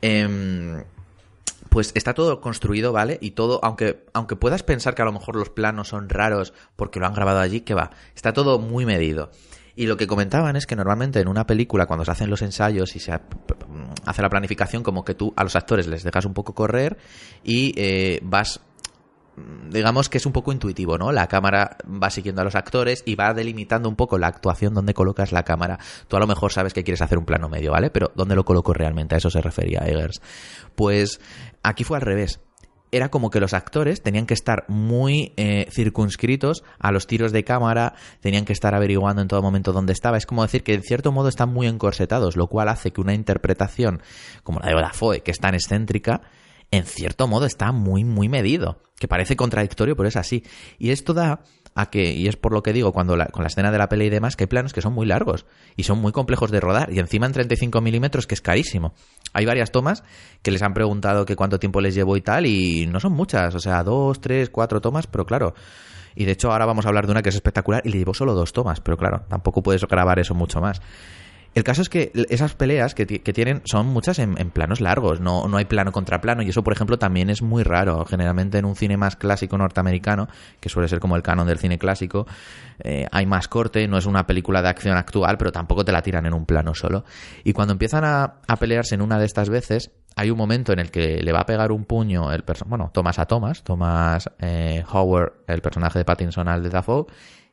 [0.00, 0.84] em,
[1.68, 3.18] pues está todo construido, ¿vale?
[3.22, 7.00] Y todo, aunque, aunque puedas pensar que a lo mejor los planos son raros porque
[7.00, 9.30] lo han grabado allí, que va, está todo muy medido.
[9.74, 12.94] Y lo que comentaban es que normalmente en una película, cuando se hacen los ensayos
[12.94, 13.22] y se ha-
[14.04, 16.98] hace la planificación, como que tú a los actores les dejas un poco correr
[17.42, 18.60] y eh, vas
[19.36, 21.12] digamos que es un poco intuitivo, ¿no?
[21.12, 24.94] La cámara va siguiendo a los actores y va delimitando un poco la actuación donde
[24.94, 25.78] colocas la cámara.
[26.08, 27.90] Tú a lo mejor sabes que quieres hacer un plano medio, ¿vale?
[27.90, 29.14] Pero ¿dónde lo coloco realmente?
[29.14, 30.20] A eso se refería Eggers.
[30.74, 31.20] Pues
[31.62, 32.40] aquí fue al revés.
[32.94, 37.42] Era como que los actores tenían que estar muy eh, circunscritos a los tiros de
[37.42, 40.18] cámara, tenían que estar averiguando en todo momento dónde estaba.
[40.18, 43.14] Es como decir que en cierto modo están muy encorsetados, lo cual hace que una
[43.14, 44.02] interpretación
[44.42, 46.20] como la de Dafoe, que es tan excéntrica,
[46.72, 48.80] en cierto modo está muy, muy medido.
[48.98, 50.42] Que parece contradictorio, pero es así.
[50.78, 51.40] Y esto da
[51.74, 53.88] a que, y es por lo que digo, cuando la- con la escena de la
[53.88, 55.44] pelea y demás, que hay planos que son muy largos
[55.76, 56.92] y son muy complejos de rodar.
[56.92, 58.94] Y encima en 35 milímetros, que es carísimo.
[59.32, 60.02] Hay varias tomas
[60.42, 63.54] que les han preguntado que cuánto tiempo les llevó y tal, y no son muchas.
[63.54, 65.54] O sea, dos, tres, cuatro tomas, pero claro.
[66.14, 68.14] Y de hecho ahora vamos a hablar de una que es espectacular y le llevó
[68.14, 70.80] solo dos tomas, pero claro, tampoco puedes grabar eso mucho más.
[71.54, 74.80] El caso es que esas peleas que, ti- que tienen son muchas en, en planos
[74.80, 78.06] largos, no, no hay plano contra plano, y eso, por ejemplo, también es muy raro.
[78.06, 80.28] Generalmente en un cine más clásico norteamericano,
[80.60, 82.26] que suele ser como el canon del cine clásico,
[82.82, 86.00] eh, hay más corte, no es una película de acción actual, pero tampoco te la
[86.00, 87.04] tiran en un plano solo.
[87.44, 90.78] Y cuando empiezan a, a pelearse en una de estas veces, hay un momento en
[90.78, 94.84] el que le va a pegar un puño el bueno, Thomas a Thomas, Thomas eh,
[94.90, 97.04] Howard, el personaje de Pattinson al de Dafoe,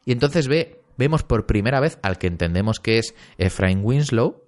[0.05, 4.43] y entonces ve, vemos por primera vez al que entendemos que es Efraín Winslow,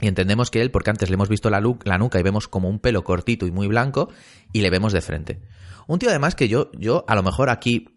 [0.00, 2.80] y entendemos que él, porque antes le hemos visto la, nuca y vemos como un
[2.80, 4.10] pelo cortito y muy blanco,
[4.52, 5.40] y le vemos de frente.
[5.86, 7.96] Un tío además que yo, yo a lo mejor aquí,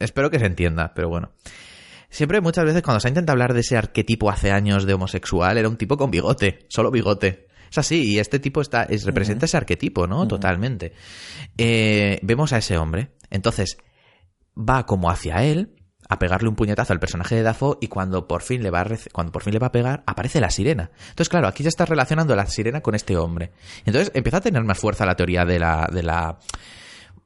[0.00, 1.30] espero que se entienda, pero bueno.
[2.10, 5.58] Siempre muchas veces cuando se ha intentado hablar de ese arquetipo hace años de homosexual,
[5.58, 7.46] era un tipo con bigote, solo bigote.
[7.70, 10.26] Es así, y este tipo está, es, representa ese arquetipo, ¿no?
[10.26, 10.94] Totalmente.
[11.58, 13.78] Eh, vemos a ese hombre, entonces
[14.56, 15.75] va como hacia él
[16.08, 18.86] a pegarle un puñetazo al personaje de Dafoe y cuando por fin le va a
[19.12, 20.90] cuando por fin le va a pegar aparece la sirena.
[21.08, 23.52] Entonces claro, aquí ya estás relacionando la sirena con este hombre.
[23.84, 26.38] Entonces empieza a tener más fuerza la teoría de la de la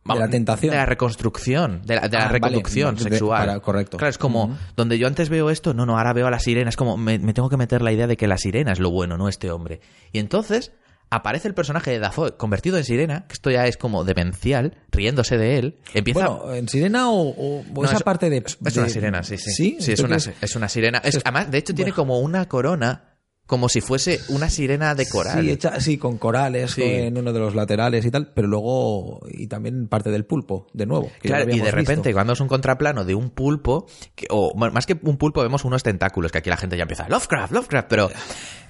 [0.04, 0.70] De la tentación.
[0.70, 2.32] de la reconstrucción, de la, de la Ah, vale.
[2.32, 3.46] reconducción De- sexual.
[3.46, 3.98] para- correcto.
[3.98, 6.70] Claro, es como donde yo antes veo esto, no, no, ahora veo a la sirena,
[6.70, 8.90] es como me, me tengo que meter la idea de que la sirena es lo
[8.90, 9.80] bueno, no este hombre.
[10.12, 10.72] Y entonces
[11.10, 15.36] aparece el personaje de Dafoe convertido en sirena, que esto ya es como demencial, riéndose
[15.38, 18.56] de él, empieza Bueno, ¿en sirena o, o- o no, esa es- parte de, Es,
[18.76, 19.50] una sirena, sí, sí.
[19.50, 21.02] Sí, Sí, es ¿Tú una, es una sirena.
[21.24, 23.09] Además, de hecho, tiene como una corona,
[23.50, 25.40] como si fuese una sirena de coral.
[25.42, 26.82] Sí, hecha así con corales Sí.
[26.84, 30.86] en uno de los laterales y tal, pero luego y también parte del pulpo, de
[30.86, 31.10] nuevo.
[31.20, 32.12] que Claro, y de repente visto.
[32.12, 35.82] cuando es un contraplano de un pulpo, que- o más que un pulpo vemos unos
[35.82, 38.08] tentáculos, que aquí la gente ya empieza, Lovecraft, Lovecraft, pero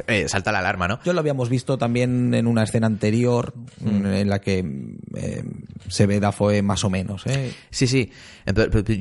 [0.07, 0.99] eh, salta la alarma, ¿no?
[1.05, 4.07] Yo lo habíamos visto también en una escena anterior Mm.
[4.07, 4.65] en la que
[5.15, 5.45] eh,
[5.89, 7.27] se ve Dafoe más o menos.
[7.27, 7.53] ¿eh?
[7.71, 8.11] Sí, sí.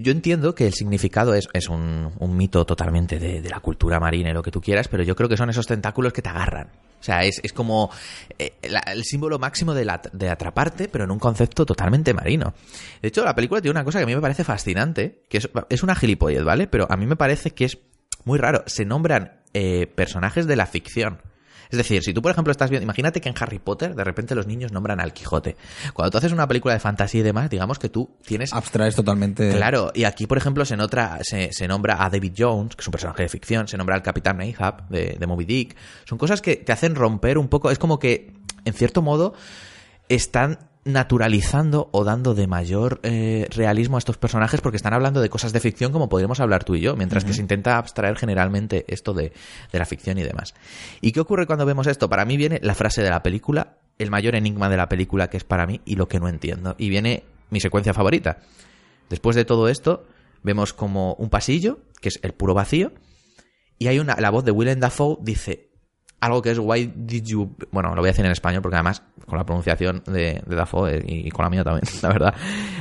[0.01, 3.99] Yo entiendo que el significado es, es un, un mito totalmente de, de la cultura
[3.99, 6.27] marina y lo que tú quieras, pero yo creo que son esos tentáculos que te
[6.29, 6.67] agarran.
[6.99, 7.89] O sea, es, es como
[8.37, 12.53] eh, el símbolo máximo de, la- de atraparte, pero en un concepto totalmente marino.
[13.01, 15.49] De hecho, la película tiene una cosa que a mí me parece fascinante, que es,
[15.69, 16.67] es una gilipollez, ¿vale?
[16.67, 17.77] Pero a mí me parece que es
[18.25, 18.63] muy raro.
[18.67, 21.21] Se nombran eh, personajes de la ficción.
[21.69, 24.33] Es decir, si tú, por ejemplo, estás viendo, imagínate que en Harry Potter de repente
[24.33, 25.55] los niños nombran al Quijote.
[25.93, 28.53] Cuando tú haces una película de fantasía y demás, digamos que tú tienes...
[28.53, 29.51] Abstraes totalmente...
[29.51, 32.87] Claro, y aquí, por ejemplo, se, nota, se, se nombra a David Jones, que es
[32.87, 35.75] un personaje de ficción, se nombra al Capitán Ahab de, de Moby Dick.
[36.05, 38.33] Son cosas que te hacen romper un poco, es como que,
[38.65, 39.33] en cierto modo,
[40.07, 45.29] están naturalizando o dando de mayor eh, realismo a estos personajes porque están hablando de
[45.29, 48.85] cosas de ficción como podríamos hablar tú y yo, mientras que se intenta abstraer generalmente
[48.87, 49.33] esto de,
[49.71, 50.55] de, la ficción y demás.
[51.01, 52.09] ¿Y qué ocurre cuando vemos esto?
[52.09, 55.37] Para mí viene la frase de la película, el mayor enigma de la película que
[55.37, 56.75] es para mí y lo que no entiendo.
[56.77, 58.37] Y viene mi secuencia favorita.
[59.09, 60.05] Después de todo esto,
[60.43, 62.93] vemos como un pasillo, que es el puro vacío,
[63.77, 65.68] y hay una, la voz de Willem Dafoe dice,
[66.19, 69.03] algo que es why did you bueno lo voy a decir en español porque además
[69.25, 72.33] con la pronunciación de, Dafoe eh, y, con la mía también la verdad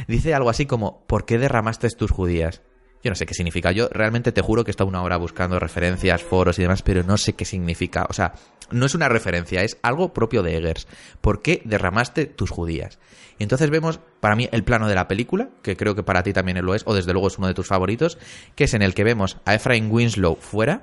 [0.06, 2.62] dice algo así como ¿por qué derramaste tus judías?
[3.02, 5.59] yo no sé qué significa yo realmente te juro que he estado una hora buscando
[5.59, 8.32] referencias foros y demás pero no sé qué significa o sea
[8.70, 10.89] no es una referencia es algo propio de Eggers
[11.20, 12.98] ¿por qué derramaste tus judías?
[13.39, 16.32] y entonces vemos para mí el plano de la película que creo que para ti
[16.32, 18.19] también lo es o desde luego es uno de tus favoritos
[18.56, 20.82] que es en el que vemos a Efraín Winslow fuera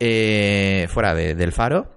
[0.00, 1.92] eh, fuera de, del faro,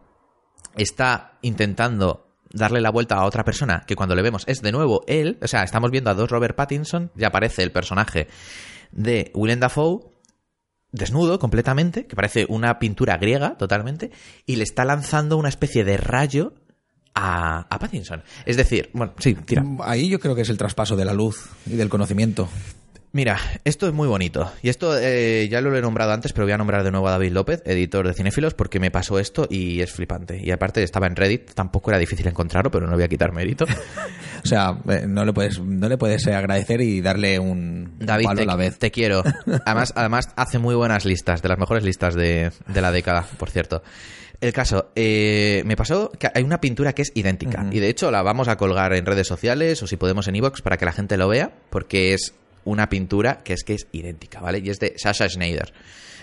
[0.76, 5.04] está intentando darle la vuelta a otra persona que cuando le vemos es de nuevo
[5.08, 8.28] él, o sea, estamos viendo a dos Robert Pattinson, ya aparece el personaje
[8.92, 10.00] de Willem Dafoe
[10.92, 14.12] desnudo completamente, que parece una pintura griega totalmente,
[14.46, 16.56] y le está lanzando una especie de rayo
[17.14, 18.24] a, a Pattinson.
[18.46, 19.64] Es decir, bueno, sí, tira.
[19.82, 22.50] Ahí yo creo que es el traspaso de la luz y del conocimiento.
[23.12, 24.52] Mira, esto es muy bonito.
[24.62, 27.12] Y esto eh, ya lo he nombrado antes, pero voy a nombrar de nuevo a
[27.12, 30.40] David López, editor de Cinéfilos, porque me pasó esto y es flipante.
[30.44, 33.66] Y aparte estaba en Reddit, tampoco era difícil encontrarlo, pero no voy a quitar mérito.
[34.44, 38.38] o sea, eh, no le puedes, no le puedes agradecer y darle un David, palo
[38.38, 38.78] te, a la vez.
[38.78, 39.24] te quiero.
[39.66, 43.50] Además, además hace muy buenas listas, de las mejores listas de, de la década, por
[43.50, 43.82] cierto.
[44.42, 47.66] El caso, eh, me pasó que hay una pintura que es idéntica.
[47.72, 50.62] Y de hecho la vamos a colgar en redes sociales o si podemos en iVoox
[50.62, 52.34] para que la gente lo vea, porque es
[52.70, 54.60] una pintura que es que es idéntica, ¿vale?
[54.60, 55.74] Y es de Sasha Schneider.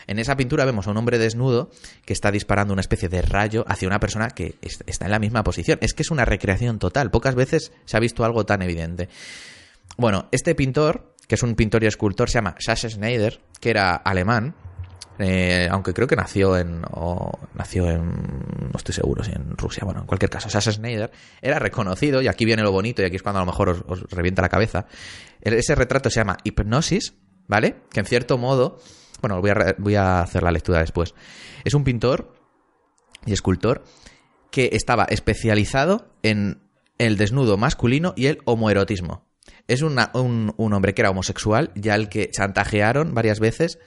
[0.08, 1.70] En esa pintura vemos a un hombre desnudo
[2.04, 5.18] que está disparando una especie de rayo hacia una persona que es- está en la
[5.18, 5.78] misma posición.
[5.82, 7.10] Es que es una recreación total.
[7.10, 9.08] Pocas veces se ha visto algo tan evidente.
[9.96, 13.96] Bueno, este pintor, que es un pintor y escultor, se llama Sasha Schneider, que era
[13.96, 14.54] alemán,
[15.18, 19.84] eh, aunque creo que nació en o nació en no estoy seguro si en Rusia
[19.84, 21.10] bueno en cualquier caso Sasha Schneider
[21.40, 24.02] era reconocido y aquí viene lo bonito y aquí es cuando a lo mejor os,
[24.10, 24.86] revienta la cabeza.
[25.40, 27.14] Ese retrato se llama Hipnosis
[27.48, 28.78] vale que en cierto modo
[29.20, 31.14] bueno voy a, voy a hacer la lectura después.
[31.64, 32.34] Es un pintor
[33.24, 33.84] y escultor
[34.50, 36.62] que estaba especializado en
[36.98, 39.26] el desnudo masculino y el homoerotismo.
[39.68, 39.98] Es un,
[40.56, 43.78] un hombre que era homosexual, ya al que chantajearon varias veces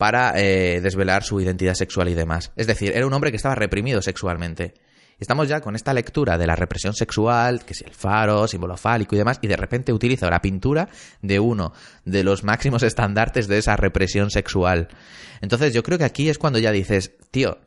[0.00, 2.52] para eh, desvelar su identidad sexual y demás.
[2.56, 4.72] Es decir, era un hombre que estaba reprimido sexualmente.
[5.18, 9.14] Estamos ya con esta lectura de la represión sexual, que es el faro, símbolo fálico
[9.14, 10.88] y demás, y de repente utiliza la pintura
[11.20, 11.74] de uno
[12.06, 14.88] de los máximos estandartes de esa represión sexual.
[15.42, 17.58] Entonces yo creo que aquí es cuando ya dices, tío,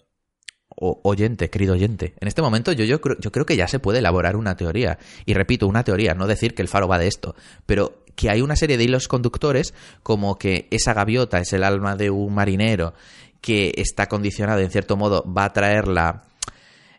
[0.76, 4.38] oyente, querido oyente, en este momento yo, yo, yo creo que ya se puede elaborar
[4.38, 4.98] una teoría.
[5.28, 7.36] Y repito, una teoría, no decir que el faro va de esto,
[7.68, 9.74] pero que hay una serie de hilos conductores
[10.04, 12.94] como que esa gaviota es el alma de un marinero
[13.42, 16.24] que está condicionado, en cierto modo, va a traer la...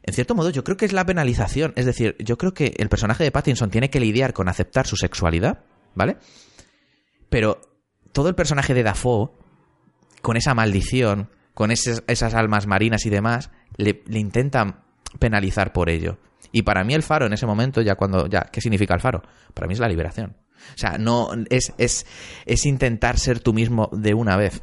[0.03, 1.73] En cierto modo, yo creo que es la penalización.
[1.77, 4.97] Es decir, yo creo que el personaje de Pattinson tiene que lidiar con aceptar su
[4.97, 5.65] sexualidad,
[5.95, 6.19] ¿vale?
[7.31, 7.62] Pero
[8.12, 9.31] todo el personaje de Dafoe,
[10.20, 14.85] con esa maldición, con esas, esas almas marinas y demás, le, le intentan
[15.19, 16.19] penalizar por ello.
[16.53, 19.23] Y para mí el faro en ese momento, ya cuando, ya, ¿qué significa el faro?
[19.55, 20.36] Para mí es la liberación.
[20.74, 22.07] O sea, no, es, es,
[22.47, 24.62] es intentar ser tú mismo de una vez.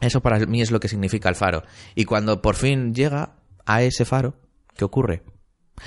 [0.00, 1.62] Eso para mí es lo que significa el faro.
[1.94, 3.36] Y cuando por fin llega
[3.66, 4.36] a ese faro,
[4.76, 5.22] ¿qué ocurre?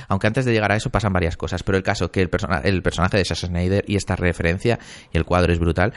[0.07, 2.61] Aunque antes de llegar a eso pasan varias cosas, pero el caso que el, persona-
[2.63, 4.79] el personaje de Sasha Snyder y esta referencia
[5.13, 5.93] y el cuadro es brutal,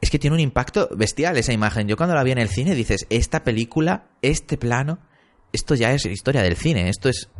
[0.00, 1.88] es que tiene un impacto bestial esa imagen.
[1.88, 4.98] Yo cuando la vi en el cine dices, esta película, este plano,
[5.52, 7.30] esto ya es historia del cine, esto es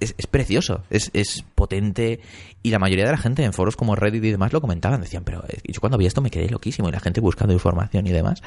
[0.00, 2.20] es, es precioso, es, es potente
[2.62, 5.24] y la mayoría de la gente en foros como Reddit y demás lo comentaban, decían,
[5.24, 8.10] pero eh, yo cuando vi esto me quedé loquísimo y la gente buscando información y
[8.10, 8.42] demás.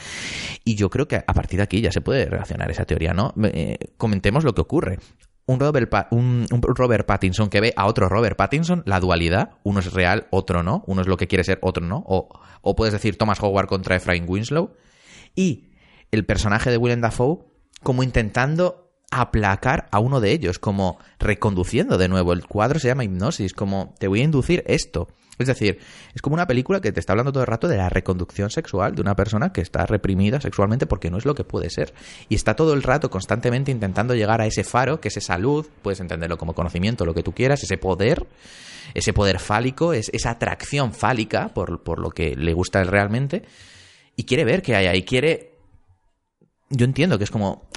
[0.64, 3.34] Y yo creo que a partir de aquí ya se puede relacionar esa teoría, ¿no?
[3.44, 5.00] Eh, comentemos lo que ocurre.
[5.46, 9.92] Un Robert, un Robert Pattinson que ve a otro Robert Pattinson, la dualidad, uno es
[9.92, 12.30] real, otro no, uno es lo que quiere ser, otro no, o,
[12.62, 14.72] o puedes decir Thomas Howard contra Efraín Winslow,
[15.36, 15.72] y
[16.12, 17.40] el personaje de Willem Dafoe
[17.84, 18.83] como intentando
[19.22, 22.34] aplacar a uno de ellos, como reconduciendo de nuevo.
[22.34, 25.08] El cuadro se llama hipnosis, como te voy a inducir esto.
[25.40, 25.80] Es decir,
[26.14, 28.94] es como una película que te está hablando todo el rato de la reconducción sexual
[28.94, 31.94] de una persona que está reprimida sexualmente porque no es lo que puede ser.
[32.30, 35.70] Y está todo el rato constantemente intentando llegar a ese faro, que es esa luz,
[35.82, 38.28] puedes entenderlo como conocimiento, lo que tú quieras, ese poder,
[38.94, 43.44] ese poder fálico, es, esa atracción fálica por, por lo que le gusta realmente.
[44.16, 45.54] Y quiere ver qué hay ahí, quiere...
[46.70, 47.68] Yo entiendo que es como...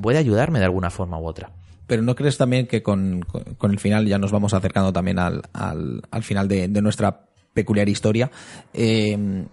[0.00, 1.52] Puede ayudarme de alguna forma u otra
[1.84, 3.20] pero ¿no crees también que con,
[3.58, 7.26] con, el final ya nos vamos acercando también al, al, al final de, de, nuestra
[7.52, 8.30] peculiar historia?
[8.72, 9.44] Eh,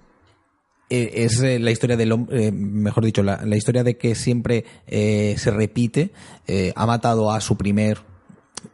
[0.90, 5.52] es la historia del hombre, eh, mejor dicho, la, historia de que siempre eh, se
[5.52, 6.12] repite.
[6.48, 8.00] Eh, ha matado a su primer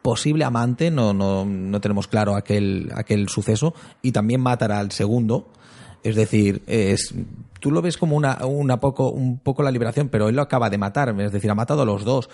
[0.02, 5.52] posible amante, no, no, no tenemos claro aquel, aquel suceso, y también matará al segundo.
[6.02, 7.14] Es decir, es,
[7.60, 10.70] tú lo ves como una, una poco, un poco la liberación, pero él lo acaba
[10.70, 12.28] de matar, es decir, ha matado a los dos.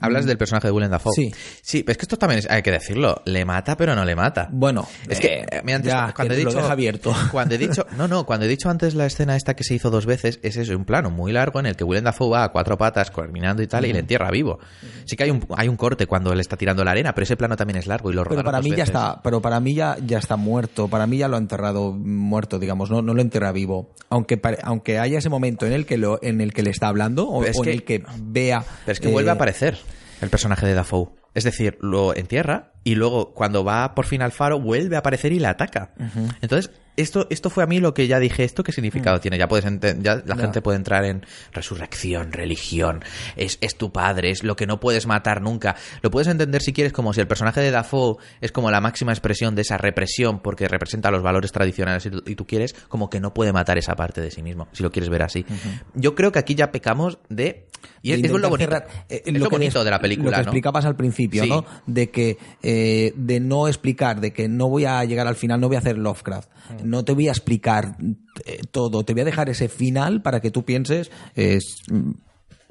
[0.00, 1.12] Hablas del personaje de Willem Dafoe.
[1.14, 1.32] Sí.
[1.62, 3.22] Sí, pero es que esto también es, hay que decirlo.
[3.24, 4.48] Le mata, pero no le mata.
[4.52, 7.14] Bueno, es que eh, mira, antes, ya, cuando que he dicho lo deja abierto.
[7.30, 9.90] Cuando he dicho, no, no, cuando he dicho antes la escena esta que se hizo
[9.90, 12.48] dos veces, es eso, un plano muy largo en el que Willem Dafoe va a
[12.50, 14.58] cuatro patas caminando y tal y le entierra vivo.
[15.06, 17.36] Sí que hay un, hay un corte cuando él está tirando la arena, pero ese
[17.36, 19.96] plano también es largo y lo Pero para mí ya está, pero para mí ya,
[20.04, 23.52] ya está muerto, para mí ya lo ha enterrado muerto, digamos, no, no lo entierra
[23.52, 23.94] vivo.
[24.08, 27.28] Aunque aunque haya ese momento en el que lo, en el que le está hablando
[27.28, 28.64] o, es o que, en el que vea.
[28.84, 29.78] Pero es que eh, vuelve a aparecer
[30.20, 31.08] el personaje de Dafoe.
[31.34, 35.32] Es decir, lo entierra y luego cuando va por fin al faro vuelve a aparecer
[35.32, 35.92] y la ataca.
[35.98, 36.36] Uh -huh.
[36.40, 36.70] Entonces,
[37.00, 39.20] esto, esto fue a mí lo que ya dije, ¿esto qué significado -huh.
[39.20, 39.38] tiene?
[39.38, 39.64] Ya puedes
[40.00, 40.36] ya la no.
[40.36, 43.02] gente puede entrar en resurrección, religión,
[43.36, 45.76] es, es tu padre, es lo que no puedes matar nunca.
[46.02, 49.12] Lo puedes entender si quieres como si el personaje de Dafoe es como la máxima
[49.12, 53.32] expresión de esa represión porque representa los valores tradicionales y tú, quieres como que no
[53.32, 55.44] puede matar esa parte de sí mismo, si lo quieres ver así.
[55.48, 55.82] Uh -huh.
[55.94, 57.66] Yo creo que aquí ya pecamos de...
[58.02, 60.36] Y es, es lo bonito, cerrar, eh, es lo, lo bonito de la película, Lo
[60.36, 60.42] que ¿no?
[60.50, 61.48] explicabas al principio, sí.
[61.48, 61.64] ¿no?
[61.86, 62.38] De que...
[62.62, 65.80] Eh, de no explicar, de que no voy a llegar al final, no voy a
[65.80, 66.89] hacer Lovecraft, mm.
[66.90, 67.96] No te voy a explicar
[68.44, 71.82] eh, todo, te voy a dejar ese final para que tú pienses es,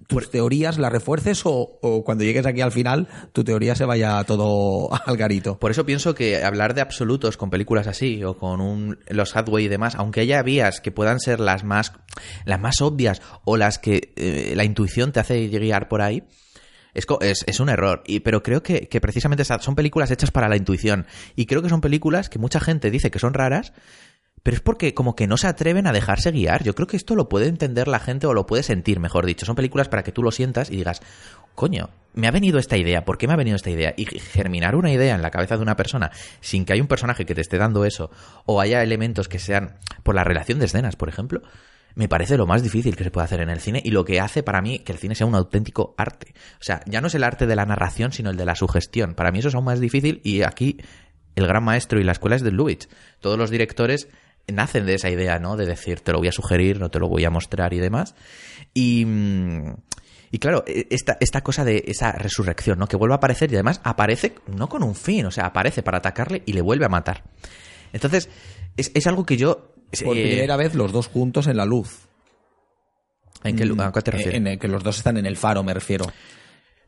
[0.07, 4.23] tus teorías las refuerces o, o, cuando llegues aquí al final tu teoría se vaya
[4.23, 5.59] todo al garito.
[5.59, 9.65] Por eso pienso que hablar de absolutos con películas así o con un, los Hathaway
[9.65, 11.93] y demás, aunque haya vías que puedan ser las más,
[12.45, 16.23] las más obvias o las que eh, la intuición te hace guiar por ahí,
[16.93, 20.49] es, es, es, un error, y, pero creo que, que, precisamente son películas hechas para
[20.49, 21.05] la intuición.
[21.35, 23.73] Y creo que son películas que mucha gente dice que son raras,
[24.43, 26.63] pero es porque como que no se atreven a dejarse guiar.
[26.63, 29.45] Yo creo que esto lo puede entender la gente o lo puede sentir, mejor dicho.
[29.45, 31.01] Son películas para que tú lo sientas y digas,
[31.55, 33.93] coño, me ha venido esta idea, ¿por qué me ha venido esta idea?
[33.97, 36.11] Y germinar una idea en la cabeza de una persona
[36.41, 38.11] sin que haya un personaje que te esté dando eso,
[38.45, 41.41] o haya elementos que sean por la relación de escenas, por ejemplo,
[41.95, 44.19] me parece lo más difícil que se puede hacer en el cine y lo que
[44.21, 46.33] hace para mí que el cine sea un auténtico arte.
[46.53, 49.15] O sea, ya no es el arte de la narración, sino el de la sugestión.
[49.15, 50.77] Para mí eso es aún más difícil y aquí
[51.35, 52.87] el gran maestro y la escuela es de Lubitsch.
[53.19, 54.07] Todos los directores
[54.51, 55.55] nacen de esa idea, ¿no?
[55.55, 58.15] De decir, te lo voy a sugerir, no te lo voy a mostrar y demás.
[58.73, 59.05] Y...
[60.31, 62.87] Y claro, esta, esta cosa de esa resurrección, ¿no?
[62.87, 65.97] Que vuelve a aparecer y además aparece no con un fin, o sea, aparece para
[65.97, 67.23] atacarle y le vuelve a matar.
[67.93, 68.29] Entonces,
[68.77, 69.73] es, es algo que yo
[70.03, 72.07] por eh, primera vez los dos juntos en la luz.
[73.43, 74.35] ¿En qué, ¿A qué te refieres?
[74.35, 76.05] En el que los dos están en el faro, me refiero.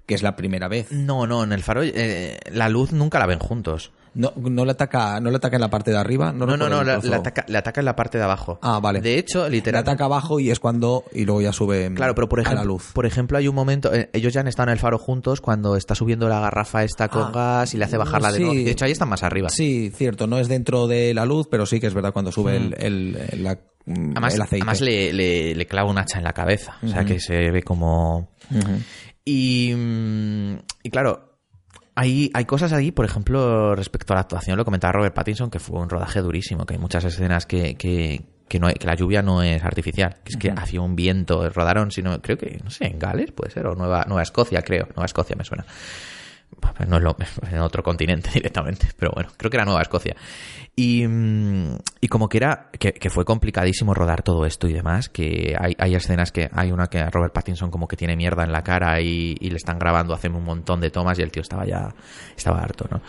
[0.05, 0.91] Que es la primera vez.
[0.91, 3.91] No, no, en el faro eh, la luz nunca la ven juntos.
[4.13, 6.33] No, no le ataca, no le ataca en la parte de arriba.
[6.33, 8.59] No, no, no, no le, ataca, le ataca en la parte de abajo.
[8.61, 8.99] Ah, vale.
[8.99, 9.83] De hecho, literal.
[9.83, 11.93] Le ataca abajo y es cuando y luego ya sube.
[11.93, 12.91] Claro, pero por ejemplo, a la luz.
[12.93, 15.77] por ejemplo, hay un momento, eh, ellos ya han estado en el faro juntos cuando
[15.77, 18.39] está subiendo la garrafa esta con ah, gas y le hace bajarla sí.
[18.39, 18.55] de nuevo.
[18.55, 19.49] De hecho, ahí están más arriba.
[19.49, 20.27] Sí, cierto.
[20.27, 22.73] No es dentro de la luz, pero sí que es verdad cuando sube mm.
[22.77, 24.63] el, el, la, además, el aceite.
[24.63, 27.63] Además le, le, le, clava un hacha en la cabeza, o sea que se ve
[27.63, 28.29] como.
[29.23, 29.73] Y,
[30.83, 31.30] y claro,
[31.95, 35.59] hay, hay cosas ahí, por ejemplo, respecto a la actuación, lo comentaba Robert Pattinson, que
[35.59, 39.21] fue un rodaje durísimo, que hay muchas escenas que, que, que, no, que la lluvia
[39.21, 40.61] no es artificial, que es que uh -huh.
[40.61, 44.05] hacía un viento, rodaron, sino, creo que, no sé, en Gales puede ser, o Nueva,
[44.07, 45.65] Nueva Escocia, creo, Nueva Escocia me suena.
[46.87, 47.15] No es lo,
[47.51, 50.15] en otro continente directamente, pero bueno, creo que era Nueva Escocia.
[50.75, 51.03] Y,
[51.99, 55.75] y como que era, que, que, fue complicadísimo rodar todo esto y demás, que hay,
[55.77, 59.01] hay escenas que, hay una que Robert Pattinson como que tiene mierda en la cara
[59.01, 61.93] y, y le están grabando, hacen un montón de tomas y el tío estaba ya,
[62.35, 63.01] estaba harto, ¿no?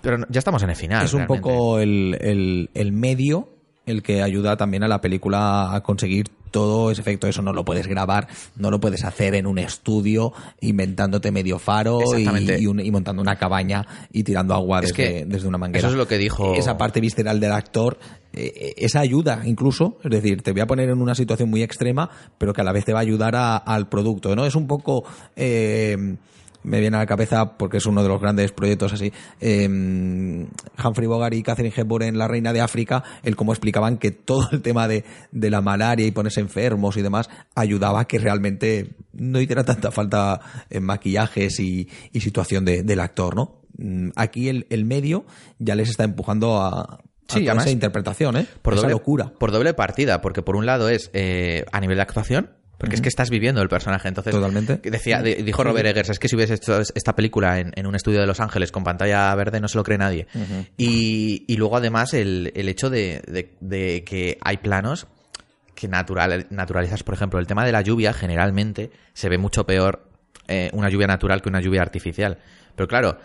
[0.00, 1.04] Pero ya estamos en el final.
[1.04, 1.42] Es un realmente.
[1.42, 3.50] poco el, el, el medio
[3.86, 7.26] el que ayuda también a la película a conseguir todo ese efecto.
[7.26, 11.98] Eso no lo puedes grabar, no lo puedes hacer en un estudio inventándote medio faro
[12.16, 12.22] y,
[12.62, 15.80] y, un, y, montando una cabaña y tirando agua es desde, que desde, una manguera.
[15.80, 16.54] Eso es lo que dijo.
[16.54, 17.98] Esa parte visceral del actor,
[18.32, 22.08] eh, esa ayuda incluso, es decir, te voy a poner en una situación muy extrema,
[22.38, 24.36] pero que a la vez te va a ayudar a, al producto.
[24.36, 24.46] ¿no?
[24.46, 25.02] Es un poco...
[25.34, 26.16] Eh,
[26.64, 29.12] me viene a la cabeza porque es uno de los grandes proyectos así.
[29.40, 29.66] Eh,
[30.84, 34.48] Humphrey Bogart y Catherine Hepburn en La Reina de África, el cómo explicaban que todo
[34.52, 38.94] el tema de, de la malaria y ponerse enfermos y demás ayudaba a que realmente
[39.12, 40.40] no hiciera tanta falta
[40.70, 43.60] en maquillajes y, y situación de- del actor, ¿no?
[43.78, 45.24] Mm, Aquí el, el medio
[45.58, 48.46] ya les está empujando a, Sí, además, esa interpretación, ¿eh?
[48.60, 49.32] por esa doble, locura.
[49.38, 52.50] Por doble partida, porque por un lado es eh, a nivel de actuación,
[52.82, 54.08] porque es que estás viviendo el personaje.
[54.08, 54.78] Entonces, Totalmente.
[54.90, 57.94] Decía, de- dijo Robert Eggers, es que si hubiese hecho esta película en, en un
[57.94, 60.26] estudio de Los Ángeles con pantalla verde no se lo cree nadie.
[60.76, 65.06] y, y luego además el, el hecho de, de- de que hay planos
[65.74, 70.04] que natural, naturalizas, por ejemplo, el tema de la lluvia generalmente se ve mucho peor
[70.48, 72.38] eh, una lluvia natural que una lluvia artificial.
[72.74, 73.18] Pero claro,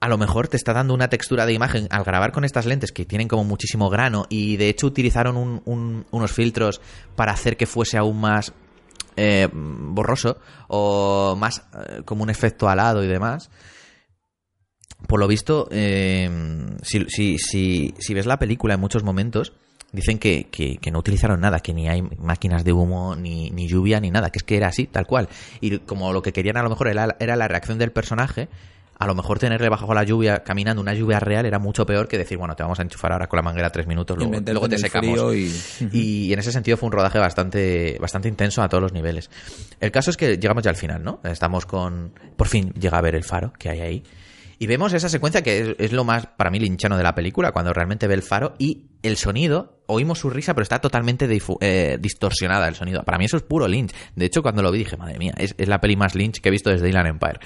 [0.00, 2.92] a lo mejor te está dando una textura de imagen al grabar con estas lentes
[2.92, 6.80] que tienen como muchísimo grano y de hecho utilizaron un- un- unos filtros
[7.16, 8.52] para hacer que fuese aún más
[9.16, 13.50] eh, borroso o más eh, como un efecto alado y demás.
[15.08, 16.30] Por lo visto, eh,
[16.82, 17.38] si, si,
[17.98, 19.52] si, ves la película en muchos momentos,
[19.90, 23.66] dicen que, que- que no utilizaron nada, que ni hay máquinas de humo, ni, ni
[23.66, 25.28] lluvia, ni nada, que es que era así, tal cual.
[25.60, 28.48] Y como lo que querían a lo mejor era la reacción del personaje,
[29.02, 32.18] a lo mejor tenerle bajo la lluvia, caminando una lluvia real, era mucho peor que
[32.18, 34.30] decir, bueno, te vamos a enchufar ahora con la manguera tres minutos, luego,
[34.68, 35.18] te secamos.
[35.34, 39.30] y- Y en ese sentido fue un rodaje bastante, bastante intenso a todos los niveles.
[39.80, 41.20] El caso es que llegamos ya al final, ¿no?
[41.24, 42.12] Estamos con.
[42.36, 44.02] Por fin llega a ver el faro que hay ahí.
[44.62, 47.50] Y vemos esa secuencia que es, es lo más, para mí, linchano de la película,
[47.50, 51.26] cuando realmente ve el faro y el sonido, oímos su risa, pero está totalmente
[51.60, 53.02] eh, distorsionada el sonido.
[53.02, 53.92] Para mí eso es puro Lynch.
[54.14, 56.48] De hecho, cuando lo vi dije, madre mía, es, es la peli más Lynch que
[56.48, 57.40] he visto desde Inland Empire.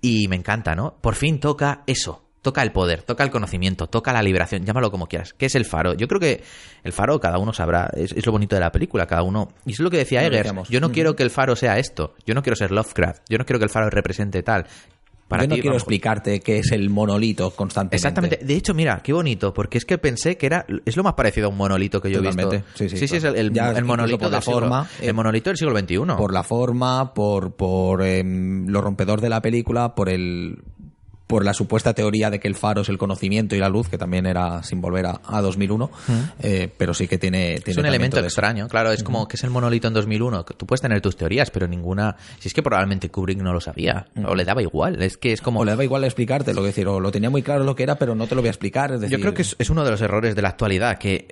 [0.00, 0.98] Y me encanta, ¿no?
[1.00, 2.28] Por fin toca eso.
[2.42, 5.32] Toca el poder, toca el conocimiento, toca la liberación, llámalo como quieras.
[5.32, 5.94] ¿Qué es el faro?
[5.94, 6.44] Yo creo que
[6.84, 9.48] el faro cada uno sabrá, es, es lo bonito de la película, cada uno...
[9.66, 10.94] Y es lo que decía Eggers, yo no Ujú.
[10.94, 13.64] quiero que el faro sea esto, yo no quiero ser Lovecraft, yo no quiero que
[13.64, 14.66] el faro represente tal.
[15.32, 17.96] Para Yo no ti, quiero vamos, explicarte qué es el monolito constantemente.
[17.96, 18.38] Exactamente.
[18.42, 21.46] De hecho, mira, qué bonito, porque es que pensé que era es lo más parecido
[21.46, 22.58] a un monolito que yo he Totalmente.
[22.58, 22.70] visto.
[22.96, 23.36] Sí, sí, es claro.
[23.36, 25.96] el, el- el monolito por la siglo- forma, el eh, monolito del siglo XXI.
[26.16, 30.58] Por la forma, por, por em, lo rompedor de la película, por el
[31.32, 33.96] por la supuesta teoría de que el faro es el conocimiento y la luz, que
[33.96, 35.90] también era sin volver a, a 2001,
[36.40, 39.42] eh, pero sí que tiene, tiene es un elemento extraño, claro, es como que es
[39.42, 42.62] el monolito en 2001, que tú puedes tener tus teorías, pero ninguna, si es que
[42.62, 45.60] probablemente Kubrick no lo sabía, o le daba igual, es que es como...
[45.60, 47.84] O le daba igual explicarte, lo que decir, o lo tenía muy claro lo que
[47.84, 48.92] era, pero no te lo voy a explicar.
[48.92, 51.28] Es decir, Yo creo que es, es uno de los errores de la actualidad, que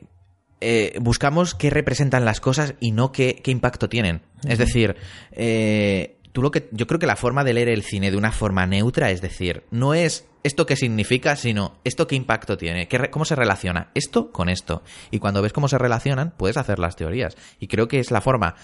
[0.63, 4.23] eh, buscamos qué representan las cosas y no qué, qué impacto tienen.
[4.49, 4.97] Es decir,
[5.33, 8.33] eh, tú lo que, yo creo que la forma de leer el cine de una
[8.33, 13.11] forma neutra, es decir, no es esto qué significa, sino esto qué impacto tiene, qué
[13.11, 14.83] cómo se relaciona esto con esto.
[15.11, 17.37] Y cuando ves cómo se relacionan, puedes hacer las teorías.
[17.59, 18.55] Y creo que es la forma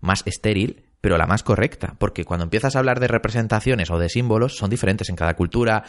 [0.00, 4.08] más estéril pero la más correcta, porque cuando empiezas a hablar de representaciones o de
[4.08, 5.84] símbolos, son diferentes en cada cultura,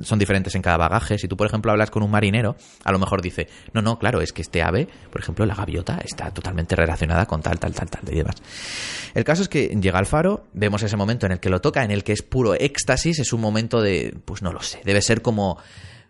[0.00, 1.18] son diferentes en cada bagaje.
[1.18, 4.22] Si tú, por ejemplo, hablas con un marinero, a lo mejor dice, no, no, claro,
[4.22, 7.90] es que este ave, por ejemplo, la gaviota, está totalmente relacionada con tal, tal, tal,
[7.90, 8.36] tal, y demás.
[9.14, 11.84] El caso es que llega al faro, vemos ese momento en el que lo toca,
[11.84, 15.02] en el que es puro éxtasis, es un momento de, pues no lo sé, debe
[15.02, 15.58] ser como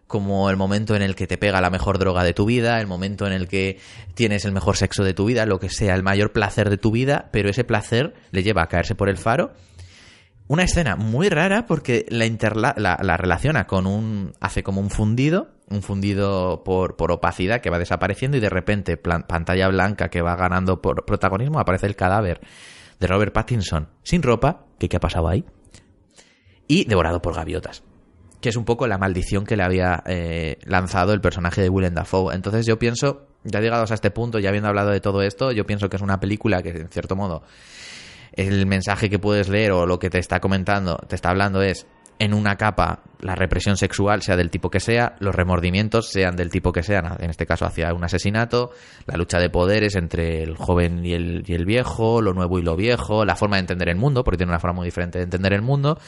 [0.07, 2.87] como el momento en el que te pega la mejor droga de tu vida, el
[2.87, 3.79] momento en el que
[4.15, 6.93] tienes el mejor sexo de tu vida, lo que sea, el mayor placer de tu
[6.93, 9.53] vida, pero ese placer le lleva a caerse por el faro.
[10.49, 12.25] Una escena muy rara porque la,
[12.77, 14.33] la, la relaciona con un...
[14.41, 18.97] hace como un fundido, un fundido por, por opacidad que va desapareciendo y de repente
[18.97, 22.41] pantalla blanca que va ganando por protagonismo, aparece el cadáver
[23.01, 25.45] de Robert Pattinson sin ropa, que qué ha pasado ahí,
[26.69, 27.83] y devorado por gaviotas
[28.41, 31.95] que es un poco la maldición que le había eh, lanzado el personaje de Willem
[31.95, 32.35] Dafoe.
[32.35, 35.67] Entonces yo pienso, ya llegados a este punto, ya habiendo hablado de todo esto, yo
[35.67, 37.43] pienso que es una película que, en cierto modo,
[38.33, 41.87] el mensaje que puedes leer o lo que te está comentando, te está hablando es,
[42.19, 46.51] en una capa, la represión sexual, sea del tipo que sea, los remordimientos sean del
[46.51, 48.71] tipo que sean, en este caso hacia un asesinato,
[49.07, 52.63] la lucha de poderes entre el joven y el, y el viejo, lo nuevo y
[52.63, 55.25] lo viejo, la forma de entender el mundo, porque tiene una forma muy diferente de
[55.25, 55.99] entender el mundo,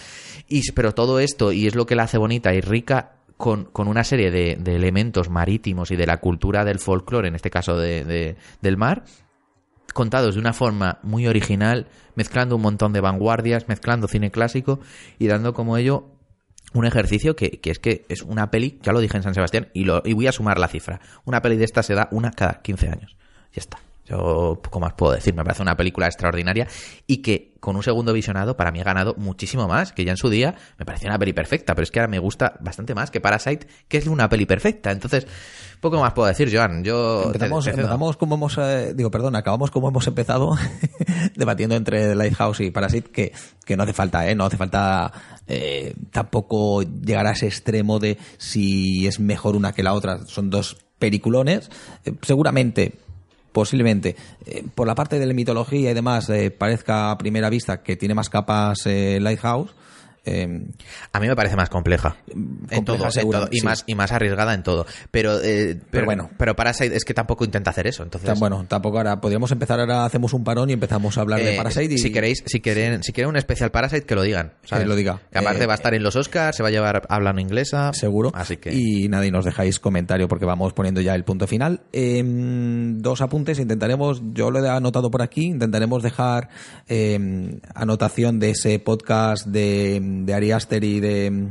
[0.49, 3.87] y, pero todo esto, y es lo que la hace bonita y rica, con, con
[3.87, 7.77] una serie de, de elementos marítimos y de la cultura del folclore, en este caso
[7.79, 9.05] de, de- del mar,
[9.93, 14.81] contados de una forma muy original, mezclando un montón de vanguardias, mezclando cine clásico
[15.19, 16.06] y dando como ello
[16.74, 19.69] un ejercicio que, que es que es una peli, ya lo dije en San Sebastián,
[19.73, 21.01] y, lo, y voy a sumar la cifra.
[21.24, 23.16] Una peli de esta se da una cada 15 años.
[23.52, 23.78] Ya está.
[24.05, 25.35] Yo poco más puedo decir.
[25.35, 26.66] Me parece una película extraordinaria
[27.06, 30.17] y que con un segundo visionado, para mí ha ganado muchísimo más, que ya en
[30.17, 33.11] su día me parecía una peli perfecta, pero es que ahora me gusta bastante más
[33.11, 34.91] que Parasite, que es una peli perfecta.
[34.93, 35.27] Entonces,
[35.81, 36.85] poco más puedo decir, Joan.
[36.85, 37.87] Yo empezamos, te- te cedo.
[37.87, 40.57] empezamos como hemos, eh, digo, perdón, acabamos como hemos empezado,
[41.35, 43.33] debatiendo entre Lighthouse y Parasite, que,
[43.65, 44.35] que no hace falta, ¿eh?
[44.35, 45.13] No hace falta
[45.47, 50.27] eh, tampoco llegar a ese extremo de si es mejor una que la otra.
[50.27, 51.71] Son dos peliculones.
[52.05, 52.95] Eh, seguramente,
[53.59, 54.15] posiblemente,
[54.47, 57.97] eh, por la parte de la mitología y demás, eh, parezca a primera vista que
[57.97, 59.75] tiene más capas eh, Lighthouse.
[60.24, 60.66] Eh,
[61.12, 62.16] A mí me parece más compleja.
[62.70, 63.65] En todo, en todo, y sí.
[63.66, 64.86] más y más arriesgada en todo.
[65.11, 66.31] Pero, eh, pero, bueno.
[66.39, 68.03] Pero Parasite es que tampoco intenta hacer eso.
[68.03, 71.40] Entonces, tan- bueno, tampoco ahora podríamos empezar ahora, hacemos un parón y empezamos a hablar
[71.40, 71.95] de eh, Parasite.
[71.95, 74.53] Y, Si queréis, si quieren, si quieren un especial Parasite, que lo digan.
[74.65, 74.85] ¿sabes?
[74.85, 75.20] Que lo diga.
[75.32, 77.93] Que aparte Eh, va a estar en los Oscars, se va a llevar hablando inglesa.
[77.93, 78.31] seguro.
[78.35, 78.74] Así que.
[78.74, 81.81] Y nada, y nos dejáis comentario porque vamos poniendo ya el punto final.
[81.93, 86.49] Em, dos apuntes, intentaremos, yo lo he anotado por aquí, intentaremos dejar
[86.86, 91.49] em, anotación de ese podcast de, de Ari Aster y de,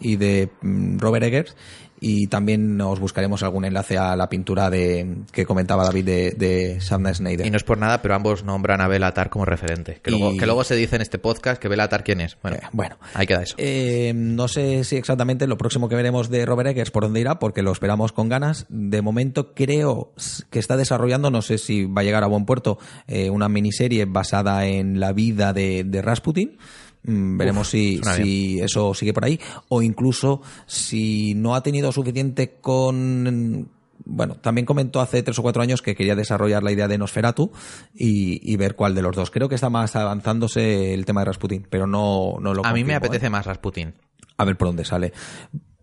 [0.00, 1.56] y de mm, Robert Eggers.
[2.04, 6.78] Y también nos buscaremos algún enlace a la pintura de que comentaba David de, de
[6.80, 7.46] Shabna Snyder.
[7.46, 10.00] Y no es por nada, pero ambos nombran a Belatar como referente.
[10.02, 12.36] Que, Y- luego, que luego se dice en este podcast que Belatar quién es.
[12.42, 12.96] Bueno, Eh, bueno.
[13.14, 13.54] ahí queda eso.
[13.56, 17.38] Eh, no sé si exactamente lo próximo que veremos de Robert Eggers por dónde irá,
[17.38, 18.66] porque lo esperamos con ganas.
[18.68, 20.10] De momento creo
[20.50, 24.06] que está desarrollando, no sé si va a llegar a buen puerto, eh, una miniserie
[24.06, 26.58] basada en la vida de, de Rasputin.
[27.04, 29.40] Mm, veremos si, si eso sigue por ahí.
[29.68, 33.68] O incluso si no ha tenido suficiente con
[34.04, 37.52] bueno, también comentó hace tres o cuatro años que quería desarrollar la idea de Nosferatu
[37.94, 39.30] y, y ver cuál de los dos.
[39.30, 42.84] Creo que está más avanzándose el tema de Rasputin, pero no, no lo a mí
[42.84, 43.30] me confirmo, apetece ¿eh?
[43.30, 43.94] más Rasputin.
[44.36, 45.12] A ver por dónde sale.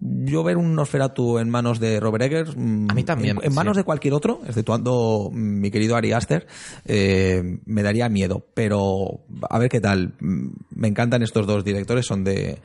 [0.02, 2.56] Yo ver un Nosferatu en manos de Robert Eggers.
[2.56, 3.80] mm, A mí también, En, en manos sí.
[3.80, 6.48] de cualquier otro, exceptuando mm, mi querido Ari Aster,
[6.86, 8.46] eh, me daría miedo.
[8.54, 9.20] Pero
[9.50, 10.14] a ver qué tal.
[10.20, 12.60] Mm, Me encantan estos dos directores, son de,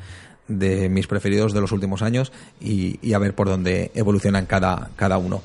[0.47, 4.91] de mis preferidos de los últimos años y, y a ver por dónde evolucionan cada,
[4.95, 5.43] cada uno.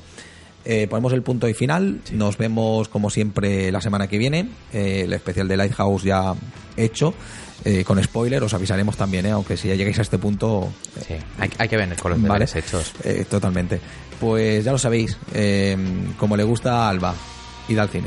[0.64, 2.00] Eh, ponemos el punto y final.
[2.12, 4.48] Nos vemos como siempre la semana que viene.
[4.72, 6.34] Eh, el especial de Lighthouse ya
[6.76, 7.14] hecho.
[7.64, 9.30] Eh, con spoiler, os avisaremos también, ¿eh?
[9.32, 10.72] aunque si ya llegáis a este punto.
[10.96, 12.46] eh, Sí, hay, hay que venir con los Vale.
[12.54, 12.92] hechos.
[13.04, 13.80] eh, totalmente.
[14.18, 15.16] Pues ya lo sabéis,
[16.18, 17.14] como le gusta a Alba,
[17.68, 18.06] id al cine.